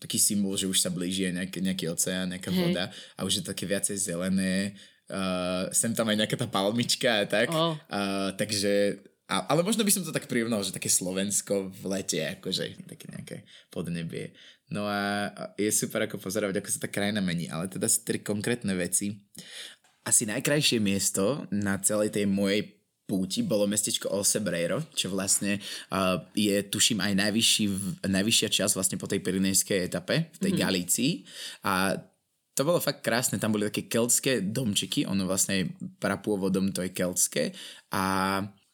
taký 0.00 0.16
symbol, 0.16 0.56
že 0.56 0.64
už 0.64 0.80
sa 0.80 0.88
blíži 0.88 1.28
nejaký, 1.28 1.60
nejaký 1.60 1.92
oceán, 1.92 2.32
nejaká 2.32 2.48
hey. 2.48 2.56
voda 2.56 2.88
a 2.88 3.20
už 3.20 3.40
je 3.40 3.44
také 3.44 3.68
viacej 3.68 4.00
zelené. 4.00 4.72
Uh, 5.10 5.68
sem 5.76 5.92
tam 5.92 6.08
aj 6.08 6.24
nejaká 6.24 6.36
tá 6.40 6.48
palmička 6.48 7.20
a 7.20 7.28
tak. 7.28 7.52
Oh. 7.52 7.76
Uh, 7.92 8.32
takže 8.40 8.96
a, 9.30 9.46
ale 9.46 9.62
možno 9.62 9.86
by 9.86 9.92
som 9.94 10.02
to 10.02 10.10
tak 10.10 10.26
prirovnal, 10.26 10.58
že 10.64 10.74
také 10.74 10.90
Slovensko 10.90 11.70
v 11.70 11.84
lete, 11.86 12.18
akože 12.40 12.82
také 12.88 13.06
nejaké 13.14 13.36
podnebie. 13.70 14.34
No 14.70 14.86
a 14.86 15.30
je 15.54 15.70
super 15.70 16.06
ako 16.06 16.18
pozorovať, 16.18 16.58
ako 16.58 16.68
sa 16.70 16.82
tá 16.86 16.88
krajina 16.90 17.22
mení, 17.22 17.46
ale 17.46 17.70
teda 17.70 17.86
sú 17.86 18.02
tri 18.02 18.22
konkrétne 18.22 18.74
veci 18.74 19.18
asi 20.10 20.26
najkrajšie 20.26 20.82
miesto 20.82 21.46
na 21.54 21.78
celej 21.78 22.10
tej 22.10 22.26
mojej 22.26 22.66
púti 23.06 23.46
bolo 23.46 23.66
mestečko 23.70 24.10
El 24.10 24.26
Sebreiro, 24.26 24.82
čo 24.94 25.10
vlastne 25.10 25.58
uh, 25.90 26.18
je, 26.34 26.62
tuším, 26.66 27.02
aj 27.02 27.14
najvyšší, 27.14 27.64
najvyššia 28.06 28.48
časť 28.50 28.74
vlastne 28.74 28.98
po 28.98 29.06
tej 29.06 29.22
Pirinejskej 29.22 29.86
etape 29.86 30.30
v 30.34 30.38
tej 30.38 30.52
mm-hmm. 30.54 30.62
Galícii. 30.66 31.12
A 31.66 31.98
to 32.54 32.62
bolo 32.62 32.82
fakt 32.82 33.02
krásne, 33.02 33.42
tam 33.42 33.54
boli 33.54 33.66
také 33.66 33.90
keltské 33.90 34.42
domčiky, 34.42 35.06
ono 35.06 35.26
vlastne 35.26 35.74
prapôvodom 35.98 36.70
to 36.70 36.86
je 36.86 36.90
keltské 36.94 37.44
a 37.94 38.02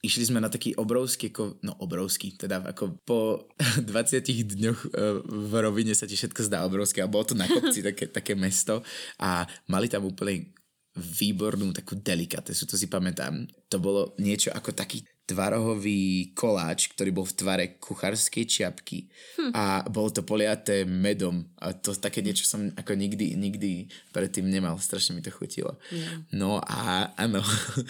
išli 0.05 0.29
sme 0.29 0.39
na 0.45 0.53
taký 0.53 0.77
obrovský, 0.77 1.33
ako, 1.33 1.61
no 1.65 1.73
obrovský, 1.81 2.37
teda 2.37 2.61
ako 2.77 3.01
po 3.09 3.49
20 3.89 4.21
dňoch 4.27 4.81
uh, 4.93 5.21
v 5.25 5.53
rovine 5.65 5.97
sa 5.97 6.05
ti 6.05 6.13
všetko 6.19 6.45
zdá 6.45 6.69
obrovské 6.69 7.01
a 7.01 7.09
bolo 7.09 7.25
to 7.25 7.35
na 7.39 7.49
kopci 7.49 7.81
také, 7.89 8.13
také 8.13 8.37
mesto 8.37 8.85
a 9.17 9.49
mali 9.73 9.89
tam 9.89 10.05
úplne 10.05 10.53
výbornú 10.97 11.77
takú 11.77 12.01
delikatesu, 12.01 12.65
to 12.65 12.81
si 12.81 12.89
pamätám. 12.89 13.45
To 13.69 13.77
bolo 13.77 14.17
niečo 14.17 14.49
ako 14.51 14.73
taký 14.73 15.05
tvarohový 15.27 16.33
koláč, 16.39 16.87
ktorý 16.95 17.11
bol 17.11 17.27
v 17.27 17.37
tvare 17.37 17.65
kuchárskej 17.83 18.47
čiapky 18.47 19.11
hm. 19.37 19.51
a 19.53 19.83
bolo 19.91 20.15
to 20.15 20.23
poliaté 20.23 20.87
medom 20.87 21.43
a 21.59 21.75
to 21.75 21.91
také 21.99 22.23
niečo 22.23 22.47
som 22.47 22.71
ako 22.79 22.95
nikdy, 22.95 23.35
nikdy 23.35 23.91
predtým 24.15 24.47
nemal, 24.47 24.79
strašne 24.79 25.19
mi 25.19 25.23
to 25.27 25.35
chutilo. 25.35 25.83
Yeah. 25.91 26.23
No 26.31 26.63
a 26.63 27.11
áno, 27.19 27.43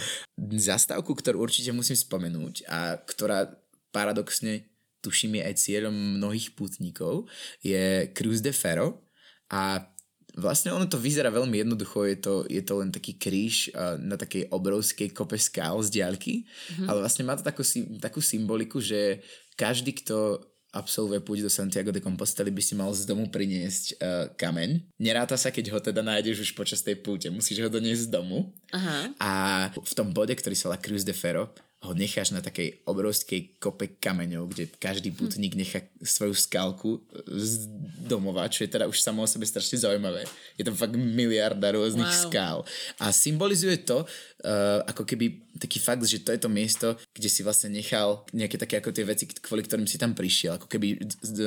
zastávku, 0.68 1.12
ktorú 1.12 1.44
určite 1.44 1.76
musím 1.76 2.00
spomenúť 2.00 2.64
a 2.72 2.96
ktorá 3.04 3.52
paradoxne 3.92 4.64
tuším 5.04 5.38
je 5.38 5.42
aj 5.46 5.54
cieľom 5.60 5.94
mnohých 6.18 6.56
putníkov, 6.56 7.28
je 7.60 8.10
Cruz 8.16 8.40
de 8.40 8.50
Ferro 8.50 9.06
a 9.52 9.92
Vlastne 10.36 10.70
ono 10.76 10.84
to 10.84 11.00
vyzerá 11.00 11.32
veľmi 11.32 11.64
jednoducho, 11.64 12.04
je 12.04 12.18
to, 12.20 12.34
je 12.44 12.60
to 12.60 12.76
len 12.76 12.92
taký 12.92 13.16
kríž 13.16 13.72
na 14.04 14.20
takej 14.20 14.52
obrovskej 14.52 15.16
kope 15.16 15.40
skál 15.40 15.80
z 15.80 15.88
diaľky, 15.96 16.44
mm-hmm. 16.44 16.86
ale 16.92 17.00
vlastne 17.00 17.24
má 17.24 17.32
to 17.32 17.42
takú, 17.42 17.64
takú 17.96 18.20
symboliku, 18.20 18.76
že 18.76 19.24
každý, 19.56 19.96
kto 19.96 20.44
absolvuje 20.76 21.24
púť 21.24 21.38
do 21.40 21.48
Santiago 21.48 21.88
de 21.88 22.04
Compostela, 22.04 22.52
by 22.52 22.60
si 22.60 22.76
mal 22.76 22.92
z 22.92 23.08
domu 23.08 23.32
priniesť 23.32 23.84
uh, 23.96 24.28
kameň. 24.36 24.84
Neráta 25.00 25.40
sa, 25.40 25.48
keď 25.48 25.72
ho 25.72 25.80
teda 25.80 26.04
nájdeš 26.04 26.44
už 26.44 26.50
počas 26.52 26.84
tej 26.84 27.00
púte. 27.00 27.32
Musíš 27.32 27.64
ho 27.64 27.72
doniesť 27.72 28.12
z 28.12 28.12
domu. 28.12 28.52
Aha. 28.76 29.16
A 29.16 29.30
v 29.72 29.92
tom 29.96 30.12
bode, 30.12 30.36
ktorý 30.36 30.52
sa 30.52 30.68
volá 30.68 30.76
Cruz 30.76 31.00
de 31.00 31.16
Ferro, 31.16 31.48
ho 31.86 31.94
necháš 31.94 32.34
na 32.34 32.42
takej 32.42 32.82
obrovskej 32.82 33.62
kope 33.62 33.96
kameňov, 34.02 34.50
kde 34.50 34.66
každý 34.76 35.14
putník 35.14 35.54
nechá 35.54 35.80
svoju 36.02 36.34
skalku 36.34 36.98
z 37.30 37.70
domova, 38.02 38.50
čo 38.50 38.66
je 38.66 38.74
teda 38.74 38.90
už 38.90 38.98
samo 38.98 39.22
o 39.22 39.30
sebe 39.30 39.46
strašne 39.46 39.78
zaujímavé. 39.78 40.26
Je 40.58 40.66
tam 40.66 40.74
fakt 40.74 40.98
miliarda 40.98 41.70
rôznych 41.72 42.10
wow. 42.10 42.22
skál. 42.26 42.58
A 42.98 43.14
symbolizuje 43.14 43.78
to 43.86 44.02
uh, 44.46 44.86
ako 44.86 45.02
keby 45.02 45.46
taký 45.58 45.80
fakt, 45.80 46.04
že 46.04 46.22
to 46.22 46.30
je 46.30 46.40
to 46.40 46.50
miesto, 46.52 46.94
kde 47.16 47.28
si 47.32 47.40
vlastne 47.40 47.72
nechal 47.72 48.22
nejaké 48.30 48.60
také 48.60 48.78
ako 48.78 48.92
tie 48.92 49.04
veci, 49.08 49.24
kvôli 49.26 49.64
ktorým 49.64 49.88
si 49.88 49.96
tam 49.96 50.12
prišiel. 50.12 50.60
Ako 50.60 50.68
keby 50.68 51.00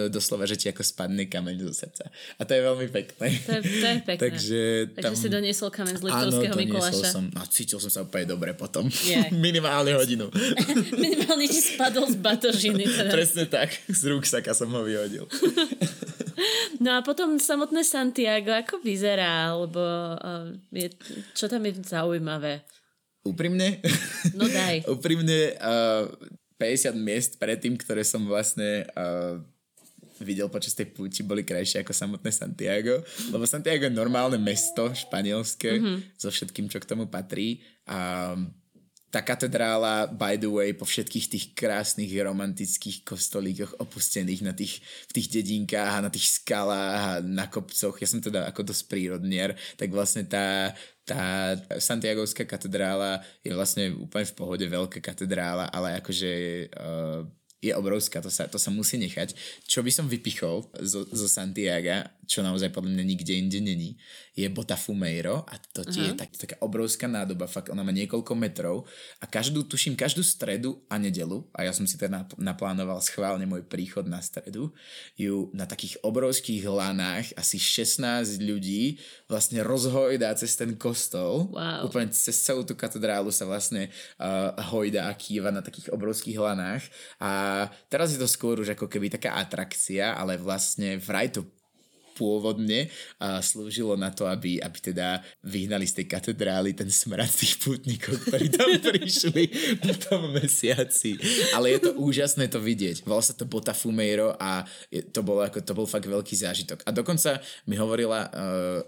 doslova, 0.10 0.50
že 0.50 0.58
ti 0.58 0.68
ako 0.68 0.82
spadne 0.82 1.30
kameň 1.30 1.56
do 1.62 1.72
srdca. 1.72 2.10
A 2.38 2.42
to 2.44 2.58
je 2.58 2.62
veľmi 2.66 2.88
pekné. 2.90 3.28
To 3.46 3.52
je, 3.54 3.62
to 3.62 3.88
je 3.88 3.98
pekné. 4.04 4.20
Takže, 4.20 4.62
tam... 4.98 5.14
Takže 5.14 5.20
si 5.22 5.30
doniesol 5.30 5.70
kameň 5.70 5.96
z 5.96 6.04
Liptovského 6.04 6.56
Mikuláša. 6.58 7.08
som. 7.14 7.26
A 7.38 7.46
cítil 7.46 7.78
som 7.78 7.92
sa 7.94 8.02
úplne 8.04 8.26
dobre 8.26 8.52
potom. 8.58 8.90
Yeah. 9.06 9.30
Minimálne 9.48 9.94
hodinu. 9.94 10.34
Minimálne 11.06 11.46
ti 11.46 11.62
spadol 11.62 12.10
z 12.10 12.18
batožiny. 12.18 12.84
Teda. 13.00 13.14
Presne 13.14 13.46
tak. 13.46 13.70
Z 13.88 14.10
ruksaka 14.10 14.52
som 14.58 14.74
ho 14.74 14.82
vyhodil. 14.82 15.30
no 16.82 16.98
a 16.98 17.00
potom 17.06 17.38
samotné 17.38 17.86
Santiago, 17.86 18.52
ako 18.52 18.82
vyzerá? 18.82 19.54
Alebo 19.54 19.80
uh, 20.18 20.50
je, 20.74 20.90
čo 21.38 21.46
tam 21.46 21.62
je 21.70 21.78
zaujímavé? 21.86 22.66
Úprimne? 23.24 23.84
No 24.34 24.48
daj. 24.48 24.86
Úprimne 24.96 25.56
uh, 25.60 26.08
50 26.60 26.96
miest 27.00 27.32
predtým, 27.40 27.76
ktoré 27.80 28.04
som 28.04 28.24
vlastne 28.28 28.88
uh, 28.96 29.40
videl 30.20 30.52
počas 30.52 30.76
tej 30.76 30.92
púti, 30.92 31.24
boli 31.24 31.48
krajšie 31.48 31.82
ako 31.84 31.96
samotné 31.96 32.32
Santiago. 32.32 33.00
Lebo 33.32 33.48
Santiago 33.48 33.88
je 33.88 33.94
normálne 33.96 34.36
mesto 34.36 34.92
španielské 34.92 35.80
mm-hmm. 35.80 35.98
so 36.20 36.28
všetkým, 36.28 36.68
čo 36.68 36.84
k 36.84 36.90
tomu 36.90 37.08
patrí. 37.08 37.64
A 37.88 38.36
tá 39.10 39.26
katedrála, 39.26 40.06
by 40.06 40.38
the 40.38 40.46
way, 40.46 40.70
po 40.70 40.86
všetkých 40.86 41.26
tých 41.34 41.46
krásnych 41.58 42.14
romantických 42.14 43.02
kostolíkoch 43.02 43.82
opustených 43.82 44.46
na 44.46 44.54
tých, 44.54 44.86
v 45.10 45.12
tých 45.18 45.28
dedinkách 45.34 45.92
a 45.98 46.06
na 46.06 46.14
tých 46.14 46.30
skalách 46.30 47.02
a 47.02 47.14
na 47.26 47.50
kopcoch, 47.50 47.98
ja 47.98 48.06
som 48.06 48.22
teda 48.22 48.46
ako 48.46 48.70
dosť 48.70 48.86
prírodnier, 48.86 49.58
tak 49.82 49.90
vlastne 49.90 50.30
tá, 50.30 50.78
tá 51.10 51.58
Santiagovská 51.82 52.46
katedrála 52.46 53.26
je 53.42 53.50
vlastne 53.58 53.90
úplne 53.98 54.30
v 54.30 54.38
pohode 54.38 54.66
veľká 54.70 55.02
katedrála, 55.02 55.74
ale 55.74 55.98
akože 55.98 56.32
uh, 56.70 57.26
je 57.60 57.74
obrovská, 57.74 58.22
to 58.22 58.30
sa, 58.30 58.46
to 58.46 58.62
sa 58.62 58.70
musí 58.70 59.02
nechať. 59.02 59.34
Čo 59.66 59.82
by 59.82 59.90
som 59.90 60.06
vypichol 60.06 60.70
zo, 60.86 61.10
zo 61.10 61.28
Santiaga, 61.28 62.14
čo 62.30 62.46
naozaj 62.46 62.70
podľa 62.70 62.94
mňa 62.94 63.06
nikde 63.10 63.34
inde 63.34 63.58
není, 63.58 63.98
je 64.38 64.46
Botafumeiro 64.54 65.42
a 65.50 65.58
to 65.74 65.82
tie 65.82 66.14
je 66.14 66.14
tak, 66.14 66.30
taká 66.38 66.62
obrovská 66.62 67.10
nádoba, 67.10 67.50
fakt 67.50 67.74
ona 67.74 67.82
má 67.82 67.90
niekoľko 67.90 68.38
metrov 68.38 68.86
a 69.18 69.26
každú, 69.26 69.66
tuším, 69.66 69.98
každú 69.98 70.22
stredu 70.22 70.86
a 70.86 71.02
nedelu, 71.02 71.42
a 71.58 71.66
ja 71.66 71.74
som 71.74 71.90
si 71.90 71.98
teda 71.98 72.30
naplánoval 72.38 73.02
schválne 73.02 73.50
môj 73.50 73.66
príchod 73.66 74.06
na 74.06 74.22
stredu, 74.22 74.70
ju 75.18 75.50
na 75.58 75.66
takých 75.66 75.98
obrovských 76.06 76.70
lanách 76.70 77.34
asi 77.34 77.58
16 77.58 78.38
ľudí 78.46 79.02
vlastne 79.26 79.66
rozhojdá 79.66 80.38
cez 80.38 80.54
ten 80.54 80.78
kostol, 80.78 81.50
wow. 81.50 81.90
úplne 81.90 82.14
cez 82.14 82.38
celú 82.38 82.62
tú 82.62 82.78
katedrálu 82.78 83.34
sa 83.34 83.50
vlastne 83.50 83.90
uh, 84.22 84.54
hojda 84.70 85.10
a 85.10 85.18
kýva 85.18 85.50
na 85.50 85.66
takých 85.66 85.90
obrovských 85.90 86.38
lanách. 86.38 86.86
A 87.18 87.66
teraz 87.90 88.14
je 88.14 88.20
to 88.22 88.30
skôr 88.30 88.62
už 88.62 88.78
ako 88.78 88.86
keby 88.86 89.10
taká 89.10 89.40
atrakcia, 89.42 90.14
ale 90.14 90.38
vlastne 90.38 91.02
vraj 91.02 91.34
to 91.34 91.48
pôvodne 92.20 92.92
a 93.16 93.40
slúžilo 93.40 93.96
na 93.96 94.12
to, 94.12 94.28
aby, 94.28 94.60
aby 94.60 94.78
teda 94.92 95.24
vyhnali 95.40 95.88
z 95.88 96.04
tej 96.04 96.06
katedrály 96.12 96.76
ten 96.76 96.92
smrad 96.92 97.32
tých 97.32 97.56
pútnikov, 97.64 98.20
ktorí 98.28 98.52
tam 98.52 98.68
prišli 98.92 99.44
po 99.80 99.96
tom 99.96 100.36
mesiaci. 100.36 101.16
Ale 101.56 101.72
je 101.72 101.80
to 101.88 101.92
úžasné 101.96 102.52
to 102.52 102.60
vidieť. 102.60 103.08
Volá 103.08 103.24
sa 103.24 103.32
to 103.32 103.48
Botafumeiro 103.48 104.36
a 104.36 104.68
to, 105.16 105.24
bolo 105.24 105.48
ako, 105.48 105.64
to 105.64 105.72
bol 105.72 105.88
fakt 105.88 106.12
veľký 106.12 106.36
zážitok. 106.36 106.84
A 106.84 106.92
dokonca 106.92 107.40
mi 107.64 107.80
hovorila 107.80 108.28
uh, 108.28 108.30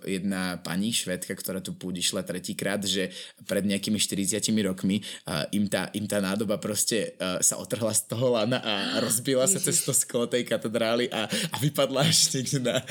jedna 0.03 0.59
pani 0.59 0.91
švedka, 0.91 1.31
ktorá 1.31 1.63
tu 1.63 1.71
púdi 1.77 2.03
šla 2.03 2.27
tretíkrát, 2.27 2.83
že 2.83 3.13
pred 3.47 3.63
nejakými 3.63 3.95
40 3.95 4.43
rokmi 4.67 4.99
uh, 5.29 5.47
im, 5.55 5.71
tá, 5.71 5.87
im 5.95 6.03
tá 6.09 6.19
nádoba 6.19 6.59
proste 6.59 7.15
uh, 7.15 7.39
sa 7.39 7.55
otrhla 7.61 7.95
z 7.95 8.11
toho 8.11 8.35
lana 8.35 8.59
a 8.59 8.99
rozbila 8.99 9.45
sa 9.45 9.61
cez 9.61 9.85
to 9.85 9.93
sklo 9.93 10.25
tej 10.25 10.43
katedrály 10.43 11.07
a, 11.13 11.29
a 11.29 11.55
vypadla 11.61 12.03
až 12.03 12.33
niekde 12.33 12.59
na, 12.59 12.81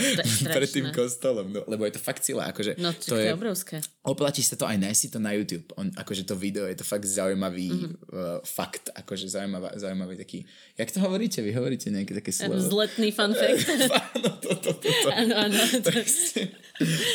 pred 0.47 0.71
tým 0.71 0.87
kostolom, 0.95 1.49
no, 1.51 1.61
lebo 1.67 1.85
je 1.87 1.95
to 1.97 2.01
fakt 2.03 2.23
sila. 2.23 2.49
Akože 2.51 2.79
no 2.79 2.95
to, 2.95 3.13
to 3.13 3.17
je, 3.19 3.31
je 3.31 3.35
obrovské. 3.35 3.77
Oplatí 4.07 4.41
sa 4.41 4.57
to 4.57 4.65
aj 4.65 4.81
nájsť 4.81 5.01
si 5.01 5.09
to 5.11 5.19
na 5.19 5.35
YouTube. 5.37 5.67
On, 5.77 5.91
akože 5.93 6.25
to 6.25 6.39
video 6.39 6.65
je 6.71 6.77
to 6.79 6.87
fakt 6.87 7.05
zaujímavý 7.05 7.69
mm-hmm. 7.69 7.93
uh, 8.11 8.39
fakt, 8.47 8.89
akože 8.95 9.29
zaujímavá, 9.29 9.77
zaujímavý 9.77 10.17
taký, 10.17 10.47
jak 10.79 10.89
to 10.91 10.99
hovoríte? 11.05 11.45
Vy 11.45 11.53
hovoríte 11.53 11.93
nejaké 11.93 12.17
také 12.17 12.31
slovo? 12.33 12.57
Zletný 12.57 13.13
fun 13.17 13.33
fact. 13.37 13.67
áno, 14.17 14.31
to, 14.41 14.51
to, 14.57 14.71
to, 14.79 14.89
to. 14.89 15.09
Áno, 15.13 15.35
áno. 15.37 15.59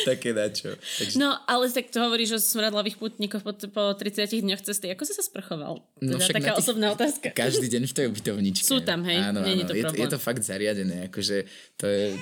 také 0.06 0.30
dačo. 0.30 0.78
Takže... 0.78 1.18
No, 1.18 1.34
ale 1.50 1.66
tak 1.74 1.90
to 1.90 1.98
hovoríš 1.98 2.38
o 2.38 2.40
smradlavých 2.40 2.96
putníkoch 3.02 3.42
po, 3.42 3.52
po 3.70 3.82
30 3.98 4.46
dňoch 4.46 4.62
cesty. 4.62 4.94
Ako 4.94 5.02
si 5.02 5.12
sa 5.12 5.26
sprchoval? 5.26 5.82
No, 5.98 6.16
teda 6.22 6.38
taká 6.38 6.52
tých, 6.54 6.62
osobná 6.62 6.94
otázka. 6.94 7.34
Každý 7.34 7.66
deň 7.66 7.82
v 7.90 7.94
tej 7.94 8.06
ubytovničke. 8.10 8.66
Sú 8.66 8.78
tam, 8.86 9.02
hej? 9.02 9.18
Áno, 9.18 9.42
áno. 9.42 9.50
Je, 9.50 9.82
to 9.82 9.94
je 9.94 10.06
to 10.06 10.18
fakt 10.22 10.42
zariadené. 10.42 11.10
Akože 11.10 11.46
to 11.74 11.84
je 11.90 12.14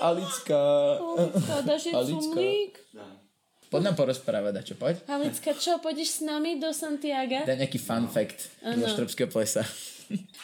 Alicka. 0.00 0.60
Alicka, 0.98 1.54
dáš 1.62 1.82
jej 1.86 1.94
Poď 3.70 3.82
nám 3.86 3.94
porozprávať, 3.94 4.66
čo 4.66 4.74
poď. 4.74 4.98
Alicka, 5.06 5.54
čo, 5.54 5.78
pôjdeš 5.78 6.18
s 6.18 6.20
nami 6.26 6.58
do 6.58 6.74
Santiago? 6.74 7.46
Daj 7.46 7.54
nejaký 7.54 7.78
fun 7.78 8.10
fact 8.10 8.50
zo 8.58 8.86
Štrbského 8.98 9.30
plesa. 9.30 9.62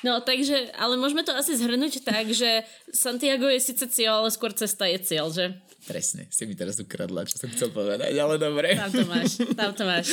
No, 0.07 0.23
takže, 0.23 0.71
ale 0.79 0.95
môžeme 0.95 1.27
to 1.27 1.35
asi 1.35 1.59
zhrnúť 1.59 2.07
tak, 2.07 2.31
že 2.31 2.62
Santiago 2.95 3.51
je 3.51 3.59
síce 3.59 3.83
cieľ, 3.90 4.23
ale 4.23 4.31
skôr 4.31 4.55
cesta 4.55 4.87
je 4.87 5.03
cieľ, 5.03 5.27
že? 5.35 5.59
Presne, 5.87 6.31
si 6.31 6.47
mi 6.47 6.55
teraz 6.55 6.79
ukradla, 6.79 7.27
čo 7.27 7.38
som 7.38 7.51
chcel 7.51 7.75
povedať, 7.75 8.14
ale 8.14 8.38
dobre. 8.38 8.79
Tam 8.79 8.90
to 8.95 9.07
máš, 9.11 9.42
tam 9.59 9.71
to 9.75 9.83
máš. 9.83 10.07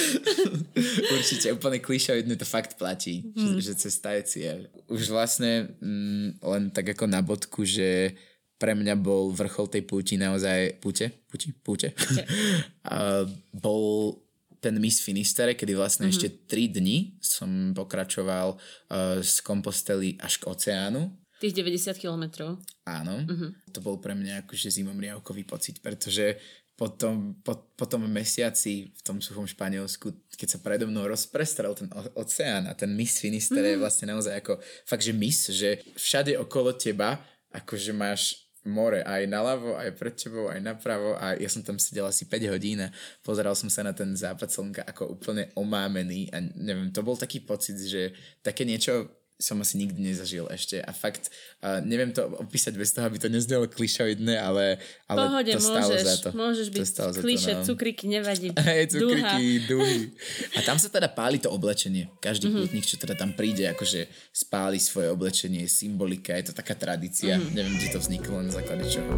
Určite, 1.17 1.53
úplne 1.53 1.77
klišovidne 1.81 2.33
to 2.33 2.45
fakt 2.49 2.81
platí, 2.81 3.29
hmm. 3.29 3.61
že, 3.61 3.73
že 3.73 3.89
cesta 3.89 4.17
je 4.17 4.23
cieľ. 4.25 4.59
Už 4.89 5.13
vlastne 5.13 5.73
mm, 5.77 6.41
len 6.41 6.63
tak 6.73 6.93
ako 6.97 7.05
na 7.05 7.21
bodku, 7.21 7.61
že 7.61 8.17
pre 8.63 8.79
mňa 8.79 8.95
bol 8.95 9.35
vrchol 9.35 9.67
tej 9.67 9.83
púti 9.83 10.15
naozaj... 10.15 10.79
Púte? 10.79 11.11
Púti? 11.27 11.51
Púte? 11.51 11.91
A 12.87 13.27
bol 13.51 14.15
ten 14.63 14.79
Miss 14.79 15.03
Finistere, 15.03 15.59
kedy 15.59 15.75
vlastne 15.75 16.07
mm-hmm. 16.07 16.15
ešte 16.15 16.47
3 16.47 16.79
dni 16.79 17.19
som 17.19 17.75
pokračoval 17.75 18.55
uh, 18.55 19.19
z 19.19 19.43
Kompostely 19.43 20.15
až 20.23 20.39
k 20.39 20.47
oceánu. 20.47 21.11
Tých 21.43 21.51
90 21.59 21.99
kilometrov. 21.99 22.55
Áno. 22.87 23.27
Mm-hmm. 23.27 23.75
To 23.75 23.79
bol 23.83 23.99
pre 23.99 24.15
mňa 24.15 24.47
akože 24.47 24.71
zimomriavkový 24.71 25.43
pocit, 25.43 25.83
pretože 25.83 26.39
po 26.79 26.87
tom, 26.87 27.35
po, 27.43 27.75
po 27.75 27.83
tom 27.83 28.07
mesiaci 28.07 28.95
v 28.95 29.01
tom 29.03 29.19
suchom 29.19 29.43
Španielsku, 29.43 30.31
keď 30.39 30.47
sa 30.55 30.59
predo 30.63 30.87
mnou 30.87 31.03
rozprestrel 31.03 31.75
ten 31.75 31.91
oceán 32.15 32.71
a 32.71 32.73
ten 32.79 32.95
Miss 32.95 33.19
Finisterre 33.19 33.75
mm-hmm. 33.75 33.83
je 33.83 33.83
vlastne 33.83 34.07
naozaj 34.07 34.39
ako 34.39 34.63
fakt, 34.87 35.03
že 35.03 35.11
Miss, 35.11 35.51
že 35.51 35.83
všade 35.99 36.39
okolo 36.39 36.71
teba 36.71 37.19
akože 37.53 37.93
máš 37.93 38.43
more 38.67 39.03
aj 39.03 39.27
naľavo, 39.27 39.75
aj 39.75 39.89
pred 39.95 40.15
tebou, 40.15 40.47
aj 40.47 40.59
napravo. 40.63 41.15
A 41.19 41.35
ja 41.35 41.47
som 41.51 41.63
tam 41.63 41.79
sedel 41.79 42.07
asi 42.07 42.27
5 42.27 42.53
hodín 42.53 42.83
a 42.83 42.93
pozeral 43.23 43.55
som 43.55 43.67
sa 43.67 43.83
na 43.83 43.91
ten 43.91 44.15
západ 44.15 44.49
slnka 44.49 44.81
ako 44.87 45.19
úplne 45.19 45.51
omámený. 45.55 46.31
A 46.31 46.39
neviem, 46.59 46.91
to 46.91 47.03
bol 47.03 47.19
taký 47.19 47.43
pocit, 47.43 47.79
že 47.79 48.15
také 48.39 48.63
niečo 48.63 49.22
som 49.41 49.59
asi 49.59 49.81
nikdy 49.81 50.13
nezažil 50.13 50.45
ešte 50.47 50.79
a 50.79 50.91
fakt 50.93 51.33
uh, 51.65 51.81
neviem 51.83 52.13
to 52.13 52.23
opísať 52.39 52.73
bez 52.77 52.93
toho, 52.93 53.09
aby 53.09 53.17
to 53.19 53.27
neznelo 53.27 53.65
klišoidné, 53.67 54.39
ale, 54.39 54.79
ale 55.09 55.19
Pohode, 55.27 55.51
to 55.53 55.59
stalo 55.59 55.89
môžeš, 55.89 56.03
za 56.05 56.15
to. 56.21 56.29
Môžeš 56.31 56.67
byť 56.69 56.85
kliše, 57.19 57.51
no. 57.59 57.63
cukriky, 57.65 58.05
nevadí. 58.07 58.49
Hej, 58.69 58.95
cukriky, 58.95 59.67
duhy. 59.67 60.13
A 60.57 60.63
tam 60.63 60.77
sa 60.77 60.87
teda 60.87 61.09
páli 61.11 61.41
to 61.41 61.49
oblečenie. 61.49 62.13
Každý 62.21 62.49
mm-hmm. 62.49 62.61
pútnik, 62.63 62.85
čo 62.85 62.95
teda 63.01 63.17
tam 63.17 63.33
príde, 63.33 63.67
akože 63.73 64.07
spáli 64.31 64.77
svoje 64.77 65.09
oblečenie, 65.11 65.65
symbolika, 65.65 66.37
je 66.37 66.49
to 66.49 66.53
taká 66.53 66.77
tradícia. 66.77 67.35
Mm-hmm. 67.35 67.53
Neviem, 67.57 67.75
kde 67.77 67.89
to 67.89 67.99
vzniklo, 67.99 68.35
na 68.39 68.51
základe 68.53 68.85
čoho 68.87 69.11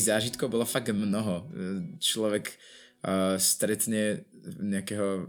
tých 0.00 0.06
zážitkov 0.06 0.48
bolo 0.48 0.64
fakt 0.64 0.92
mnoho. 0.96 1.44
Človek 2.00 2.56
uh, 3.04 3.36
stretne 3.36 4.24
nejakého 4.60 5.28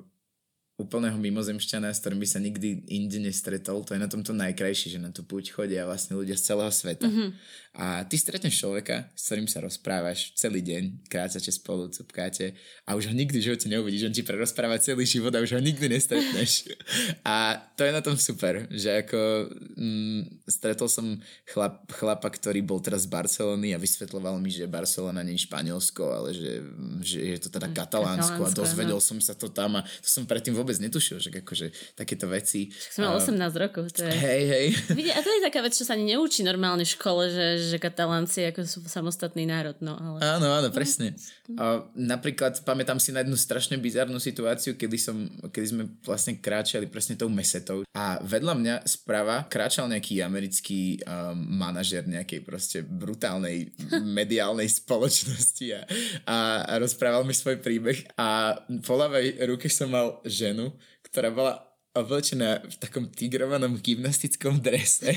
úplného 0.81 1.15
mimozemšťana, 1.21 1.93
s 1.93 2.01
ktorým 2.01 2.17
by 2.17 2.27
sa 2.27 2.41
nikdy 2.41 2.89
inde 2.89 3.21
nestretol. 3.21 3.85
To 3.85 3.93
je 3.93 4.01
na 4.01 4.09
tomto 4.09 4.33
najkrajšie, 4.33 4.97
že 4.97 4.99
na 4.99 5.13
tú 5.13 5.21
púť 5.21 5.53
chodia 5.53 5.85
vlastne 5.85 6.17
ľudia 6.17 6.33
z 6.33 6.49
celého 6.49 6.73
sveta. 6.73 7.05
Mm-hmm. 7.05 7.29
A 7.71 8.03
ty 8.03 8.19
stretneš 8.19 8.59
človeka, 8.59 9.07
s 9.15 9.31
ktorým 9.31 9.47
sa 9.47 9.63
rozprávaš 9.63 10.35
celý 10.35 10.59
deň, 10.59 11.07
krácate 11.07 11.47
spolu, 11.55 11.87
cupkáte 11.87 12.51
a 12.83 12.99
už 12.99 13.07
ho 13.07 13.15
nikdy 13.15 13.39
v 13.39 13.47
živote 13.47 13.71
neuvidíš, 13.71 14.11
on 14.11 14.15
ti 14.15 14.27
prerozpráva 14.27 14.75
celý 14.75 15.07
život 15.07 15.31
a 15.31 15.39
už 15.39 15.55
ho 15.55 15.61
nikdy 15.63 15.87
nestretneš. 15.87 16.67
a 17.23 17.63
to 17.79 17.87
je 17.87 17.95
na 17.95 18.03
tom 18.03 18.19
super, 18.19 18.67
že 18.67 19.07
ako 19.07 19.47
mm, 19.79 20.51
stretol 20.51 20.91
som 20.91 21.15
chlap, 21.47 21.87
chlapa, 21.95 22.27
ktorý 22.27 22.59
bol 22.59 22.83
teraz 22.83 23.07
z 23.07 23.13
Barcelony 23.15 23.71
a 23.71 23.79
vysvetloval 23.79 24.35
mi, 24.43 24.51
že 24.51 24.67
Barcelona 24.67 25.23
nie 25.23 25.39
je 25.39 25.47
Španielsko, 25.47 26.03
ale 26.11 26.35
že, 26.35 26.59
že 26.99 27.17
je 27.23 27.37
to 27.39 27.55
teda 27.55 27.71
Katalánsko 27.71 28.51
a 28.51 28.51
dozvedel 28.51 28.99
no. 28.99 29.03
som 29.03 29.15
sa 29.23 29.31
to 29.31 29.47
tam 29.47 29.79
a 29.79 29.87
to 30.03 30.11
som 30.11 30.27
predtým 30.27 30.51
vôbec 30.51 30.70
netušil, 30.79 31.17
že 31.19 31.29
akože 31.33 31.97
takéto 31.97 32.29
veci. 32.31 32.71
Som 32.71 33.09
mal 33.09 33.17
18 33.17 33.35
rokov. 33.57 33.91
To 33.97 34.05
je... 34.05 34.13
Hej, 34.13 34.43
hej. 34.47 34.65
Vidie, 34.99 35.11
a 35.11 35.19
to 35.19 35.27
je 35.27 35.41
taká 35.41 35.65
vec, 35.65 35.73
čo 35.73 35.83
sa 35.83 35.97
ani 35.97 36.15
neučí 36.15 36.45
normálne 36.45 36.85
v 36.85 36.93
škole, 36.93 37.27
že, 37.33 37.47
že 37.73 37.77
katalánci 37.81 38.53
ako 38.53 38.59
sú 38.63 38.79
samostatný 38.85 39.49
národ. 39.49 39.75
No, 39.81 39.97
ale... 39.97 40.21
Áno, 40.21 40.47
áno, 40.53 40.69
presne. 40.69 41.17
A 41.57 41.81
napríklad 41.97 42.61
pamätám 42.61 43.01
si 43.01 43.09
na 43.09 43.25
jednu 43.25 43.35
strašne 43.35 43.75
bizarnú 43.81 44.21
situáciu, 44.21 44.77
kedy, 44.77 44.97
som, 45.01 45.17
kedy 45.49 45.67
sme 45.67 45.83
vlastne 46.05 46.37
kráčali 46.37 46.85
presne 46.85 47.17
tou 47.17 47.27
mesetou 47.27 47.81
a 47.91 48.21
vedľa 48.21 48.53
mňa 48.53 48.75
sprava 48.85 49.49
kráčal 49.49 49.89
nejaký 49.89 50.21
americký 50.21 51.01
um, 51.01 51.33
manažer 51.57 52.05
nejakej 52.05 52.39
proste 52.45 52.77
brutálnej 52.85 53.73
mediálnej 54.19 54.69
spoločnosti 54.69 55.65
a, 55.73 55.81
a, 56.27 56.37
a 56.69 56.73
rozprával 56.77 57.25
mi 57.25 57.33
svoj 57.33 57.57
príbeh 57.63 58.05
a 58.19 58.59
po 58.85 58.93
ľavej 58.99 59.41
ruke 59.49 59.71
som 59.71 59.89
mal 59.89 60.21
ženu, 60.27 60.60
ktorá 61.05 61.33
bola 61.33 61.53
oblečená 61.91 62.63
v 62.63 62.75
takom 62.79 63.09
tigrovanom 63.11 63.81
gymnastickom 63.81 64.63
drese 64.63 65.11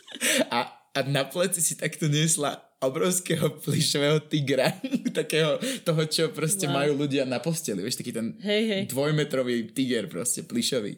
a 0.56 0.84
a 0.94 1.02
na 1.10 1.26
pleci 1.26 1.58
si 1.58 1.74
takto 1.74 2.06
niesla 2.06 2.54
obrovského 2.78 3.58
plišového 3.58 4.22
tigra, 4.30 4.70
takého 5.20 5.58
toho, 5.82 6.02
čo 6.06 6.30
proste 6.30 6.70
wow. 6.70 6.86
majú 6.86 7.02
ľudia 7.02 7.26
na 7.26 7.42
posteli, 7.42 7.82
vieš, 7.82 7.98
taký 7.98 8.14
ten 8.14 8.38
hej, 8.38 8.62
hej. 8.70 8.82
dvojmetrový 8.86 9.74
tiger 9.74 10.06
proste, 10.06 10.46
plišový. 10.46 10.94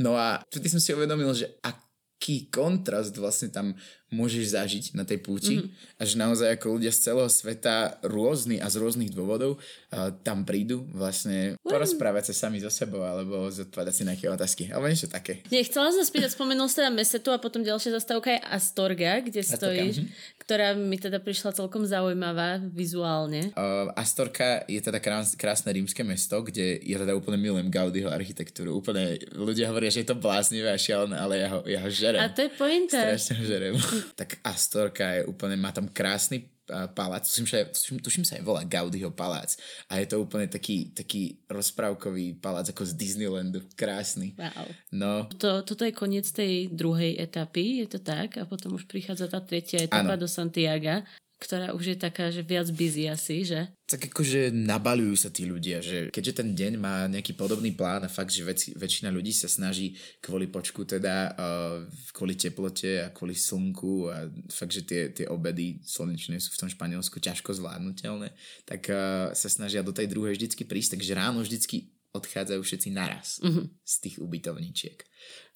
No 0.00 0.16
a 0.16 0.40
vtedy 0.48 0.72
som 0.72 0.80
si 0.80 0.96
uvedomil, 0.96 1.28
že 1.36 1.60
aký 1.60 2.48
kontrast 2.48 3.12
vlastne 3.20 3.52
tam 3.52 3.76
môžeš 4.12 4.54
zažiť 4.54 4.84
na 4.94 5.02
tej 5.02 5.18
púti 5.24 5.58
mm-hmm. 5.58 5.98
a 5.98 6.02
že 6.04 6.14
naozaj 6.20 6.48
ako 6.60 6.78
ľudia 6.78 6.92
z 6.92 7.10
celého 7.10 7.30
sveta 7.30 7.98
rôzny 8.04 8.60
a 8.60 8.68
z 8.68 8.76
rôznych 8.78 9.10
dôvodov 9.10 9.58
uh, 9.58 10.12
tam 10.22 10.44
prídu 10.46 10.86
vlastne 10.92 11.56
mm. 11.56 11.64
porozprávať 11.66 12.30
sa 12.30 12.46
sami 12.46 12.60
so 12.62 12.68
sebou 12.68 13.02
alebo 13.02 13.50
zodpovedať 13.50 13.94
si 13.94 14.02
nejaké 14.06 14.26
otázky 14.30 14.70
alebo 14.70 14.86
niečo 14.86 15.10
také. 15.10 15.42
Nie, 15.48 15.64
chcela 15.66 15.90
som 15.90 16.04
spýtať, 16.04 16.36
spomenul 16.36 16.70
si 16.70 16.78
teda 16.78 16.92
Mesetu 16.94 17.34
a 17.34 17.40
potom 17.40 17.64
ďalšia 17.64 17.96
zastávka 17.96 18.36
je 18.36 18.40
Astorga, 18.44 19.24
kde 19.24 19.40
stojíš, 19.42 19.96
mm-hmm. 20.04 20.38
ktorá 20.46 20.76
mi 20.76 20.96
teda 21.00 21.18
prišla 21.18 21.56
celkom 21.56 21.82
zaujímavá 21.88 22.62
vizuálne. 22.70 23.50
Uh, 23.58 23.90
Astorka 23.98 24.62
je 24.70 24.78
teda 24.78 25.02
krás, 25.02 25.34
krásne 25.34 25.74
rímske 25.74 26.06
mesto, 26.06 26.44
kde 26.44 26.78
ja 26.84 27.00
teda 27.02 27.16
úplne 27.16 27.40
milujem 27.40 27.66
Gaudiho 27.72 28.12
architektúru. 28.12 28.78
Úplne 28.78 29.18
ľudia 29.34 29.72
hovoria, 29.72 29.90
že 29.90 30.06
je 30.06 30.08
to 30.12 30.16
bláznivé 30.20 30.70
a 30.70 30.78
šialené, 30.78 31.16
ale 31.18 31.34
ja 31.42 31.48
ho, 31.50 31.60
ja 31.66 31.80
ho 31.82 31.90
žerem. 31.90 32.20
A 32.22 32.30
to 32.30 32.46
je 32.46 32.50
pointa. 32.54 33.00
Strašne 33.00 33.34
ho 33.40 33.44
žerem. 33.48 33.74
Tak 34.18 34.38
Astorka 34.42 35.20
je 35.20 35.28
úplne, 35.28 35.58
má 35.58 35.70
tam 35.70 35.90
krásny 35.90 36.54
palác, 36.96 37.28
tuším, 37.28 37.46
že, 37.46 37.58
tuším, 37.68 37.96
tuším 38.00 38.24
sa 38.24 38.40
aj 38.40 38.44
volá 38.44 38.64
Gaudiho 38.64 39.12
palác. 39.12 39.56
A 39.92 40.00
je 40.00 40.08
to 40.08 40.24
úplne 40.24 40.48
taký, 40.48 40.96
taký 40.96 41.44
rozprávkový 41.44 42.40
palác 42.40 42.72
ako 42.72 42.88
z 42.88 42.92
Disneylandu. 42.96 43.60
Krásny. 43.76 44.32
Wow. 44.40 44.68
No, 44.88 45.12
To, 45.36 45.60
toto 45.60 45.84
je 45.84 45.92
koniec 45.92 46.24
tej 46.32 46.72
druhej 46.72 47.20
etapy, 47.20 47.84
je 47.84 47.88
to 47.92 48.00
tak? 48.00 48.40
A 48.40 48.48
potom 48.48 48.72
už 48.80 48.88
prichádza 48.88 49.28
tá 49.28 49.44
tretia 49.44 49.84
etapa 49.84 50.16
Áno. 50.16 50.24
do 50.24 50.28
Santiaga, 50.28 51.04
ktorá 51.36 51.70
už 51.70 51.84
je 51.92 51.98
taká, 51.98 52.28
že 52.28 52.40
viac 52.40 52.70
busy 52.70 53.06
asi, 53.06 53.44
že? 53.44 53.68
tak 53.84 54.08
akože 54.08 54.48
nabalujú 54.50 55.12
sa 55.14 55.28
tí 55.28 55.44
ľudia, 55.44 55.78
že 55.78 56.08
keďže 56.08 56.32
ten 56.34 56.48
deň 56.50 56.72
má 56.74 57.04
nejaký 57.04 57.32
podobný 57.32 57.70
plán 57.70 58.00
a 58.00 58.08
fakt, 58.08 58.30
že 58.30 58.40
väč- 58.40 58.72
väčšina 58.72 59.08
ľudí 59.08 59.28
sa 59.28 59.44
snaží 59.46 59.92
kvôli 60.18 60.48
počku 60.48 60.82
teda, 60.82 61.30
uh, 61.30 61.84
kvôli 62.10 62.32
teplote 62.32 63.04
a 63.04 63.10
kvôli 63.10 63.36
slnku 63.36 64.08
a 64.08 64.24
fakt, 64.48 64.72
že 64.72 64.82
tie, 64.82 65.02
tie 65.12 65.26
obedy 65.26 65.84
slnečné 65.84 66.38
sú 66.38 66.50
v 66.50 66.60
tom 66.60 66.68
Španielsku 66.68 67.20
ťažko 67.20 67.52
zvládnutelné, 67.52 68.32
tak 68.64 68.88
uh, 68.88 69.28
sa 69.30 69.48
snažia 69.48 69.84
do 69.84 69.92
tej 69.92 70.08
druhej 70.08 70.32
vždycky 70.34 70.64
prísť, 70.64 70.96
takže 70.96 71.12
ráno 71.12 71.40
vždycky 71.40 71.92
odchádzajú 72.10 72.62
všetci 72.62 72.88
naraz 72.90 73.42
Mhm. 73.42 73.68
z 73.82 73.94
tých 74.00 74.16
ubytovníčiek. 74.16 74.96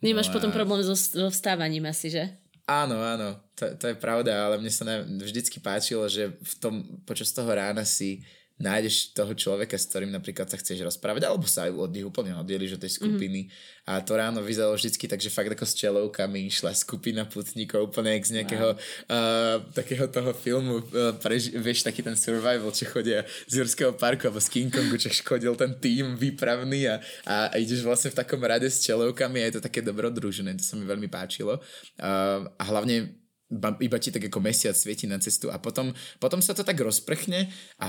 Nemáš 0.02 0.28
No 0.28 0.34
potom 0.36 0.50
a- 0.50 0.54
problém 0.54 0.82
so, 0.82 0.92
so 0.92 1.26
vstávaním 1.28 1.86
asi, 1.86 2.10
že? 2.10 2.24
Áno, 2.68 3.00
áno, 3.00 3.40
to, 3.56 3.64
to 3.80 3.84
je 3.88 3.96
pravda, 3.96 4.44
ale 4.44 4.60
mne 4.60 4.68
sa 4.68 4.84
na, 4.84 5.00
vždycky 5.00 5.56
páčilo, 5.56 6.04
že 6.04 6.36
v 6.36 6.54
tom, 6.60 6.74
počas 7.08 7.32
toho 7.32 7.48
rána 7.48 7.80
si 7.88 8.20
nájdeš 8.58 9.14
toho 9.14 9.30
človeka, 9.38 9.78
s 9.78 9.86
ktorým 9.86 10.10
napríklad 10.10 10.50
sa 10.50 10.58
chceš 10.58 10.82
rozprávať, 10.82 11.30
alebo 11.30 11.46
sa 11.46 11.70
aj 11.70 11.78
od 11.78 11.94
nich 11.94 12.02
úplne 12.02 12.34
oddeliš 12.34 12.74
od 12.74 12.82
tej 12.82 12.98
skupiny. 12.98 13.46
Mm-hmm. 13.46 13.86
A 13.88 14.02
to 14.02 14.18
ráno 14.18 14.42
vyzeralo 14.42 14.74
vždycky 14.74 15.06
tak, 15.06 15.22
že 15.22 15.30
fakt 15.30 15.54
ako 15.54 15.62
s 15.64 15.78
čelovkami 15.78 16.50
išla 16.50 16.74
skupina 16.74 17.22
putníkov, 17.24 17.94
úplne 17.94 18.18
jak 18.18 18.26
z 18.26 18.32
nejakého 18.42 18.74
uh, 18.74 19.62
takého 19.72 20.10
toho 20.10 20.34
filmu, 20.34 20.82
uh, 20.82 21.14
prež, 21.22 21.54
vieš, 21.54 21.86
taký 21.86 22.02
ten 22.02 22.18
survival, 22.18 22.74
čo 22.74 22.90
chodia 22.90 23.22
z 23.46 23.62
Jurského 23.62 23.94
parku 23.94 24.26
alebo 24.26 24.42
z 24.42 24.50
King 24.50 24.74
Kongu, 24.74 24.98
čo 24.98 25.08
chodil 25.22 25.54
ten 25.54 25.78
tým 25.78 26.18
výpravný 26.18 26.90
a, 26.90 26.98
a, 27.24 27.54
a 27.54 27.56
ideš 27.62 27.86
vlastne 27.86 28.10
v 28.10 28.18
takom 28.18 28.42
rade 28.42 28.66
s 28.66 28.82
čelovkami 28.82 29.38
a 29.38 29.48
je 29.48 29.62
to 29.62 29.64
také 29.64 29.80
dobrodružné, 29.86 30.58
to 30.58 30.66
sa 30.66 30.74
mi 30.74 30.82
veľmi 30.82 31.06
páčilo. 31.06 31.62
Uh, 31.96 32.42
a 32.58 32.62
hlavne 32.66 33.27
iba 33.56 33.96
ti 33.96 34.12
tak 34.12 34.28
ako 34.28 34.44
mesiac 34.44 34.76
svieti 34.76 35.08
na 35.08 35.16
cestu 35.16 35.48
a 35.48 35.56
potom, 35.56 35.88
potom 36.20 36.36
sa 36.44 36.52
to 36.52 36.60
tak 36.60 36.76
rozprchne 36.76 37.48
a 37.80 37.88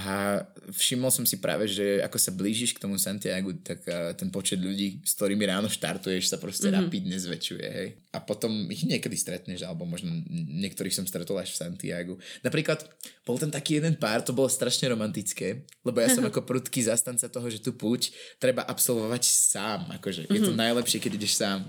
všimol 0.72 1.12
som 1.12 1.28
si 1.28 1.36
práve, 1.44 1.68
že 1.68 2.00
ako 2.00 2.16
sa 2.16 2.32
blížiš 2.32 2.72
k 2.72 2.82
tomu 2.88 2.96
Santiago, 2.96 3.52
tak 3.60 3.84
uh, 3.84 4.16
ten 4.16 4.32
počet 4.32 4.64
ľudí, 4.64 5.04
s 5.04 5.20
ktorými 5.20 5.44
ráno 5.44 5.68
štartuješ, 5.68 6.32
sa 6.32 6.40
proste 6.40 6.72
mm-hmm. 6.72 6.80
rapidne 6.80 7.18
zväčšuje, 7.20 7.68
hej. 7.68 7.90
A 8.16 8.24
potom 8.24 8.72
ich 8.72 8.88
niekedy 8.88 9.20
stretneš, 9.20 9.68
alebo 9.68 9.84
možno 9.84 10.10
niektorých 10.32 10.96
som 10.96 11.04
stretol 11.04 11.36
až 11.44 11.52
v 11.52 11.60
Santiago. 11.68 12.16
Napríklad 12.40 12.88
bol 13.28 13.36
ten 13.36 13.52
taký 13.52 13.84
jeden 13.84 14.00
pár, 14.00 14.24
to 14.24 14.32
bolo 14.32 14.48
strašne 14.48 14.88
romantické, 14.88 15.68
lebo 15.84 16.00
ja 16.00 16.08
som 16.08 16.24
ako 16.30 16.48
prudký 16.48 16.88
zastanca 16.88 17.28
toho, 17.28 17.52
že 17.52 17.60
tú 17.60 17.76
púť 17.76 18.16
treba 18.40 18.64
absolvovať 18.64 19.28
sám, 19.28 19.92
akože 20.00 20.24
mm-hmm. 20.24 20.36
je 20.40 20.42
to 20.48 20.54
najlepšie, 20.56 21.04
keď 21.04 21.12
ideš 21.20 21.36
sám, 21.36 21.68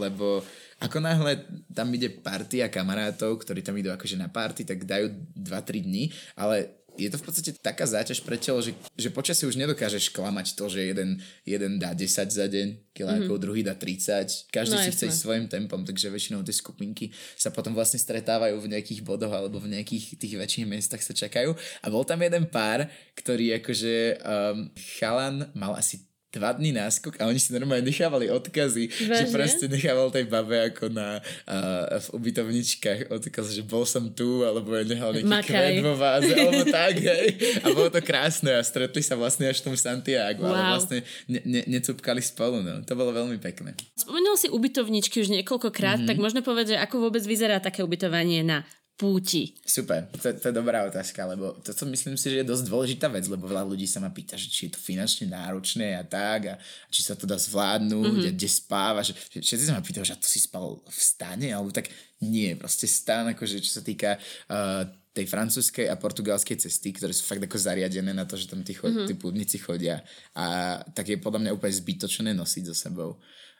lebo 0.00 0.40
ako 0.76 1.00
náhle 1.00 1.44
tam 1.72 1.88
ide 1.96 2.12
partia 2.12 2.68
kamarátov, 2.68 3.40
ktorí 3.40 3.64
tam 3.64 3.76
idú 3.80 3.88
akože 3.92 4.20
na 4.20 4.28
party, 4.28 4.68
tak 4.68 4.84
dajú 4.84 5.08
2-3 5.32 5.86
dní, 5.88 6.12
ale 6.36 6.76
je 6.96 7.08
to 7.12 7.20
v 7.20 7.24
podstate 7.28 7.50
taká 7.60 7.84
záťaž 7.84 8.24
pre 8.24 8.40
telo, 8.40 8.58
že, 8.64 8.72
že 8.96 9.12
počasie 9.12 9.44
už 9.44 9.60
nedokážeš 9.60 10.10
klamať 10.16 10.56
to, 10.56 10.64
že 10.72 10.80
jeden, 10.80 11.20
jeden 11.44 11.76
dá 11.76 11.92
10 11.92 12.08
za 12.32 12.46
deň 12.48 12.96
kilákov, 12.96 13.36
mm-hmm. 13.36 13.44
druhý 13.44 13.60
dá 13.60 13.76
30. 13.76 14.48
Každý 14.48 14.76
No, 14.76 14.82
si 14.82 14.90
chce 14.92 15.12
ísť 15.12 15.20
svojim 15.20 15.46
tempom, 15.46 15.84
takže 15.84 16.08
väčšinou 16.08 16.40
tie 16.40 16.56
skupinky 16.56 17.12
sa 17.36 17.52
potom 17.52 17.76
vlastne 17.76 18.00
stretávajú 18.00 18.56
v 18.56 18.72
nejakých 18.72 19.04
bodoch 19.04 19.32
alebo 19.32 19.60
v 19.60 19.76
nejakých 19.76 20.16
tých 20.16 20.34
väčších 20.40 20.66
miestach 20.66 21.04
sa 21.04 21.12
čakajú. 21.12 21.52
A 21.84 21.86
bol 21.92 22.02
tam 22.08 22.24
jeden 22.24 22.48
pár, 22.48 22.88
ktorý 23.12 23.60
akože 23.60 23.94
um, 24.24 24.72
chalan 24.96 25.52
mal 25.52 25.76
asi 25.76 26.00
dva 26.36 26.52
dní 26.52 26.76
náskok 26.76 27.16
a 27.16 27.26
oni 27.26 27.40
si 27.40 27.56
normálne 27.56 27.88
nechávali 27.88 28.28
odkazy, 28.28 28.92
že 28.92 29.08
Vážne? 29.08 29.32
proste 29.32 29.64
nechával 29.66 30.12
tej 30.12 30.28
babe 30.28 30.68
ako 30.68 30.92
na 30.92 31.18
uh, 31.48 31.96
v 31.96 32.08
ubytovničkách 32.20 33.08
odkaz, 33.08 33.56
že 33.56 33.64
bol 33.64 33.88
som 33.88 34.12
tu, 34.12 34.44
alebo 34.44 34.76
nechal 34.84 35.16
nejaký 35.16 35.32
Makaj. 35.32 35.48
kvet 35.48 35.76
vo 35.80 35.94
váze, 35.96 36.32
alebo 36.36 36.62
tak, 36.68 36.94
hej. 37.00 37.26
A 37.64 37.72
bolo 37.72 37.88
to 37.88 38.04
krásne 38.04 38.52
a 38.52 38.60
stretli 38.60 39.00
sa 39.00 39.16
vlastne 39.16 39.48
až 39.48 39.64
v 39.64 39.72
tom 39.72 39.76
Santiago, 39.76 40.44
ale 40.44 40.56
Wow. 40.56 40.72
vlastne 40.76 40.98
ne, 41.30 41.40
ne, 41.46 41.60
necupkali 41.66 42.20
spolu, 42.20 42.60
no. 42.60 42.84
To 42.84 42.92
bolo 42.92 43.14
veľmi 43.14 43.38
pekné. 43.40 43.72
Spomenul 43.96 44.36
si 44.36 44.52
ubytovničky 44.52 45.22
už 45.22 45.32
niekoľkokrát, 45.40 46.02
mm-hmm. 46.02 46.10
tak 46.10 46.16
možno 46.20 46.40
povedať, 46.42 46.74
že 46.74 46.82
ako 46.82 47.08
vôbec 47.08 47.22
vyzerá 47.22 47.62
také 47.62 47.80
ubytovanie 47.80 48.42
na 48.42 48.66
púti. 48.96 49.52
Super, 49.60 50.08
to, 50.08 50.32
to 50.32 50.46
je 50.48 50.54
dobrá 50.56 50.88
otázka, 50.88 51.28
lebo 51.28 51.52
toto 51.60 51.84
myslím 51.84 52.16
si, 52.16 52.32
že 52.32 52.40
je 52.40 52.48
dosť 52.48 52.64
dôležitá 52.64 53.06
vec, 53.12 53.28
lebo 53.28 53.44
veľa 53.44 53.68
ľudí 53.68 53.84
sa 53.84 54.00
ma 54.00 54.08
pýta, 54.08 54.40
že 54.40 54.48
či 54.48 54.66
je 54.66 54.72
to 54.72 54.80
finančne 54.80 55.28
náročné 55.28 56.00
a 56.00 56.02
tak, 56.02 56.40
a 56.50 56.54
či 56.88 57.04
sa 57.04 57.12
to 57.12 57.28
dá 57.28 57.36
zvládnuť, 57.36 58.08
mm-hmm. 58.08 58.32
a 58.32 58.36
kde 58.36 58.48
spávaš. 58.48 59.12
Že- 59.28 59.44
Všetci 59.44 59.64
sa 59.68 59.76
ma 59.76 59.84
pýtajú, 59.84 60.04
že 60.08 60.16
to 60.16 60.24
si 60.24 60.40
spal 60.40 60.80
v 60.80 61.00
stane, 61.00 61.52
alebo 61.52 61.68
tak 61.68 61.92
nie, 62.24 62.56
proste 62.56 62.88
stan, 62.88 63.28
akože 63.36 63.60
čo 63.60 63.76
sa 63.76 63.84
týka 63.84 64.16
uh, 64.48 64.88
tej 65.12 65.28
francúzskej 65.28 65.88
a 65.88 65.96
portugalskej 65.96 66.60
cesty, 66.60 66.92
ktoré 66.92 67.12
sú 67.12 67.24
fakt 67.24 67.40
ako 67.40 67.56
zariadené 67.56 68.12
na 68.12 68.28
to, 68.28 68.36
že 68.36 68.48
tam 68.48 68.60
tí, 68.60 68.76
chod, 68.76 68.92
mm-hmm. 68.92 69.08
tí 69.08 69.14
púdnici 69.16 69.56
chodia 69.56 70.04
a 70.36 70.76
tak 70.92 71.08
je 71.08 71.16
podľa 71.16 71.40
mňa 71.40 71.54
úplne 71.56 71.72
zbytočné 71.72 72.36
nosiť 72.36 72.64
so 72.68 72.76
sebou 72.76 73.16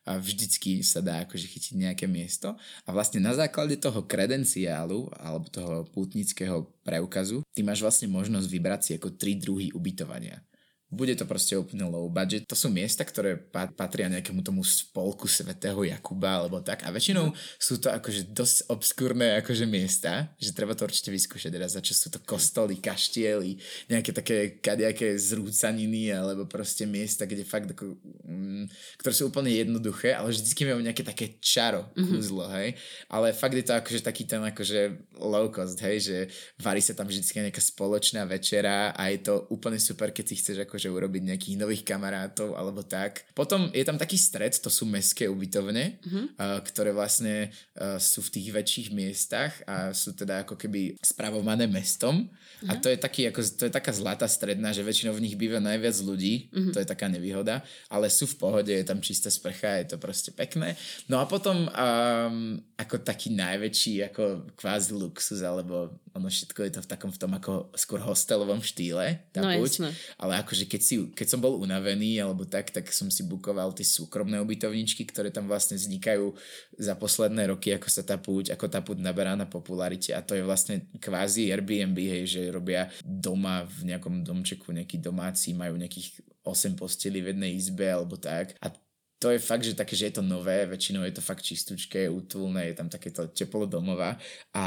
a 0.06 0.22
vždycky 0.22 0.86
sa 0.86 1.02
dá 1.02 1.26
akože 1.26 1.50
chytiť 1.50 1.74
nejaké 1.74 2.06
miesto 2.06 2.54
a 2.86 2.88
vlastne 2.94 3.18
na 3.18 3.34
základe 3.34 3.74
toho 3.74 4.06
kredenciálu 4.06 5.10
alebo 5.18 5.50
toho 5.50 5.82
pútnického 5.90 6.70
preukazu 6.86 7.42
ty 7.50 7.66
máš 7.66 7.82
vlastne 7.82 8.06
možnosť 8.06 8.46
vybrať 8.46 8.80
si 8.80 8.90
ako 8.94 9.18
tri 9.18 9.34
druhy 9.34 9.74
ubytovania. 9.74 10.38
Bude 10.86 11.18
to 11.18 11.26
proste 11.26 11.58
úplne 11.58 11.82
low 11.90 12.06
budget. 12.06 12.46
To 12.46 12.54
sú 12.54 12.70
miesta, 12.70 13.02
ktoré 13.02 13.34
pa- 13.34 13.66
patria 13.66 14.06
nejakému 14.06 14.38
tomu 14.46 14.62
spolku 14.62 15.26
svätého 15.26 15.82
Jakuba 15.82 16.38
alebo 16.38 16.62
tak. 16.62 16.86
A 16.86 16.94
väčšinou 16.94 17.34
sú 17.58 17.82
to 17.82 17.90
akože 17.90 18.30
dosť 18.30 18.70
obskúrne 18.70 19.34
akože 19.42 19.66
miesta, 19.66 20.30
že 20.38 20.54
treba 20.54 20.78
to 20.78 20.86
určite 20.86 21.10
vyskúšať. 21.10 21.50
Raz 21.58 21.74
za 21.74 21.82
čas 21.82 21.98
sú 21.98 22.08
to 22.08 22.22
kostoly, 22.22 22.78
kaštiely, 22.78 23.58
nejaké 23.90 24.10
také 24.14 24.36
kadejaké 24.62 25.18
zrúcaniny 25.18 26.14
alebo 26.14 26.46
proste 26.46 26.86
miesta, 26.86 27.26
kde 27.26 27.42
fakt 27.42 27.74
ako, 27.74 27.98
mm, 28.22 28.70
ktoré 29.02 29.12
sú 29.12 29.26
úplne 29.26 29.50
jednoduché, 29.50 30.14
ale 30.14 30.30
vždycky 30.30 30.70
majú 30.70 30.80
nejaké 30.86 31.02
také 31.02 31.34
čaro, 31.42 31.90
kúzlo, 31.98 32.46
hej. 32.54 32.78
Ale 33.10 33.34
fakt 33.34 33.58
je 33.58 33.66
to 33.66 33.74
akože 33.74 34.00
taký 34.06 34.22
ten 34.22 34.38
akože 34.38 35.12
low 35.18 35.50
cost, 35.50 35.82
hej, 35.82 35.98
že 35.98 36.16
varí 36.62 36.78
sa 36.78 36.94
tam 36.94 37.10
vždycky 37.10 37.42
nejaká 37.42 37.58
spoločná 37.58 38.22
večera 38.22 38.94
a 38.94 39.10
je 39.10 39.18
to 39.26 39.50
úplne 39.50 39.82
super, 39.82 40.14
keď 40.14 40.24
si 40.30 40.34
chceš 40.38 40.56
akože 40.76 40.92
urobiť 40.92 41.22
nejakých 41.32 41.56
nových 41.56 41.88
kamarátov 41.88 42.52
alebo 42.52 42.84
tak. 42.84 43.24
Potom 43.32 43.72
je 43.72 43.80
tam 43.80 43.96
taký 43.96 44.20
stred, 44.20 44.52
to 44.60 44.68
sú 44.68 44.84
mestské 44.84 45.24
ubytovne, 45.24 45.96
uh, 46.04 46.60
ktoré 46.60 46.92
vlastne 46.92 47.48
uh, 47.80 47.96
sú 47.96 48.20
v 48.28 48.32
tých 48.36 48.48
väčších 48.52 48.88
miestach 48.92 49.56
a 49.64 49.96
sú 49.96 50.12
teda 50.12 50.44
ako 50.44 50.60
keby 50.60 51.00
spravované 51.00 51.64
mestom. 51.64 52.28
A 52.68 52.76
to 52.80 52.88
je, 52.88 52.96
taký, 52.96 53.28
ako, 53.28 53.40
to 53.56 53.68
je 53.68 53.72
taká 53.72 53.92
zlatá 53.92 54.24
stredná, 54.28 54.72
že 54.72 54.80
väčšinou 54.80 55.12
v 55.12 55.28
nich 55.28 55.36
býva 55.36 55.60
najviac 55.60 55.96
ľudí, 56.00 56.48
to 56.72 56.80
je 56.80 56.88
taká 56.88 57.04
nevýhoda, 57.04 57.60
ale 57.92 58.08
sú 58.08 58.24
v 58.24 58.36
pohode, 58.40 58.72
je 58.72 58.80
tam 58.80 59.00
čistá 59.04 59.28
sprcha, 59.28 59.80
je 59.84 59.92
to 59.92 59.96
proste 60.00 60.32
pekné. 60.32 60.72
No 61.08 61.20
a 61.20 61.28
potom 61.28 61.68
um, 61.68 62.56
ako 62.76 63.04
taký 63.04 63.32
najväčší 63.36 64.08
ako 64.08 64.52
kvázi 64.56 64.92
luxus, 64.96 65.44
alebo 65.44 66.00
ono 66.16 66.32
všetko 66.32 66.60
je 66.64 66.72
to 66.72 66.80
v 66.80 66.88
takom 66.88 67.10
v 67.12 67.20
tom 67.20 67.32
ako 67.36 67.52
skôr 67.76 68.00
hostelovom 68.00 68.64
štýle, 68.64 69.20
tá 69.36 69.44
No, 69.44 69.52
jasné. 69.52 69.92
Ale 70.16 70.40
akože 70.42 70.65
keď, 70.66 70.82
si, 70.82 70.94
keď 71.14 71.26
som 71.26 71.40
bol 71.40 71.58
unavený 71.58 72.20
alebo 72.22 72.46
tak, 72.46 72.70
tak 72.70 72.90
som 72.92 73.10
si 73.10 73.26
bukoval 73.26 73.74
tie 73.74 73.86
súkromné 73.86 74.38
ubytovničky, 74.42 75.06
ktoré 75.06 75.32
tam 75.34 75.50
vlastne 75.50 75.78
vznikajú 75.78 76.34
za 76.76 76.94
posledné 76.94 77.50
roky, 77.50 77.74
ako 77.74 77.88
sa 77.88 78.02
tá 78.02 78.20
púť, 78.20 78.52
ako 78.52 78.66
tá 78.70 78.82
púť 78.82 79.02
naberá 79.02 79.34
na 79.34 79.48
popularite. 79.48 80.12
A 80.12 80.20
to 80.22 80.38
je 80.38 80.44
vlastne 80.44 80.86
kvázi 81.00 81.50
Airbnb, 81.50 81.96
hej, 81.96 82.24
že 82.26 82.42
robia 82.52 82.90
doma 83.02 83.64
v 83.66 83.94
nejakom 83.94 84.22
domčeku, 84.22 84.70
nejakí 84.74 85.00
domáci 85.00 85.56
majú 85.56 85.74
nejakých 85.80 86.22
8 86.46 86.78
postelí 86.78 87.18
v 87.22 87.34
jednej 87.34 87.52
izbe 87.58 87.90
alebo 87.90 88.14
tak. 88.14 88.54
A 88.62 88.70
to 89.16 89.32
je 89.32 89.40
fakt, 89.40 89.64
že 89.64 89.72
také, 89.72 89.96
že 89.96 90.12
je 90.12 90.20
to 90.20 90.24
nové, 90.24 90.68
väčšinou 90.68 91.00
je 91.08 91.16
to 91.16 91.24
fakt 91.24 91.40
čistúčké, 91.40 92.04
útulné, 92.04 92.72
je 92.72 92.76
tam 92.76 92.88
takéto 92.92 93.32
teplo 93.32 93.64
domova 93.64 94.20
a 94.52 94.64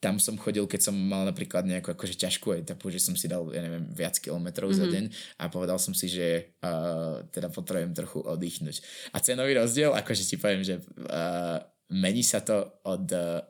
tam 0.00 0.16
som 0.16 0.40
chodil, 0.40 0.64
keď 0.64 0.88
som 0.88 0.96
mal 0.96 1.28
napríklad 1.28 1.68
nejakú 1.68 1.92
akože 1.92 2.16
ťažkú 2.16 2.56
etapu, 2.56 2.88
že 2.88 3.04
som 3.04 3.12
si 3.12 3.28
dal, 3.28 3.44
ja 3.52 3.60
neviem, 3.60 3.84
viac 3.92 4.16
kilometrov 4.16 4.72
mm-hmm. 4.72 4.80
za 4.80 4.86
deň 4.88 5.04
a 5.36 5.42
povedal 5.52 5.76
som 5.76 5.92
si, 5.92 6.08
že 6.08 6.56
uh, 6.64 7.20
teda 7.28 7.52
potrebujem 7.52 7.92
trochu 7.92 8.24
oddychnúť. 8.24 8.80
A 9.12 9.20
cenový 9.20 9.52
rozdiel, 9.60 9.92
akože 9.92 10.24
ti 10.24 10.36
poviem, 10.40 10.64
že 10.64 10.80
uh, 10.80 11.60
mení 11.92 12.24
sa 12.24 12.40
to 12.40 12.80
od 12.80 13.04
uh, 13.12 13.44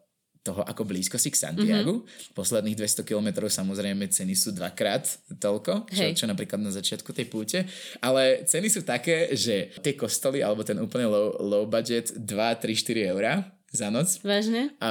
toho, 0.46 0.62
ako 0.62 0.82
blízko 0.82 1.16
si 1.16 1.28
k 1.28 1.40
Santiago. 1.40 2.00
Mm-hmm. 2.00 2.32
Posledných 2.32 2.78
200 2.78 3.02
kilometrov 3.02 3.50
samozrejme 3.50 4.06
ceny 4.06 4.32
sú 4.32 4.50
dvakrát 4.50 5.02
toľko, 5.34 5.90
čo, 5.90 6.02
Hej. 6.04 6.12
čo 6.14 6.24
napríklad 6.24 6.58
na 6.58 6.70
začiatku 6.70 7.10
tej 7.10 7.26
púte. 7.26 7.66
Ale 7.98 8.46
ceny 8.46 8.68
sú 8.68 8.80
také, 8.80 9.32
že 9.32 9.74
tie 9.80 9.92
kostoly, 9.92 10.40
alebo 10.40 10.62
ten 10.62 10.78
úplne 10.78 11.04
low, 11.04 11.34
low 11.36 11.64
budget 11.64 12.14
2, 12.14 12.22
3, 12.22 12.62
4 12.62 13.10
eurá 13.10 13.42
za 13.68 13.90
noc. 13.90 14.08
Vážne? 14.22 14.72
A, 14.78 14.90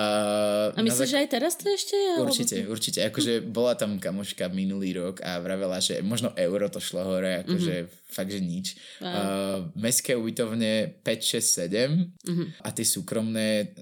A 0.69 0.79
myslíš, 0.79 1.09
že 1.09 1.17
aj 1.17 1.29
teraz 1.31 1.55
to 1.55 1.65
ešte 1.65 1.95
je? 1.95 2.11
alebo- 2.13 2.27
Určite, 2.27 2.55
určite. 2.67 2.99
Akože 3.01 3.41
bola 3.41 3.73
tam 3.73 3.97
kamoška 3.97 4.45
minulý 4.47 4.93
rok 4.93 5.23
a 5.23 5.39
vravela, 5.39 5.79
že 5.79 6.05
možno 6.05 6.29
euro 6.35 6.69
to 6.69 6.77
šlo 6.77 7.01
hore, 7.01 7.41
akože 7.41 7.75
mm-hmm. 7.81 8.05
fakt, 8.07 8.29
že 8.29 8.41
nič. 8.43 8.67
Wow. 8.99 9.09
Uh, 9.09 9.21
mestské 9.73 10.13
ubytovne 10.13 11.01
5, 11.01 11.01
6, 11.01 11.65
7 11.65 12.13
Mhm. 12.29 12.43
a 12.61 12.67
tie 12.69 12.85
súkromné 12.85 13.73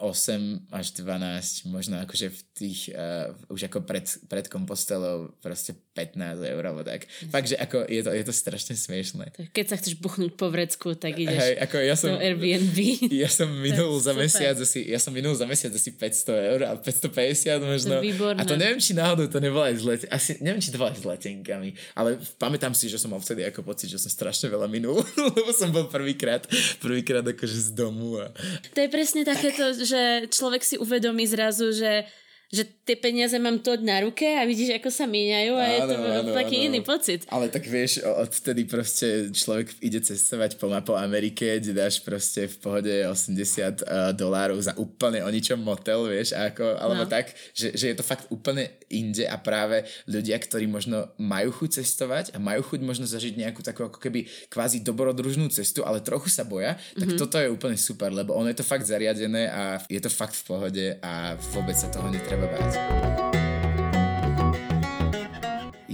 8 0.00 0.72
až 0.72 0.86
12, 0.96 1.68
možno 1.68 2.00
akože 2.00 2.32
v 2.32 2.40
tých, 2.56 2.80
uh, 2.96 3.36
už 3.52 3.68
ako 3.68 3.84
pred, 3.84 4.08
pred 4.32 4.48
kompostelou 4.48 5.36
proste 5.44 5.76
15 5.92 6.40
eur 6.40 6.62
alebo 6.64 6.80
tak. 6.80 7.04
Fakt, 7.28 7.52
že 7.52 7.60
ako 7.60 7.84
je 7.84 8.00
to, 8.00 8.10
je 8.16 8.24
to 8.24 8.32
strašne 8.32 8.72
smiešné. 8.72 9.52
Keď 9.52 9.66
sa 9.68 9.76
chceš 9.76 10.00
buchnúť 10.00 10.32
po 10.40 10.48
vrecku, 10.48 10.96
tak 10.96 11.20
ideš 11.20 11.36
Hej, 11.36 11.54
ako 11.60 11.76
ja 11.84 11.96
som, 12.00 12.16
do 12.16 12.24
Airbnb. 12.24 12.78
ja 13.12 13.28
som 13.28 13.52
minul 13.52 13.92
za 14.00 14.16
super. 14.16 14.24
mesiac 14.24 14.56
asi, 14.56 14.80
ja 14.88 14.96
som 14.96 15.12
minul 15.12 15.36
za 15.36 15.44
mesiac 15.44 15.72
asi 15.76 15.92
500 15.92 16.50
eur 16.56 16.60
a 16.64 16.72
550 16.80 17.60
možno. 17.60 18.00
To 18.00 18.04
výborné. 18.04 18.40
A 18.40 18.48
to 18.48 18.56
neviem, 18.56 18.80
či 18.80 18.96
náhodou 18.96 19.28
to 19.28 19.36
nebolo 19.36 19.68
aj 19.68 19.76
s 19.76 19.84
let, 19.84 20.00
asi, 20.08 20.40
neviem, 20.40 20.64
či 20.64 20.72
to 20.72 20.80
bolo 20.80 20.88
aj 20.88 20.98
s 20.98 21.04
letenkami, 21.04 21.76
ale 21.92 22.16
pamätám 22.40 22.72
si, 22.72 22.88
že 22.88 22.96
som 22.96 23.12
mal 23.12 23.20
vtedy 23.20 23.44
ako 23.44 23.60
pocit, 23.60 23.92
že 23.92 24.00
som 24.00 24.08
strašne 24.08 24.48
veľa 24.48 24.64
minul, 24.72 25.04
lebo 25.36 25.52
som 25.52 25.68
bol 25.68 25.84
prvýkrát, 25.92 26.48
prvýkrát 26.80 27.26
akože 27.26 27.68
z 27.68 27.70
domu 27.76 28.16
a 28.16 28.32
To 28.72 28.80
je 28.80 28.88
presne 28.88 29.28
takéto, 29.28 29.76
že 29.90 30.30
človek 30.30 30.62
si 30.62 30.78
uvedomí 30.78 31.26
zrazu, 31.26 31.74
že 31.74 32.06
že 32.50 32.66
tie 32.82 32.98
peniaze 32.98 33.38
mám 33.38 33.62
toť 33.62 33.78
na 33.80 34.02
ruke 34.02 34.26
a 34.26 34.42
vidíš, 34.42 34.74
ako 34.74 34.90
sa 34.90 35.06
míňajú 35.06 35.52
a 35.54 35.64
je 35.64 35.78
to 35.80 35.94
Áno, 35.94 36.06
áno, 36.20 36.30
taký 36.34 36.56
áno. 36.58 36.66
iný 36.66 36.80
pocit. 36.82 37.22
Ale 37.30 37.46
tak 37.46 37.62
vieš, 37.62 38.02
odtedy 38.02 38.66
proste 38.66 39.06
človek 39.30 39.78
ide 39.78 40.02
cestovať 40.02 40.58
po, 40.58 40.66
po 40.82 40.98
Amerike, 40.98 41.62
kde 41.62 41.70
dáš 41.72 42.02
proste 42.02 42.50
v 42.50 42.56
pohode 42.58 42.90
80 42.90 43.86
uh, 43.86 44.10
dolárov 44.10 44.58
za 44.58 44.74
úplne 44.74 45.22
o 45.22 45.30
ničom 45.30 45.56
motel, 45.56 46.10
vieš, 46.10 46.34
a 46.34 46.50
ako, 46.50 46.66
alebo 46.74 46.98
No. 47.00 47.08
tak, 47.08 47.30
že, 47.54 47.70
že 47.70 47.86
je 47.86 47.96
to 47.96 48.02
fakt 48.02 48.26
úplne 48.28 48.66
inde 48.90 49.22
a 49.24 49.38
práve 49.38 49.80
ľudia, 50.04 50.34
ktorí 50.36 50.66
možno 50.66 51.06
majú 51.16 51.54
chuť 51.54 51.80
cestovať 51.80 52.34
a 52.34 52.42
majú 52.42 52.66
chuť 52.66 52.80
možno 52.82 53.06
zažiť 53.06 53.38
nejakú 53.38 53.62
takú 53.62 53.86
ako 53.86 54.02
keby 54.02 54.26
kvázi 54.50 54.82
dobrodružnú 54.82 55.46
cestu, 55.48 55.86
ale 55.86 56.02
trochu 56.02 56.26
sa 56.26 56.42
boja, 56.42 56.74
tak 56.92 57.14
toto 57.14 57.38
je 57.38 57.46
úplne 57.46 57.78
super, 57.78 58.10
lebo 58.10 58.34
ono 58.34 58.50
je 58.50 58.58
to 58.58 58.66
fakt 58.66 58.82
zariadené 58.84 59.46
a 59.46 59.62
je 59.86 60.02
to 60.02 60.10
fakt 60.10 60.34
v 60.34 60.44
pohode 60.44 60.84
a 60.98 61.12
vôbec 61.54 61.72
sa 61.72 61.86
toho 61.86 62.10
netreba 62.10 62.39
báť 62.48 62.72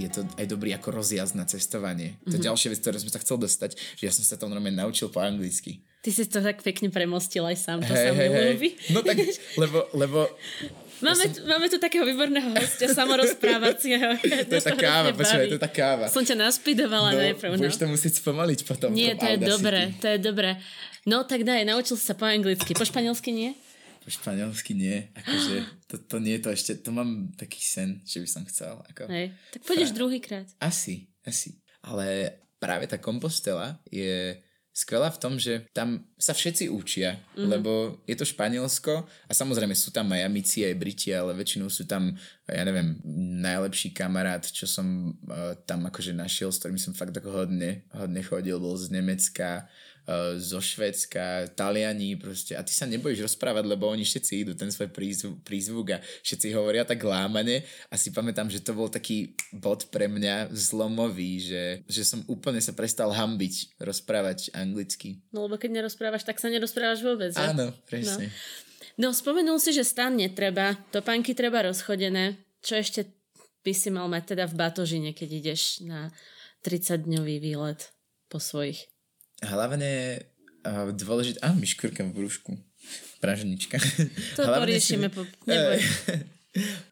je 0.07 0.09
to 0.13 0.21
aj 0.39 0.45
dobrý 0.47 0.71
ako 0.71 1.03
rozjazd 1.03 1.35
na 1.35 1.43
cestovanie. 1.43 2.15
To 2.31 2.39
je 2.39 2.47
ďalšia 2.47 2.71
vec, 2.71 2.79
ktorú 2.79 2.97
som 3.03 3.11
sa 3.11 3.19
chcel 3.19 3.37
dostať, 3.43 3.75
že 3.99 4.03
ja 4.07 4.11
som 4.15 4.23
sa 4.23 4.39
to 4.39 4.47
normálne 4.47 4.79
naučil 4.79 5.11
po 5.11 5.19
anglicky. 5.19 5.83
Ty 5.99 6.09
si 6.15 6.23
to 6.23 6.39
tak 6.39 6.63
pekne 6.63 6.87
premostil 6.87 7.43
aj 7.43 7.57
sám, 7.59 7.83
to 7.83 7.91
Hej, 7.91 7.99
sa 7.99 8.11
hej. 8.15 8.29
ľúbi. 8.31 8.69
No 8.95 9.03
tak, 9.03 9.19
lebo, 9.59 9.83
lebo 9.91 10.31
Máme, 10.97 11.29
tu, 11.29 11.45
máme 11.45 11.69
tu 11.69 11.77
takého 11.77 12.01
výborného 12.01 12.57
hostia, 12.57 12.89
samorozprávacieho. 12.89 14.17
to 14.49 14.53
je 14.57 14.63
tá 14.65 14.73
káva, 14.73 15.13
počúvaj, 15.13 15.45
to 15.45 15.55
je 15.59 15.61
tá 15.61 15.69
káva. 15.69 16.09
Som 16.09 16.25
ťa 16.25 16.33
naspidovala 16.33 17.13
No, 17.13 17.21
najprv. 17.21 17.53
No. 17.53 17.61
budeš 17.61 17.77
to 17.77 17.85
musieť 17.85 18.13
spomaliť 18.17 18.59
potom. 18.65 18.89
Nie, 18.97 19.13
to 19.13 19.29
je 19.29 19.37
dobré, 19.37 19.93
to 20.01 20.09
je 20.09 20.17
dobré. 20.17 20.57
No 21.05 21.21
tak 21.21 21.45
daj, 21.45 21.69
naučil 21.69 22.01
si 22.01 22.05
sa 22.07 22.17
po 22.17 22.25
anglicky, 22.25 22.73
po 22.73 22.81
španielsky 22.81 23.29
nie? 23.29 23.53
Po 24.07 24.15
španielsky 24.15 24.71
nie, 24.71 25.11
akože 25.19 25.55
to, 25.91 25.95
to 26.07 26.23
nie 26.23 26.39
je 26.39 26.47
to 26.47 26.49
ešte, 26.55 26.71
to 26.79 26.95
mám 26.95 27.27
taký 27.35 27.59
sen, 27.59 27.99
že 28.07 28.23
by 28.23 28.27
som 28.31 28.47
chcel. 28.47 28.79
Ako. 28.87 29.03
Hej, 29.11 29.35
tak 29.51 29.67
pôjdeš 29.67 29.91
druhýkrát. 29.91 30.47
Asi, 30.63 31.11
asi. 31.27 31.59
Ale 31.83 32.39
práve 32.55 32.87
tá 32.87 32.95
kompostela 32.95 33.83
je 33.91 34.39
skvelá 34.77 35.09
v 35.09 35.17
tom, 35.17 35.33
že 35.41 35.65
tam 35.73 36.05
sa 36.21 36.37
všetci 36.37 36.69
učia, 36.69 37.17
mm-hmm. 37.17 37.49
lebo 37.49 37.99
je 38.05 38.13
to 38.13 38.29
Španielsko 38.29 39.09
a 39.09 39.31
samozrejme 39.33 39.73
sú 39.73 39.89
tam 39.89 40.13
Miamici 40.13 40.61
aj 40.61 40.77
Briti, 40.77 41.09
ale 41.09 41.33
väčšinou 41.33 41.65
sú 41.65 41.89
tam, 41.89 42.13
ja 42.45 42.61
neviem, 42.61 43.01
najlepší 43.41 43.97
kamarát, 43.97 44.45
čo 44.45 44.69
som 44.69 45.17
uh, 45.27 45.57
tam 45.65 45.89
akože 45.89 46.13
našiel, 46.13 46.53
s 46.53 46.61
ktorým 46.61 46.77
som 46.77 46.93
fakt 46.93 47.17
ako 47.17 47.43
hodne, 47.43 47.89
hodne 47.89 48.21
chodil, 48.21 48.61
bol 48.61 48.77
z 48.77 48.93
Nemecka, 48.93 49.65
zo 50.39 50.63
Švedska, 50.63 51.51
Taliani 51.51 52.15
proste 52.15 52.55
a 52.55 52.63
ty 52.63 52.71
sa 52.71 52.87
nebojíš 52.87 53.27
rozprávať, 53.27 53.67
lebo 53.67 53.91
oni 53.91 54.07
všetci 54.07 54.47
idú 54.47 54.51
ten 54.55 54.71
svoj 54.71 54.87
prízvuk, 54.87 55.43
prízvuk 55.43 55.99
a 55.99 56.01
všetci 56.23 56.55
hovoria 56.55 56.87
tak 56.87 57.03
lámane 57.03 57.67
a 57.91 57.95
si 57.99 58.15
pamätám, 58.15 58.47
že 58.47 58.63
to 58.63 58.71
bol 58.71 58.87
taký 58.87 59.35
bod 59.51 59.91
pre 59.91 60.07
mňa 60.07 60.55
zlomový, 60.55 61.43
že, 61.43 61.63
že 61.91 62.07
som 62.07 62.23
úplne 62.31 62.63
sa 62.63 62.71
prestal 62.71 63.11
hambiť 63.11 63.75
rozprávať 63.83 64.55
anglicky. 64.55 65.19
No 65.35 65.51
lebo 65.51 65.59
keď 65.59 65.83
nerozprávaš, 65.83 66.23
tak 66.23 66.39
sa 66.39 66.47
nerozprávaš 66.47 67.03
vôbec. 67.03 67.35
že? 67.35 67.43
Áno, 67.43 67.75
presne. 67.83 68.31
No 68.95 69.11
spomenul 69.11 69.59
si, 69.59 69.75
že 69.75 69.83
stan 69.83 70.15
netreba, 70.15 70.79
topánky 70.89 71.35
treba 71.35 71.67
rozchodené. 71.67 72.39
Čo 72.63 72.79
ešte 72.79 73.11
by 73.61 73.75
si 73.75 73.91
mal 73.91 74.07
mať 74.07 74.33
teda 74.33 74.47
v 74.47 74.55
batožine, 74.55 75.11
keď 75.11 75.29
ideš 75.43 75.83
na 75.83 76.15
30-dňový 76.63 77.43
výlet 77.43 77.91
po 78.31 78.39
svojich? 78.39 78.87
Hlavne 79.45 80.23
uh, 80.65 80.89
dôležité... 80.93 81.37
Á, 81.45 81.53
mi 81.53 81.69
škurkam 81.69 82.09
v 82.09 82.23
brúšku. 82.23 82.57
Praženička. 83.21 83.77
To 84.37 84.45
si- 84.81 84.97
po... 84.97 85.25
neboj. 85.45 85.81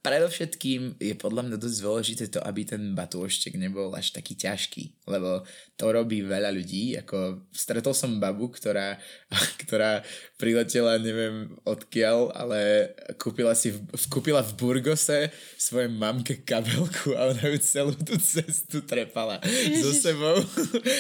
Predovšetkým 0.06 1.02
je 1.02 1.16
podľa 1.18 1.50
mňa 1.50 1.58
dosť 1.58 1.78
dôležité 1.82 2.26
to, 2.30 2.38
aby 2.46 2.62
ten 2.70 2.94
batôštek 2.94 3.58
nebol 3.58 3.90
až 3.98 4.14
taký 4.14 4.38
ťažký, 4.38 5.10
lebo 5.10 5.42
to 5.74 5.90
robí 5.90 6.22
veľa 6.22 6.54
ľudí, 6.54 6.94
ako 7.02 7.50
stretol 7.50 7.98
som 7.98 8.22
babu, 8.22 8.54
ktorá, 8.54 8.94
ktorá 9.66 10.06
priletela 10.36 11.00
neviem 11.00 11.48
odkiaľ, 11.64 12.36
ale 12.36 12.92
kúpila 13.16 13.56
si 13.56 13.72
v, 13.72 13.80
kúpila 14.12 14.44
v 14.44 14.52
Burgose 14.60 15.32
svojej 15.56 15.88
mamke 15.88 16.44
kabelku 16.44 17.16
a 17.16 17.32
ona 17.32 17.56
ju 17.56 17.58
celú 17.64 17.96
tú 17.96 18.20
cestu 18.20 18.84
trepala 18.84 19.40
so 19.80 19.96
sebou 19.96 20.36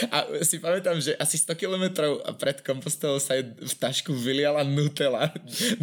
a 0.07 0.17
si 0.39 0.55
pamätám, 0.57 1.03
že 1.03 1.19
asi 1.19 1.35
100 1.35 1.51
kilometrov 1.59 2.23
pred 2.39 2.63
kompostelou 2.63 3.19
sa 3.19 3.35
jej 3.35 3.43
v 3.51 3.75
tašku 3.75 4.15
vyliala 4.15 4.63
Nutella. 4.63 5.27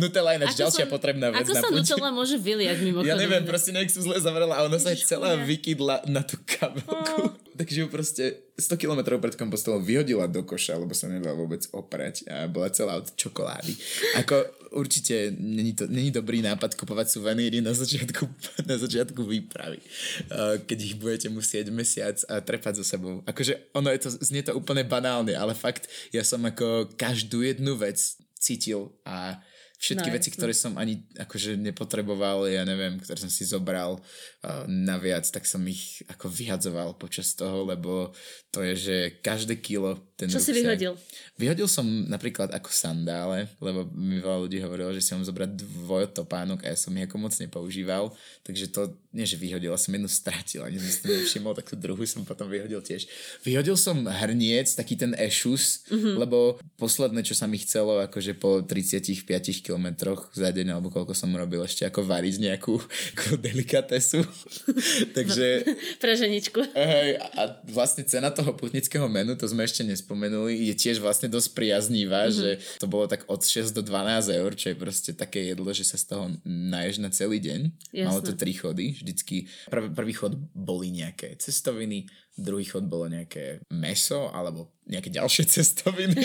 Nutella 0.00 0.32
je 0.32 0.36
ináč 0.40 0.56
ďalšia 0.56 0.88
sa- 0.88 0.90
potrebná 0.90 1.28
vec 1.28 1.44
Ako 1.44 1.52
na 1.52 1.60
sa 1.60 1.68
puť. 1.68 1.76
Nutella 1.84 2.10
môže 2.10 2.36
vyliať 2.40 2.78
mimochodom? 2.80 3.10
Ja 3.12 3.20
neviem, 3.20 3.44
proste 3.44 3.68
nejak 3.70 3.92
som 3.92 4.00
zle 4.00 4.16
zavrela 4.16 4.56
a 4.56 4.64
ona 4.64 4.80
sa 4.80 4.96
Ježiš, 4.96 5.12
celá 5.12 5.36
chudia. 5.36 5.44
vykydla 5.44 5.96
na 6.08 6.24
tú 6.24 6.40
kabelku. 6.40 7.36
Takže 7.52 7.80
ju 7.84 7.88
proste 7.88 8.24
100 8.56 8.80
km 8.80 9.20
pred 9.20 9.36
kompostelou 9.36 9.80
vyhodila 9.80 10.24
do 10.28 10.40
koša, 10.44 10.80
lebo 10.80 10.96
sa 10.96 11.08
nedala 11.08 11.36
vôbec 11.36 11.64
oprať 11.72 12.24
a 12.28 12.48
bola 12.48 12.72
celá 12.72 12.96
od 12.96 13.12
čokolády. 13.12 13.76
Ako 14.20 14.44
určite 14.72 15.32
není, 15.36 15.76
to, 15.76 15.84
není 15.88 16.08
dobrý 16.08 16.40
nápad 16.40 16.74
kupovať 16.76 17.12
suveníry 17.12 17.60
na 17.60 17.76
začiatku, 17.76 18.24
na 18.70 18.76
začiatku 18.80 19.20
výpravy, 19.20 19.80
uh, 19.80 20.56
keď 20.64 20.78
ich 20.80 20.94
budete 20.96 21.28
musieť 21.28 21.68
mesiac 21.68 22.16
a 22.28 22.40
trepať 22.40 22.80
so 22.80 22.84
sebou. 22.84 23.20
Akože 23.28 23.72
ono 23.76 23.92
je 23.92 24.00
to, 24.00 24.08
znie 24.20 24.42
to 24.44 24.56
úplne 24.56 24.84
banálne, 24.88 25.36
ale 25.36 25.52
fakt 25.52 25.88
ja 26.12 26.24
som 26.24 26.40
ako 26.44 26.92
každú 26.96 27.44
jednu 27.44 27.76
vec 27.76 28.00
cítil 28.40 28.90
a 29.04 29.38
všetky 29.82 30.08
No, 30.08 30.14
veci, 30.14 30.30
jasné. 30.30 30.38
ktoré 30.38 30.52
som 30.54 30.72
ani 30.74 30.94
akože 31.18 31.58
nepotreboval, 31.58 32.46
ja 32.46 32.62
neviem, 32.62 32.96
ktoré 32.96 33.18
som 33.18 33.26
si 33.26 33.42
zobral 33.42 33.98
uh, 33.98 34.62
naviac, 34.64 35.26
tak 35.26 35.42
som 35.42 35.58
ich 35.66 35.82
ako 36.06 36.30
vyhadzoval 36.30 36.94
počas 36.94 37.34
toho, 37.34 37.66
lebo 37.66 38.14
to 38.48 38.62
je, 38.62 38.74
že 38.78 38.96
každé 39.18 39.58
kilo 39.58 39.98
ten 40.14 40.30
Čo 40.30 40.38
si 40.38 40.54
ruksak- 40.54 40.78
vyhodil? 40.78 40.92
Vyhodil 41.34 41.66
som 41.66 41.82
napríklad 42.06 42.54
ako 42.54 42.70
sandále, 42.70 43.50
lebo 43.58 43.82
mi 43.88 44.16
veľa 44.16 44.38
ľudí 44.40 44.62
hovorilo, 44.62 44.94
že 44.94 45.02
si 45.02 45.10
mám 45.10 45.26
zobrať 45.26 45.50
dvojtopánok 45.58 46.62
a 46.62 46.70
ja 46.70 46.78
som 46.78 46.94
ich 46.94 47.04
ako 47.04 47.18
moc 47.18 47.34
nepoužíval, 47.34 48.14
takže 48.42 48.70
to 48.70 48.94
nie, 49.12 49.28
že 49.28 49.36
vyhodil, 49.36 49.76
som 49.76 49.92
jednu 49.92 50.08
stratil, 50.08 50.64
ani 50.64 50.80
som 50.80 50.88
si 50.88 51.00
to 51.04 51.08
nevšimol, 51.12 51.52
tak 51.52 51.68
tú 51.68 51.76
druhú 51.76 52.00
som 52.08 52.24
potom 52.24 52.48
vyhodil 52.48 52.80
tiež. 52.80 53.04
Vyhodil 53.44 53.76
som 53.76 54.08
hrniec, 54.08 54.72
taký 54.72 54.96
ten 54.96 55.12
ešus, 55.12 55.84
mm-hmm. 55.92 56.14
lebo 56.16 56.56
posledné, 56.80 57.20
čo 57.20 57.36
sa 57.36 57.44
mi 57.44 57.60
chcelo, 57.60 58.00
akože 58.08 58.32
po 58.40 58.64
35 58.64 59.28
kilometroch 59.60 60.32
za 60.32 60.48
deň, 60.48 60.72
alebo 60.72 60.88
koľko 60.88 61.12
som 61.12 61.28
robil 61.36 61.60
ešte, 61.60 61.84
ako 61.84 62.08
variť 62.08 62.40
nejakú, 62.40 62.80
nejakú 62.80 63.36
delikatesu. 63.36 64.24
takže 65.16 65.68
Praženičku. 66.02 66.72
Hej, 66.72 67.20
a 67.36 67.60
vlastne 67.68 68.08
cena 68.08 68.32
toho 68.32 68.56
putnického 68.56 69.04
menu, 69.12 69.36
to 69.36 69.44
sme 69.44 69.68
ešte 69.68 69.84
nespomenuli, 69.84 70.72
je 70.72 70.74
tiež 70.74 71.04
vlastne 71.04 71.28
dosť 71.28 71.52
priaznivá, 71.52 72.32
mm-hmm. 72.32 72.38
že 72.40 72.50
to 72.80 72.88
bolo 72.88 73.04
tak 73.04 73.28
od 73.28 73.44
6 73.44 73.76
do 73.76 73.84
12 73.84 74.40
eur, 74.40 74.50
čo 74.56 74.72
je 74.72 74.76
proste 74.80 75.12
také 75.12 75.52
jedlo, 75.52 75.68
že 75.76 75.84
sa 75.84 76.00
z 76.00 76.16
toho 76.16 76.24
naješ 76.48 76.96
na 76.96 77.12
celý 77.12 77.36
deň. 77.44 77.60
Jasné. 77.92 78.08
Malo 78.08 78.24
to 78.24 78.32
tri 78.32 78.56
chody, 78.56 79.01
vždycky. 79.02 79.50
Prv, 79.68 79.90
prvý 79.92 80.14
chod 80.14 80.38
boli 80.54 80.94
nejaké 80.94 81.34
cestoviny, 81.36 82.06
druhý 82.38 82.64
chod 82.64 82.86
bolo 82.86 83.10
nejaké 83.10 83.60
meso 83.74 84.30
alebo 84.30 84.72
nejaké 84.86 85.10
ďalšie 85.10 85.44
cestoviny. 85.58 86.22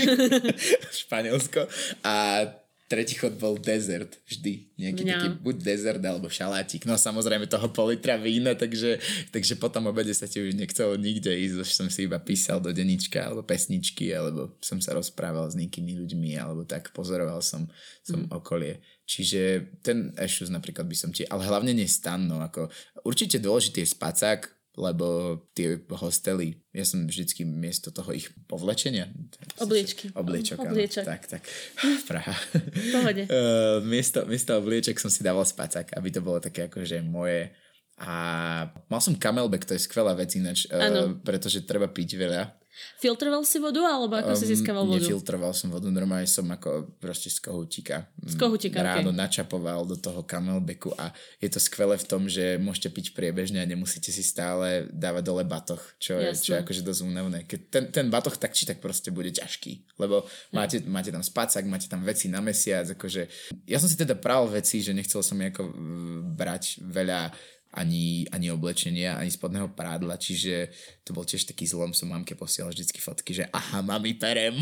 Španielsko. 1.04 1.66
A 2.06 2.46
tretí 2.88 3.20
chod 3.20 3.36
bol 3.36 3.60
dezert 3.60 4.16
vždy. 4.24 4.72
Nejaký 4.80 5.04
Mňam. 5.04 5.12
taký 5.12 5.30
buď 5.44 5.56
dezert 5.60 6.02
alebo 6.08 6.32
šalátik. 6.32 6.88
No 6.88 6.96
samozrejme 6.96 7.44
toho 7.52 7.68
pol 7.68 7.92
litra 7.92 8.16
vína, 8.16 8.56
takže, 8.56 9.04
takže 9.36 9.60
potom 9.60 9.92
obede 9.92 10.16
sa 10.16 10.24
ti 10.24 10.40
už 10.40 10.56
nechcelo 10.56 10.96
nikde 10.96 11.36
ísť, 11.36 11.68
už 11.68 11.70
som 11.76 11.88
si 11.92 12.08
iba 12.08 12.16
písal 12.16 12.64
do 12.64 12.72
denička 12.72 13.28
alebo 13.28 13.44
pesničky, 13.44 14.16
alebo 14.16 14.56
som 14.64 14.80
sa 14.80 14.96
rozprával 14.96 15.52
s 15.52 15.60
niekými 15.60 16.00
ľuďmi, 16.00 16.40
alebo 16.40 16.64
tak 16.64 16.96
pozoroval 16.96 17.44
som, 17.44 17.68
som 18.08 18.24
mm. 18.24 18.32
okolie. 18.32 18.80
Čiže 19.08 19.72
ten 19.80 20.12
ešus 20.20 20.52
napríklad 20.52 20.84
by 20.84 20.98
som 21.00 21.16
ti, 21.16 21.24
ale 21.24 21.48
hlavne 21.48 21.72
nie 21.72 21.88
stan, 21.88 22.28
no 22.28 22.44
ako 22.44 22.68
určite 23.08 23.40
dôležitý 23.40 23.88
je 23.88 23.96
spacák, 23.96 24.52
lebo 24.78 25.40
tie 25.58 25.82
hostely, 25.90 26.62
ja 26.70 26.86
som 26.86 27.10
vždycky 27.10 27.42
miesto 27.42 27.90
toho 27.90 28.14
ich 28.14 28.30
povlečenia. 28.46 29.10
Obliečky. 29.58 30.14
Obliečok, 30.14 30.62
áno. 30.62 30.76
Obliečok. 30.76 31.04
Tak, 31.08 31.22
tak. 31.26 31.44
Praha. 32.12 32.36
pohode. 32.94 33.26
Uh, 33.26 33.82
miesto, 33.96 34.28
miesto 34.30 34.54
oblieček 34.60 35.02
som 35.02 35.10
si 35.10 35.26
dával 35.26 35.48
spacák, 35.50 35.98
aby 35.98 36.08
to 36.14 36.22
bolo 36.22 36.38
také 36.38 36.70
akože 36.70 37.02
moje. 37.02 37.50
A 37.98 38.14
mal 38.92 39.02
som 39.02 39.18
camelback, 39.18 39.66
to 39.66 39.74
je 39.74 39.82
skvelá 39.82 40.14
vec 40.14 40.36
ináč, 40.38 40.70
uh, 40.70 41.16
pretože 41.26 41.66
treba 41.66 41.90
piť 41.90 42.10
veľa. 42.14 42.54
Filtroval 42.98 43.46
si 43.46 43.58
vodu, 43.62 43.82
alebo 43.86 44.18
ako 44.18 44.34
um, 44.34 44.40
si 44.40 44.46
získaval 44.50 44.86
vodu? 44.86 45.02
Nefiltroval 45.02 45.54
som 45.54 45.70
vodu, 45.70 45.90
normálne 45.90 46.26
som 46.26 46.46
ako 46.50 46.98
proste 46.98 47.30
z 47.30 47.42
kohútika. 47.42 48.10
Z 48.26 48.38
kohútika, 48.38 48.82
Ráno 48.82 49.14
okay. 49.14 49.22
načapoval 49.22 49.86
do 49.86 49.98
toho 49.98 50.26
camelbacku 50.26 50.94
a 50.98 51.14
je 51.38 51.50
to 51.50 51.62
skvelé 51.62 51.98
v 51.98 52.06
tom, 52.06 52.26
že 52.26 52.58
môžete 52.58 52.90
piť 52.94 53.06
priebežne 53.18 53.62
a 53.62 53.70
nemusíte 53.70 54.10
si 54.10 54.22
stále 54.26 54.90
dávať 54.90 55.24
dole 55.26 55.44
batoh, 55.46 55.82
čo 55.98 56.18
je, 56.18 56.34
čo 56.38 56.58
je 56.58 56.62
akože 56.62 56.82
dosť 56.82 57.02
únavné. 57.06 57.40
Keď 57.46 57.60
ten, 57.70 57.84
ten 57.94 58.06
batoh 58.10 58.34
tak 58.34 58.54
či 58.54 58.66
tak 58.70 58.82
proste 58.82 59.10
bude 59.14 59.30
ťažký, 59.30 59.98
lebo 60.02 60.26
máte, 60.54 60.82
máte 60.86 61.10
tam 61.14 61.22
spacák, 61.22 61.66
máte 61.66 61.90
tam 61.90 62.02
veci 62.06 62.30
na 62.30 62.42
mesiac, 62.42 62.86
akože 62.94 63.54
ja 63.66 63.78
som 63.78 63.90
si 63.90 63.98
teda 63.98 64.18
pral 64.18 64.50
veci, 64.50 64.82
že 64.82 64.94
nechcel 64.94 65.22
som 65.22 65.38
ako 65.38 65.74
brať 66.38 66.82
veľa 66.82 67.34
ani, 67.76 68.24
ani 68.32 68.48
oblečenia, 68.50 69.20
ani 69.20 69.28
spodného 69.28 69.70
prádla, 69.76 70.16
čiže 70.16 70.72
to 71.04 71.12
bol 71.12 71.28
tiež 71.28 71.48
taký 71.48 71.68
zlom, 71.68 71.92
som 71.92 72.10
mamke 72.10 72.34
posielal 72.34 72.72
vždycky 72.72 73.00
fotky, 73.04 73.32
že 73.32 73.44
aha, 73.52 73.84
mami, 73.84 74.16
perem. 74.16 74.56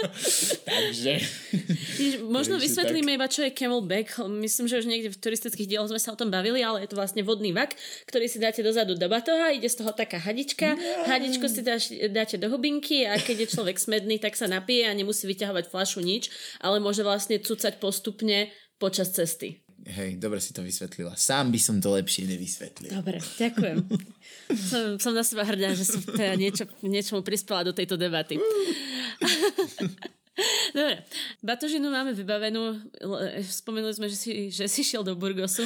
Takže... 0.68 1.12
Možno 2.26 2.58
vysvetlíme 2.58 3.14
tak. 3.14 3.18
iba, 3.18 3.26
čo 3.30 3.40
je 3.46 3.50
camelback. 3.54 4.18
Myslím, 4.26 4.66
že 4.70 4.82
už 4.82 4.86
niekde 4.86 5.10
v 5.10 5.18
turistických 5.18 5.66
dieloch 5.66 5.90
sme 5.90 6.02
sa 6.02 6.12
o 6.12 6.20
tom 6.20 6.28
bavili, 6.28 6.60
ale 6.60 6.84
je 6.84 6.92
to 6.92 6.98
vlastne 7.00 7.24
vodný 7.26 7.50
vak, 7.56 7.74
ktorý 8.06 8.26
si 8.28 8.38
dáte 8.38 8.60
dozadu 8.60 8.94
do 8.94 9.06
batoha, 9.08 9.54
ide 9.54 9.66
z 9.66 9.80
toho 9.80 9.96
taká 9.96 10.20
hadička, 10.20 10.76
no. 10.76 11.10
hadičku 11.10 11.46
si 11.48 11.64
dáš, 11.64 11.90
dáte 12.12 12.36
do 12.36 12.52
hubinky 12.52 13.08
a 13.08 13.16
keď 13.16 13.48
je 13.48 13.52
človek 13.56 13.80
smedný, 13.80 14.20
tak 14.20 14.36
sa 14.36 14.50
napije 14.50 14.86
a 14.86 14.92
nemusí 14.92 15.24
vyťahovať 15.24 15.70
flašu 15.72 16.04
nič, 16.04 16.28
ale 16.60 16.78
môže 16.78 17.00
vlastne 17.00 17.40
cucať 17.40 17.80
postupne 17.80 18.52
počas 18.78 19.10
cesty. 19.16 19.63
Hej, 19.84 20.16
dobre 20.16 20.40
si 20.40 20.56
to 20.56 20.64
vysvetlila. 20.64 21.12
Sám 21.12 21.52
by 21.52 21.60
som 21.60 21.76
to 21.76 21.92
lepšie 21.92 22.24
nevysvetlil. 22.24 22.88
Dobre, 22.88 23.20
ďakujem. 23.20 23.84
som, 24.72 24.96
som 24.96 25.12
na 25.12 25.20
seba 25.20 25.44
hrdá, 25.44 25.76
že 25.76 25.84
som 25.84 26.00
teda 26.00 26.40
niečo, 26.40 26.64
niečomu 26.80 27.20
prispela 27.20 27.68
do 27.68 27.76
tejto 27.76 28.00
debaty. 28.00 28.40
Dobre, 30.74 31.06
batožinu 31.38 31.86
máme 31.92 32.10
vybavenú. 32.10 32.80
Spomenuli 33.44 33.94
sme, 33.94 34.10
že 34.10 34.16
si, 34.18 34.30
že 34.50 34.66
si 34.66 34.82
šiel 34.82 35.06
do 35.06 35.14
Burgosu. 35.14 35.62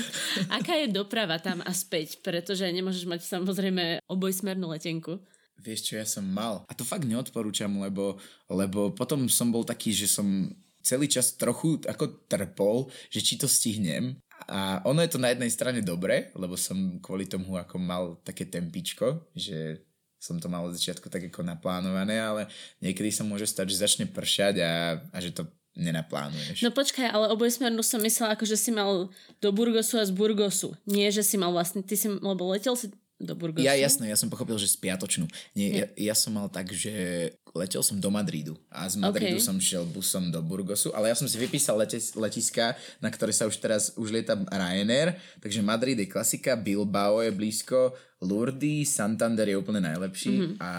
Aká 0.52 0.76
je 0.76 0.92
doprava 0.92 1.40
tam 1.40 1.64
a 1.64 1.72
späť? 1.72 2.20
Pretože 2.20 2.68
nemôžeš 2.68 3.08
mať 3.08 3.24
samozrejme 3.24 4.04
obojsmernú 4.10 4.68
letenku. 4.68 5.16
Vieš 5.58 5.80
čo, 5.88 5.92
ja 5.96 6.04
som 6.04 6.22
mal. 6.22 6.68
A 6.68 6.76
to 6.76 6.84
fakt 6.84 7.08
neodporúčam, 7.08 7.72
lebo, 7.80 8.20
lebo 8.52 8.92
potom 8.92 9.26
som 9.26 9.48
bol 9.48 9.64
taký, 9.64 9.96
že 9.96 10.04
som 10.04 10.52
celý 10.88 11.04
čas 11.12 11.36
trochu 11.36 11.84
ako 11.84 12.24
trpol, 12.24 12.88
že 13.12 13.20
či 13.20 13.36
to 13.36 13.44
stihnem. 13.44 14.16
A 14.48 14.80
ono 14.88 15.04
je 15.04 15.12
to 15.12 15.20
na 15.20 15.28
jednej 15.28 15.52
strane 15.52 15.84
dobre, 15.84 16.32
lebo 16.32 16.56
som 16.56 16.96
kvôli 17.04 17.28
tomu 17.28 17.60
ako 17.60 17.76
mal 17.76 18.16
také 18.24 18.48
tempičko, 18.48 19.28
že 19.36 19.84
som 20.16 20.40
to 20.40 20.48
mal 20.48 20.66
od 20.66 20.74
začiatku 20.74 21.12
tak 21.12 21.30
ako 21.30 21.44
naplánované, 21.46 22.18
ale 22.18 22.50
niekedy 22.82 23.12
sa 23.12 23.22
môže 23.22 23.46
stať, 23.46 23.70
že 23.70 23.82
začne 23.84 24.06
pršať 24.08 24.54
a, 24.64 24.72
a 25.14 25.18
že 25.20 25.30
to 25.30 25.46
nenaplánuješ. 25.78 26.66
No 26.66 26.74
počkaj, 26.74 27.06
ale 27.06 27.30
obojsmernú 27.30 27.86
som 27.86 28.02
myslela, 28.02 28.34
ako 28.34 28.44
že 28.50 28.58
si 28.58 28.74
mal 28.74 29.14
do 29.38 29.48
Burgosu 29.54 30.02
a 30.02 30.04
z 30.08 30.10
Burgosu. 30.10 30.74
Nie, 30.90 31.14
že 31.14 31.22
si 31.22 31.38
mal 31.38 31.54
vlastne, 31.54 31.86
ty 31.86 31.94
si, 31.94 32.10
lebo 32.10 32.50
letel 32.50 32.74
si 32.74 32.90
do 33.18 33.34
Burgosu. 33.34 33.66
Ja 33.66 33.74
jasné, 33.74 34.06
ja 34.06 34.16
som 34.16 34.30
pochopil, 34.30 34.54
že 34.62 34.70
spiatočnú. 34.70 35.26
Nie, 35.58 35.68
ja, 35.74 35.86
ja 35.98 36.14
som 36.14 36.38
mal 36.38 36.46
tak, 36.46 36.70
že 36.70 37.34
letel 37.50 37.82
som 37.82 37.98
do 37.98 38.10
Madridu 38.14 38.54
a 38.70 38.86
z 38.86 38.94
Madridu 39.02 39.42
okay. 39.42 39.42
som 39.42 39.58
šiel 39.58 39.82
busom 39.90 40.30
do 40.30 40.38
Burgosu, 40.38 40.94
ale 40.94 41.10
ja 41.10 41.16
som 41.18 41.26
si 41.26 41.34
vypísal 41.34 41.74
letis, 41.74 42.14
letiska, 42.14 42.78
na 43.02 43.10
ktoré 43.10 43.34
sa 43.34 43.50
už 43.50 43.58
teraz 43.58 43.90
už 43.98 44.14
lieta 44.14 44.38
Ryanair, 44.46 45.18
takže 45.42 45.66
Madrid 45.66 45.98
je 45.98 46.06
klasika, 46.06 46.54
Bilbao 46.54 47.18
je 47.18 47.34
blízko, 47.34 47.90
Lourdes, 48.22 48.94
Santander 48.94 49.50
je 49.50 49.58
úplne 49.58 49.82
najlepší 49.82 50.34
mm-hmm. 50.34 50.62
a 50.62 50.70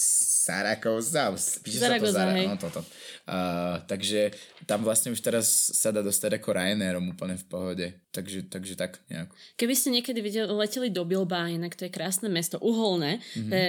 Saragoza, 0.00 1.36
píše 1.60 1.84
Zaragoza, 1.84 2.24
Zara, 2.24 2.32
no, 2.32 2.56
toto. 2.56 2.80
Uh, 3.28 3.76
takže 3.84 4.32
tam 4.64 4.80
vlastne 4.80 5.12
už 5.12 5.20
teraz 5.20 5.46
sa 5.76 5.92
dá 5.92 6.00
dostať 6.00 6.40
ako 6.40 6.56
Ryanairom 6.56 7.12
úplne 7.12 7.36
v 7.36 7.44
pohode. 7.44 7.86
Takže, 8.10 8.48
takže 8.48 8.74
tak 8.80 8.96
nejako. 9.12 9.36
Keby 9.60 9.74
ste 9.76 9.88
niekedy 9.92 10.24
videli, 10.24 10.48
leteli 10.48 10.88
do 10.88 11.04
Bilba, 11.04 11.46
inak 11.52 11.76
to 11.76 11.84
je 11.84 11.92
krásne 11.92 12.32
mesto, 12.32 12.56
uholné, 12.58 13.20
mm-hmm. 13.20 13.52
je 13.52 13.64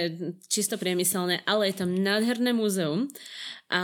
čisto 0.48 0.80
priemyselné, 0.80 1.44
ale 1.44 1.68
je 1.70 1.84
tam 1.84 1.92
nádherné 1.92 2.56
múzeum 2.56 3.12
a 3.68 3.82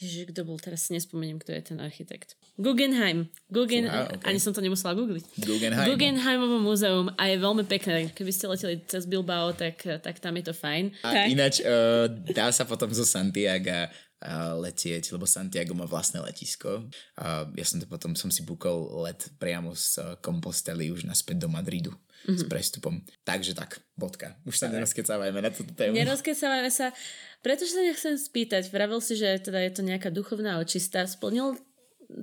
Ježiš, 0.00 0.32
kto 0.32 0.48
bol, 0.48 0.56
teraz 0.56 0.88
si 0.88 0.96
nespomeniem, 0.96 1.36
kto 1.36 1.52
je 1.52 1.62
ten 1.72 1.78
architekt. 1.80 2.39
Guggenheim. 2.60 3.24
Guggen... 3.48 3.88
Fúha, 3.88 4.12
okay. 4.12 4.28
Ani 4.28 4.38
som 4.38 4.52
to 4.52 4.60
nemusela 4.60 4.92
googliť. 4.92 5.24
Guggenheim. 5.40 5.86
Guggenheimovo 5.88 6.60
múzeum 6.60 7.08
a 7.16 7.22
je 7.32 7.36
veľmi 7.40 7.64
pekné. 7.64 8.12
Keby 8.12 8.32
ste 8.36 8.44
leteli 8.52 8.76
cez 8.84 9.08
Bilbao, 9.08 9.56
tak, 9.56 9.80
tak 9.80 10.20
tam 10.20 10.36
je 10.36 10.44
to 10.44 10.54
fajn. 10.54 10.92
A 11.00 11.08
tak. 11.08 11.26
ináč 11.32 11.64
uh, 11.64 12.04
dá 12.36 12.52
sa 12.52 12.68
potom 12.68 12.92
zo 12.92 13.08
Santiago 13.08 13.88
uh, 13.88 14.60
letieť, 14.60 15.16
lebo 15.16 15.24
Santiago 15.24 15.72
má 15.72 15.88
vlastné 15.88 16.20
letisko. 16.20 16.84
Uh, 17.16 17.48
ja 17.56 17.64
som 17.64 17.80
to 17.80 17.88
potom 17.88 18.12
som 18.12 18.28
si 18.28 18.44
bukol 18.44 19.08
let 19.08 19.32
priamo 19.40 19.72
z 19.72 19.96
uh, 19.96 20.04
Compostely 20.20 20.92
už 20.92 21.08
naspäť 21.08 21.40
do 21.40 21.48
Madridu 21.48 21.96
mm-hmm. 21.96 22.36
s 22.36 22.44
prestupom. 22.44 23.00
Takže 23.24 23.56
tak, 23.56 23.80
bodka. 23.96 24.36
Už 24.44 24.60
sa 24.60 24.68
nerozkecávajme 24.68 25.40
na 25.40 25.48
túto 25.48 25.72
tému. 25.72 25.96
Nerozkecávajme 25.96 26.68
sa. 26.68 26.92
Pretože 27.40 27.72
sa 27.72 27.80
nechcem 27.80 28.20
spýtať, 28.20 28.68
vravil 28.68 29.00
si, 29.00 29.16
že 29.16 29.40
teda 29.40 29.64
je 29.64 29.72
to 29.72 29.80
nejaká 29.80 30.12
duchovná 30.12 30.60
očista. 30.60 31.08
Splnil 31.08 31.56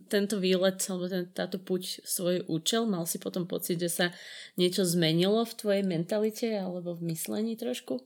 tento 0.07 0.39
výlet 0.39 0.77
alebo 0.87 1.05
ten, 1.07 1.23
táto 1.31 1.57
puť 1.59 2.03
svoj 2.03 2.45
účel? 2.47 2.85
Mal 2.87 3.03
si 3.05 3.17
potom 3.17 3.47
pocit, 3.47 3.79
že 3.79 3.89
sa 3.89 4.05
niečo 4.55 4.83
zmenilo 4.83 5.43
v 5.47 5.57
tvojej 5.57 5.83
mentalite 5.83 6.47
alebo 6.55 6.95
v 6.95 7.13
myslení 7.13 7.55
trošku? 7.55 7.99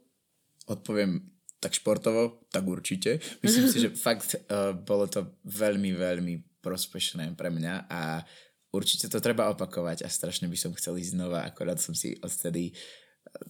Odpoviem 0.70 1.32
tak 1.62 1.78
športovo, 1.78 2.42
tak 2.50 2.66
určite. 2.66 3.22
Myslím 3.46 3.66
si, 3.70 3.78
že 3.86 3.90
fakt 4.08 4.34
uh, 4.34 4.74
bolo 4.74 5.06
to 5.06 5.38
veľmi, 5.46 5.94
veľmi 5.94 6.62
prospešné 6.62 7.38
pre 7.38 7.54
mňa 7.54 7.90
a 7.90 8.26
určite 8.74 9.10
to 9.10 9.22
treba 9.22 9.50
opakovať 9.54 10.06
a 10.06 10.10
strašne 10.10 10.50
by 10.50 10.58
som 10.58 10.74
chcel 10.74 10.98
ísť 10.98 11.14
znova, 11.18 11.46
akorát 11.46 11.78
som 11.78 11.94
si 11.94 12.18
odtedy 12.22 12.74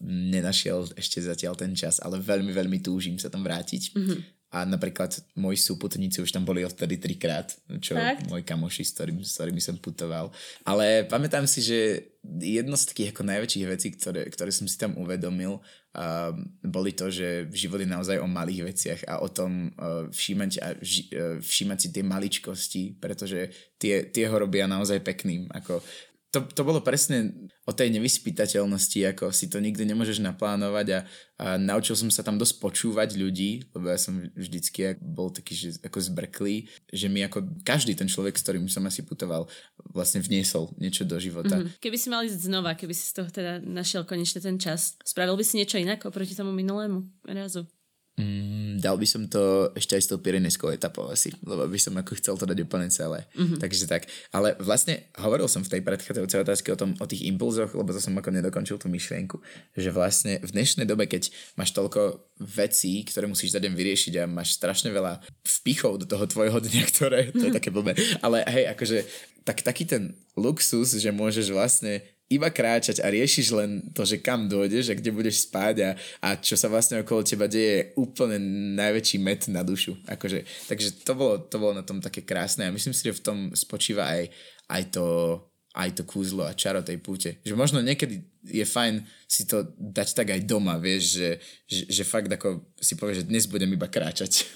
nenašiel 0.04 0.92
ešte 1.00 1.24
zatiaľ 1.24 1.56
ten 1.56 1.72
čas, 1.74 2.04
ale 2.04 2.20
veľmi, 2.20 2.52
veľmi 2.52 2.80
túžim 2.84 3.16
sa 3.18 3.32
tam 3.32 3.42
vrátiť. 3.42 3.96
Mm-hmm. 3.96 4.20
A 4.52 4.68
napríklad 4.68 5.16
moji 5.40 5.56
súputníci 5.56 6.20
už 6.20 6.36
tam 6.36 6.44
boli 6.44 6.68
odtedy 6.68 7.00
trikrát, 7.00 7.56
čo 7.80 7.96
Fakt? 7.96 8.28
môj 8.28 8.44
kamoši, 8.44 8.84
s, 8.84 8.92
ktorým, 8.92 9.24
s 9.24 9.40
ktorými 9.40 9.64
som 9.64 9.80
putoval. 9.80 10.28
Ale 10.68 11.08
pamätám 11.08 11.48
si, 11.48 11.64
že 11.64 12.12
jedno 12.44 12.76
z 12.76 12.92
takých 12.92 13.16
ako 13.16 13.24
najväčších 13.32 13.66
vecí, 13.66 13.88
ktoré, 13.96 14.28
ktoré 14.28 14.52
som 14.52 14.68
si 14.68 14.76
tam 14.76 15.00
uvedomil, 15.00 15.58
uh, 15.58 16.36
boli 16.68 16.92
to, 16.92 17.08
že 17.08 17.48
život 17.56 17.80
je 17.80 17.90
naozaj 17.90 18.20
o 18.20 18.28
malých 18.28 18.62
veciach 18.76 19.02
a 19.08 19.24
o 19.24 19.32
tom 19.32 19.72
uh, 19.80 20.12
všímať, 20.12 20.52
a 20.60 20.68
ži, 20.84 21.08
uh, 21.16 21.40
všímať 21.40 21.78
si 21.80 21.88
tie 21.96 22.04
maličkosti, 22.04 22.84
pretože 23.00 23.56
tie, 23.80 24.12
tie 24.12 24.26
ho 24.28 24.36
robia 24.36 24.68
naozaj 24.68 25.00
pekným. 25.00 25.48
Ako 25.56 25.80
to, 26.32 26.48
to 26.48 26.64
bolo 26.64 26.80
presne 26.80 27.36
o 27.68 27.76
tej 27.76 27.92
nevyspytateľnosti, 27.92 29.00
ako 29.12 29.36
si 29.36 29.52
to 29.52 29.60
nikdy 29.60 29.84
nemôžeš 29.84 30.24
naplánovať 30.24 30.88
a, 30.96 31.00
a 31.44 31.46
naučil 31.60 32.00
som 32.00 32.08
sa 32.08 32.24
tam 32.24 32.40
dosť 32.40 32.64
počúvať 32.64 33.20
ľudí, 33.20 33.68
lebo 33.76 33.92
ja 33.92 34.00
som 34.00 34.16
vždycky 34.32 34.96
bol 35.04 35.28
taký 35.28 35.54
že, 35.54 35.70
ako 35.84 36.00
zbrklý, 36.00 36.72
že 36.88 37.12
mi 37.12 37.20
ako 37.28 37.62
každý 37.68 38.00
ten 38.00 38.08
človek, 38.08 38.40
s 38.40 38.48
ktorým 38.48 38.72
som 38.72 38.88
asi 38.88 39.04
putoval, 39.04 39.52
vlastne 39.92 40.24
vniesol 40.24 40.72
niečo 40.80 41.04
do 41.04 41.20
života. 41.20 41.60
Mm-hmm. 41.60 41.84
Keby 41.84 41.98
si 42.00 42.08
mal 42.08 42.24
ísť 42.24 42.48
znova, 42.48 42.80
keby 42.80 42.96
si 42.96 43.12
z 43.12 43.14
toho 43.20 43.28
teda 43.28 43.60
našiel 43.60 44.08
konečne 44.08 44.40
ten 44.40 44.56
čas, 44.56 44.96
spravil 45.04 45.36
by 45.36 45.44
si 45.44 45.60
niečo 45.60 45.76
inak 45.76 46.08
oproti 46.08 46.32
tomu 46.32 46.56
minulému 46.56 47.28
razu? 47.28 47.68
Mm, 48.22 48.78
dal 48.78 48.98
by 49.02 49.08
som 49.10 49.26
to 49.26 49.74
ešte 49.74 49.98
aj 49.98 50.04
s 50.06 50.10
tou 50.14 50.22
Pyrenejskou 50.22 50.70
etapou 50.70 51.10
asi, 51.10 51.34
lebo 51.42 51.66
by 51.66 51.80
som 51.82 51.98
ako 51.98 52.14
chcel 52.22 52.38
to 52.38 52.46
dať 52.46 52.62
úplne 52.62 52.94
celé. 52.94 53.26
Mm-hmm. 53.34 53.58
Takže 53.58 53.86
tak. 53.90 54.06
Ale 54.30 54.54
vlastne 54.62 55.10
hovoril 55.18 55.50
som 55.50 55.66
v 55.66 55.74
tej 55.74 55.82
predchádzajúcej 55.82 56.40
otázke 56.46 56.70
o, 56.70 56.78
tom, 56.78 56.94
o 57.02 57.06
tých 57.10 57.26
impulzoch, 57.26 57.74
lebo 57.74 57.90
to 57.90 57.98
som 57.98 58.14
ako 58.14 58.30
nedokončil 58.30 58.78
tú 58.78 58.88
myšlienku, 58.94 59.42
že 59.74 59.90
vlastne 59.90 60.38
v 60.46 60.50
dnešnej 60.54 60.86
dobe, 60.86 61.10
keď 61.10 61.34
máš 61.58 61.74
toľko 61.74 62.22
vecí, 62.38 63.02
ktoré 63.06 63.26
musíš 63.26 63.58
za 63.58 63.62
deň 63.62 63.74
vyriešiť 63.74 64.14
a 64.22 64.30
máš 64.30 64.58
strašne 64.58 64.94
veľa 64.94 65.22
vpichov 65.42 66.02
do 66.02 66.06
toho 66.06 66.26
tvojho 66.30 66.62
dňa, 66.62 66.84
ktoré, 66.94 67.20
to 67.34 67.50
je 67.50 67.56
také 67.58 67.74
blbé, 67.74 67.98
ale 68.22 68.46
hej, 68.46 68.70
akože 68.78 68.98
tak 69.42 69.66
taký 69.66 69.90
ten 69.90 70.14
luxus, 70.38 70.94
že 70.94 71.10
môžeš 71.10 71.50
vlastne 71.50 72.06
iba 72.32 72.48
kráčať 72.48 73.04
a 73.04 73.12
riešiš 73.12 73.48
len 73.52 73.70
to, 73.92 74.08
že 74.08 74.24
kam 74.24 74.48
dojdeš 74.48 74.92
a 74.92 74.98
kde 74.98 75.12
budeš 75.12 75.52
spať 75.52 75.76
a, 75.84 75.90
a 76.24 76.28
čo 76.40 76.56
sa 76.56 76.72
vlastne 76.72 77.04
okolo 77.04 77.28
teba 77.28 77.52
deje 77.52 77.72
je 77.72 77.88
úplne 78.00 78.40
najväčší 78.80 79.18
met 79.20 79.52
na 79.52 79.62
dušu. 79.68 80.00
Akože, 80.08 80.48
takže 80.72 81.04
to 81.04 81.14
bolo, 81.14 81.44
to 81.44 81.60
bolo 81.60 81.76
na 81.76 81.84
tom 81.84 82.00
také 82.00 82.24
krásne 82.24 82.68
a 82.68 82.74
myslím 82.74 82.96
si, 82.96 83.04
že 83.04 83.20
v 83.20 83.24
tom 83.24 83.38
spočíva 83.52 84.08
aj, 84.08 84.32
aj 84.72 84.84
to 84.96 85.06
aj 85.72 85.96
to 85.96 86.04
kúzlo 86.04 86.44
a 86.44 86.52
čaro 86.52 86.84
tej 86.84 87.00
púte. 87.00 87.40
Že 87.48 87.56
možno 87.56 87.80
niekedy 87.80 88.20
je 88.44 88.66
fajn 88.68 89.08
si 89.24 89.48
to 89.48 89.72
dať 89.80 90.08
tak 90.12 90.28
aj 90.36 90.44
doma, 90.44 90.76
vieš, 90.76 91.16
že, 91.16 91.30
že, 91.64 91.84
že 91.88 92.04
fakt 92.04 92.28
ako 92.28 92.76
si 92.76 93.00
povieš, 93.00 93.24
že 93.24 93.30
dnes 93.32 93.48
budem 93.48 93.72
iba 93.72 93.88
kráčať. 93.88 94.52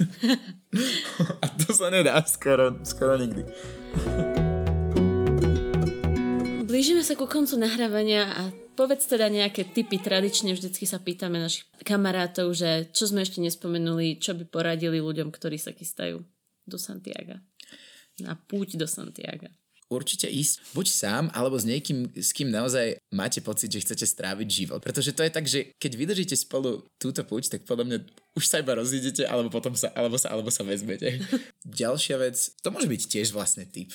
a 1.43 1.45
to 1.55 1.71
sa 1.71 1.87
nedá 1.87 2.19
skoro, 2.27 2.75
skoro 2.83 3.15
nikdy. 3.15 3.47
Blížime 6.75 7.07
sa 7.07 7.15
ku 7.15 7.23
koncu 7.23 7.55
nahrávania 7.55 8.35
a 8.35 8.51
povedz 8.75 9.07
teda 9.07 9.31
nejaké 9.31 9.63
typy. 9.63 9.95
Tradične 9.95 10.51
vždycky 10.51 10.83
sa 10.83 10.99
pýtame 10.99 11.39
našich 11.39 11.63
kamarátov, 11.87 12.51
že 12.51 12.91
čo 12.91 13.07
sme 13.07 13.23
ešte 13.23 13.39
nespomenuli, 13.39 14.19
čo 14.19 14.35
by 14.35 14.43
poradili 14.43 14.99
ľuďom, 14.99 15.31
ktorí 15.31 15.55
sa 15.55 15.71
chystajú 15.71 16.19
do 16.67 16.75
Santiaga. 16.75 17.39
Na 18.19 18.35
púť 18.35 18.75
do 18.75 18.91
Santiaga 18.91 19.55
určite 19.89 20.25
ísť 20.25 20.73
buď 20.73 20.85
sám, 20.89 21.23
alebo 21.31 21.55
s 21.55 21.65
niekým, 21.65 22.09
s 22.17 22.33
kým 22.33 22.49
naozaj 22.49 22.97
máte 23.13 23.39
pocit, 23.41 23.69
že 23.69 23.85
chcete 23.85 24.05
stráviť 24.05 24.47
život. 24.49 24.81
Pretože 24.81 25.13
to 25.13 25.21
je 25.21 25.31
tak, 25.31 25.45
že 25.45 25.59
keď 25.77 25.91
vydržíte 25.93 26.35
spolu 26.35 26.81
túto 26.97 27.21
púť, 27.21 27.53
tak 27.53 27.69
podľa 27.69 27.85
mňa 27.85 27.97
už 28.35 28.45
sa 28.49 28.59
iba 28.59 28.75
rozídete, 28.75 29.23
alebo 29.23 29.53
potom 29.53 29.77
sa, 29.77 29.93
alebo 29.93 30.17
sa, 30.17 30.33
alebo 30.33 30.49
sa 30.49 30.65
vezmete. 30.65 31.21
Ďalšia 31.63 32.17
vec, 32.17 32.35
to 32.59 32.73
môže 32.73 32.89
byť 32.89 33.01
tiež 33.05 33.31
vlastne 33.31 33.63
typ. 33.69 33.93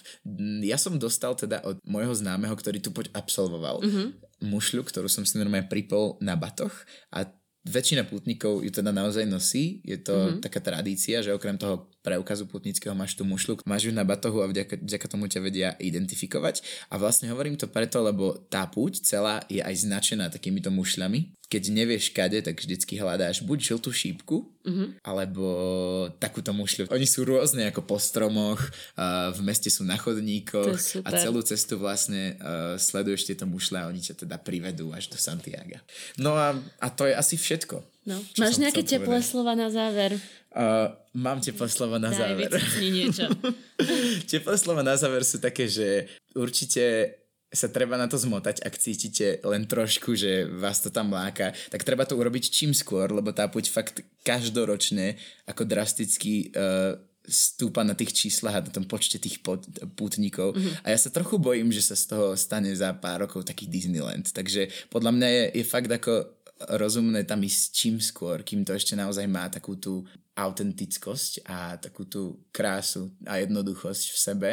Ja 0.63 0.79
som 0.79 0.97
dostal 0.97 1.35
teda 1.35 1.61
od 1.67 1.83
môjho 1.83 2.15
známeho, 2.15 2.55
ktorý 2.55 2.79
tu 2.79 2.95
poď 2.95 3.11
absolvoval, 3.13 3.83
mm-hmm. 3.83 4.07
mušľu, 4.47 4.87
ktorú 4.87 5.11
som 5.11 5.27
si 5.27 5.37
normálne 5.37 5.67
pripol 5.67 6.17
na 6.23 6.39
batoch 6.39 6.73
a 7.11 7.27
väčšina 7.61 8.09
pútnikov 8.09 8.65
ju 8.65 8.73
teda 8.73 8.89
naozaj 8.89 9.29
nosí. 9.29 9.85
Je 9.85 10.01
to 10.01 10.17
mm-hmm. 10.17 10.41
taká 10.41 10.65
tradícia, 10.65 11.21
že 11.21 11.35
okrem 11.35 11.61
toho 11.61 11.90
preukazu 12.01 12.49
putnického 12.49 12.97
máš 12.97 13.15
tú 13.17 13.29
mušlu, 13.29 13.61
máš 13.69 13.89
ju 13.89 13.93
na 13.93 14.05
batohu 14.05 14.41
a 14.41 14.49
vďaka, 14.49 14.81
vďaka 14.81 15.07
tomu 15.07 15.29
ťa 15.29 15.41
vedia 15.41 15.69
identifikovať. 15.77 16.65
A 16.89 16.97
vlastne 16.97 17.29
hovorím 17.29 17.61
to 17.61 17.69
preto, 17.69 18.01
lebo 18.01 18.41
tá 18.49 18.65
púť 18.69 19.05
celá 19.05 19.45
je 19.53 19.61
aj 19.61 19.85
značená 19.85 20.33
takýmito 20.33 20.73
mušľami. 20.73 21.37
Keď 21.51 21.63
nevieš 21.75 22.15
kade, 22.15 22.39
tak 22.47 22.63
vždycky 22.63 22.95
hľadáš 22.95 23.43
buď 23.43 23.75
žltú 23.75 23.91
šípku, 23.91 24.47
mm-hmm. 24.63 25.03
alebo 25.03 25.45
takúto 26.23 26.55
mušľu. 26.55 26.87
Oni 26.95 27.11
sú 27.11 27.27
rôzne 27.27 27.67
ako 27.75 27.83
po 27.91 27.99
stromoch, 27.99 28.63
uh, 28.95 29.35
v 29.35 29.41
meste 29.43 29.67
sú 29.67 29.83
na 29.83 29.99
chodníkoch 29.99 31.03
a 31.03 31.11
celú 31.19 31.43
cestu 31.43 31.75
vlastne 31.75 32.39
uh, 32.39 32.79
sleduješ 32.79 33.27
tieto 33.27 33.51
mušle 33.51 33.83
a 33.83 33.91
oni 33.91 33.99
ťa 33.99 34.23
teda 34.23 34.39
privedú 34.39 34.95
až 34.95 35.11
do 35.11 35.19
Santiaga. 35.19 35.83
No 36.23 36.39
a, 36.39 36.55
a 36.55 36.87
to 36.87 37.11
je 37.11 37.19
asi 37.19 37.35
všetko. 37.35 37.83
No. 38.11 38.19
Máš 38.43 38.59
nejaké 38.59 38.83
teplé 38.83 39.23
slova 39.23 39.55
na 39.55 39.71
záver? 39.71 40.19
Uh, 40.51 40.91
mám 41.15 41.39
teplé 41.39 41.71
slova 41.71 42.03
na 42.03 42.11
Daj, 42.11 42.19
záver. 42.19 42.51
niečo. 42.83 43.31
teplé 44.35 44.55
slova 44.59 44.83
na 44.83 44.99
záver 44.99 45.23
sú 45.23 45.39
také, 45.39 45.71
že 45.71 46.11
určite 46.35 47.15
sa 47.51 47.71
treba 47.71 47.95
na 47.99 48.11
to 48.11 48.19
zmotať, 48.19 48.63
ak 48.63 48.75
cítite 48.79 49.43
len 49.43 49.67
trošku, 49.67 50.15
že 50.15 50.47
vás 50.47 50.83
to 50.83 50.91
tam 50.91 51.11
láka, 51.11 51.51
tak 51.71 51.83
treba 51.83 52.07
to 52.07 52.15
urobiť 52.15 52.51
čím 52.51 52.71
skôr, 52.75 53.11
lebo 53.11 53.35
tá 53.35 53.47
puť 53.51 53.71
fakt 53.71 54.03
každoročne 54.23 55.19
ako 55.51 55.67
drasticky 55.67 56.55
uh, 56.55 56.95
stúpa 57.27 57.87
na 57.87 57.95
tých 57.95 58.15
číslach 58.15 58.59
a 58.59 58.65
na 58.67 58.75
tom 58.75 58.87
počte 58.87 59.23
tých 59.23 59.39
pot, 59.39 59.63
pútnikov. 59.95 60.55
Mm-hmm. 60.55 60.83
A 60.83 60.87
ja 60.91 60.99
sa 60.99 61.15
trochu 61.15 61.39
bojím, 61.39 61.71
že 61.71 61.85
sa 61.85 61.95
z 61.95 62.11
toho 62.11 62.35
stane 62.35 62.75
za 62.75 62.91
pár 62.97 63.23
rokov 63.27 63.47
taký 63.47 63.71
Disneyland. 63.71 64.35
Takže 64.35 64.91
podľa 64.91 65.15
mňa 65.15 65.29
je, 65.29 65.43
je 65.63 65.65
fakt 65.67 65.91
ako 65.91 66.40
rozumné 66.69 67.25
tam 67.25 67.41
ísť 67.41 67.63
čím 67.73 67.97
skôr, 68.03 68.45
kým 68.45 68.67
to 68.67 68.77
ešte 68.77 68.93
naozaj 68.93 69.25
má 69.25 69.49
takú 69.49 69.81
tú 69.81 70.05
autentickosť 70.37 71.45
a 71.45 71.77
takú 71.77 72.09
tú 72.09 72.41
krásu 72.53 73.13
a 73.29 73.41
jednoduchosť 73.41 74.05
v 74.13 74.19
sebe. 74.19 74.51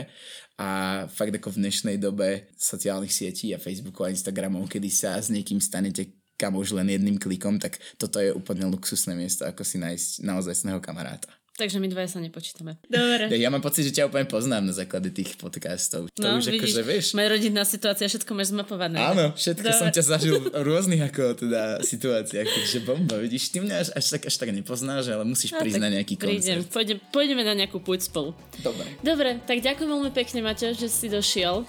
A 0.60 1.04
fakt 1.12 1.36
ako 1.36 1.56
v 1.56 1.68
dnešnej 1.68 1.98
dobe 2.00 2.52
sociálnych 2.56 3.12
sietí 3.12 3.52
a 3.56 3.62
Facebooku 3.62 4.04
a 4.04 4.12
Instagramov, 4.12 4.68
kedy 4.68 4.90
sa 4.92 5.16
s 5.20 5.32
niekým 5.32 5.60
stanete 5.60 6.18
kam 6.38 6.54
už 6.54 6.78
len 6.78 6.94
jedným 6.94 7.18
klikom, 7.18 7.58
tak 7.58 7.82
toto 7.98 8.22
je 8.22 8.30
úplne 8.30 8.70
luxusné 8.70 9.18
miesto, 9.18 9.42
ako 9.42 9.66
si 9.66 9.82
nájsť 9.82 10.22
naozaj 10.22 10.70
kamaráta. 10.86 11.34
Takže 11.58 11.82
my 11.82 11.90
dvaja 11.90 12.06
sa 12.06 12.22
nepočítame. 12.22 12.78
Dobre. 12.86 13.34
Ja 13.34 13.50
mám 13.50 13.66
pocit, 13.66 13.90
že 13.90 13.98
ťa 13.98 14.14
úplne 14.14 14.30
poznám 14.30 14.70
na 14.70 14.74
základe 14.78 15.10
tých 15.10 15.42
podcastov. 15.42 16.06
To 16.14 16.22
no, 16.22 16.38
už 16.38 16.54
vidíš, 16.54 16.78
akože 16.78 16.82
vieš. 16.86 17.06
Moja 17.18 17.34
rodinná 17.34 17.66
situácia, 17.66 18.06
všetko 18.06 18.30
máš 18.38 18.54
zmapované. 18.54 19.02
Áno, 19.02 19.34
všetko 19.34 19.66
Dobre. 19.66 19.80
som 19.82 19.90
ťa 19.90 20.04
zažil 20.06 20.38
v 20.38 20.54
rôznych 20.54 21.02
ako 21.10 21.34
teda 21.34 21.82
situáciách, 21.82 22.46
takže 22.46 22.78
bomba, 22.86 23.18
vidíš, 23.18 23.50
ty 23.50 23.66
mňa 23.66 23.74
až, 23.74 23.90
až, 23.90 24.06
tak, 24.06 24.22
až 24.30 24.36
tak 24.38 24.50
nepoznáš, 24.54 25.10
ale 25.10 25.26
musíš 25.26 25.58
no, 25.58 25.66
prísť 25.66 25.82
na 25.82 25.90
nejaký 25.98 26.14
prídem, 26.22 26.62
koncert. 26.62 26.70
Pôjdem, 26.70 26.98
pôjdeme 27.10 27.42
na 27.42 27.58
nejakú 27.58 27.82
púť 27.82 28.06
spolu. 28.06 28.38
Dobre. 28.62 28.86
Dobre, 29.02 29.42
tak 29.42 29.58
ďakujem 29.58 29.90
veľmi 29.90 30.12
pekne, 30.14 30.46
Maťo, 30.46 30.78
že 30.78 30.86
si 30.94 31.10
došiel, 31.10 31.66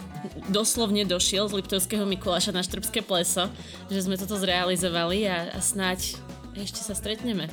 doslovne 0.53 1.09
došiel 1.09 1.49
z 1.49 1.64
Liptovského 1.64 2.05
Mikuláša 2.05 2.53
na 2.53 2.61
Štrbské 2.61 3.01
pleso, 3.01 3.49
že 3.89 4.05
sme 4.05 4.20
toto 4.20 4.36
zrealizovali 4.36 5.24
a, 5.32 5.57
a 5.57 5.59
snáď 5.64 6.12
ešte 6.61 6.84
sa 6.84 6.93
stretneme. 6.93 7.49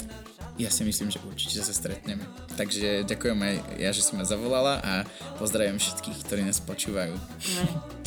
Ja 0.55 0.71
si 0.71 0.87
myslím, 0.87 1.11
že 1.11 1.19
určite 1.27 1.59
sa 1.59 1.75
stretneme. 1.75 2.23
Takže 2.55 3.03
ďakujem 3.03 3.35
aj 3.43 3.55
ja, 3.75 3.91
že 3.91 3.99
si 3.99 4.15
ma 4.15 4.23
zavolala 4.23 4.79
a 4.79 5.03
pozdravujem 5.35 5.75
všetkých, 5.75 6.23
ktorí 6.23 6.47
nás 6.47 6.63
počúvajú. 6.63 7.11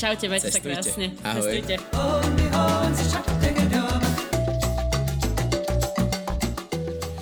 Čaute, 0.01 0.32
majte 0.32 0.49
sa 0.49 0.57
krásne. 0.64 1.12
Ahoj. 1.20 1.44
Cestujte. 1.44 1.76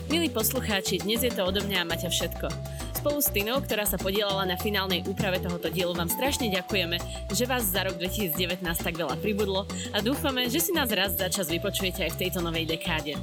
Milí 0.06 0.30
poslucháči, 0.30 1.02
dnes 1.02 1.26
je 1.26 1.34
to 1.34 1.42
odo 1.42 1.58
mňa 1.66 1.82
a 1.82 1.88
Maťa 1.90 2.06
všetko. 2.06 2.75
Spolu 3.06 3.22
s 3.22 3.30
Tinou, 3.30 3.62
ktorá 3.62 3.86
sa 3.86 4.02
podielala 4.02 4.42
na 4.50 4.58
finálnej 4.58 5.06
úprave 5.06 5.38
tohoto 5.38 5.70
dielu, 5.70 5.94
vám 5.94 6.10
strašne 6.10 6.50
ďakujeme, 6.50 6.98
že 7.30 7.46
vás 7.46 7.70
za 7.70 7.86
rok 7.86 8.02
2019 8.02 8.66
tak 8.66 8.98
veľa 8.98 9.14
pribudlo 9.22 9.62
a 9.94 10.02
dúfame, 10.02 10.50
že 10.50 10.58
si 10.58 10.74
nás 10.74 10.90
raz 10.90 11.14
za 11.14 11.30
čas 11.30 11.46
vypočujete 11.46 12.02
aj 12.02 12.18
v 12.18 12.20
tejto 12.26 12.42
novej 12.42 12.66
dekáde. 12.66 13.14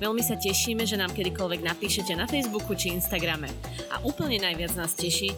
Veľmi 0.00 0.24
sa 0.24 0.40
tešíme, 0.40 0.88
že 0.88 0.96
nám 0.96 1.12
kedykoľvek 1.12 1.68
napíšete 1.68 2.16
na 2.16 2.24
Facebooku 2.24 2.72
či 2.76 2.96
Instagrame. 2.96 3.52
A 3.92 4.00
úplne 4.08 4.40
najviac 4.40 4.72
nás 4.72 4.96
teší, 4.96 5.32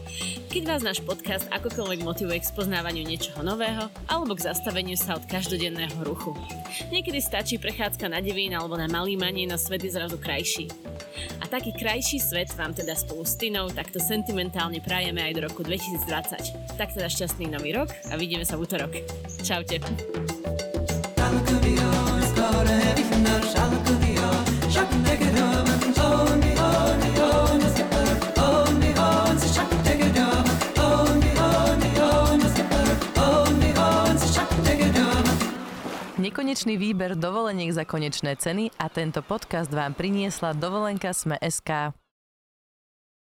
keď 0.46 0.62
vás 0.66 0.82
náš 0.86 1.02
podcast 1.02 1.50
akokoľvek 1.50 2.02
motivuje 2.06 2.38
k 2.38 2.50
spoznávaniu 2.54 3.02
niečoho 3.02 3.42
nového 3.42 3.90
alebo 4.06 4.34
k 4.38 4.46
zastaveniu 4.46 4.94
sa 4.94 5.18
od 5.18 5.26
každodenného 5.26 6.06
ruchu. 6.06 6.38
Niekedy 6.94 7.18
stačí 7.18 7.58
prechádzka 7.58 8.06
na 8.06 8.22
devín 8.22 8.54
alebo 8.54 8.78
na 8.78 8.86
malý 8.86 9.18
manie 9.18 9.46
na 9.46 9.58
svet 9.58 9.82
je 9.82 9.90
zrazu 9.90 10.18
krajší. 10.18 10.70
A 11.42 11.46
taký 11.46 11.70
krajší 11.74 12.18
svet 12.18 12.50
vám 12.54 12.74
teda 12.74 12.94
spolu 12.98 13.22
s 13.22 13.38
Tinou 13.38 13.70
takto 13.88 14.04
sentimentálne 14.04 14.84
prajeme 14.84 15.24
aj 15.24 15.32
do 15.32 15.40
roku 15.48 15.64
2020. 15.64 16.76
Tak 16.76 16.92
teda 16.92 17.08
šťastný 17.08 17.48
nový 17.48 17.72
rok 17.72 17.88
a 18.12 18.20
vidíme 18.20 18.44
sa 18.44 18.60
v 18.60 18.68
útorok. 18.68 18.92
Čaute. 19.40 19.80
Nekonečný 36.20 36.76
výber 36.76 37.16
dovoleniek 37.16 37.72
za 37.72 37.88
konečné 37.88 38.36
ceny 38.36 38.68
a 38.76 38.92
tento 38.92 39.24
podcast 39.24 39.72
vám 39.72 39.96
priniesla 39.96 40.52
dovolenka 40.52 41.16
Sme. 41.16 41.40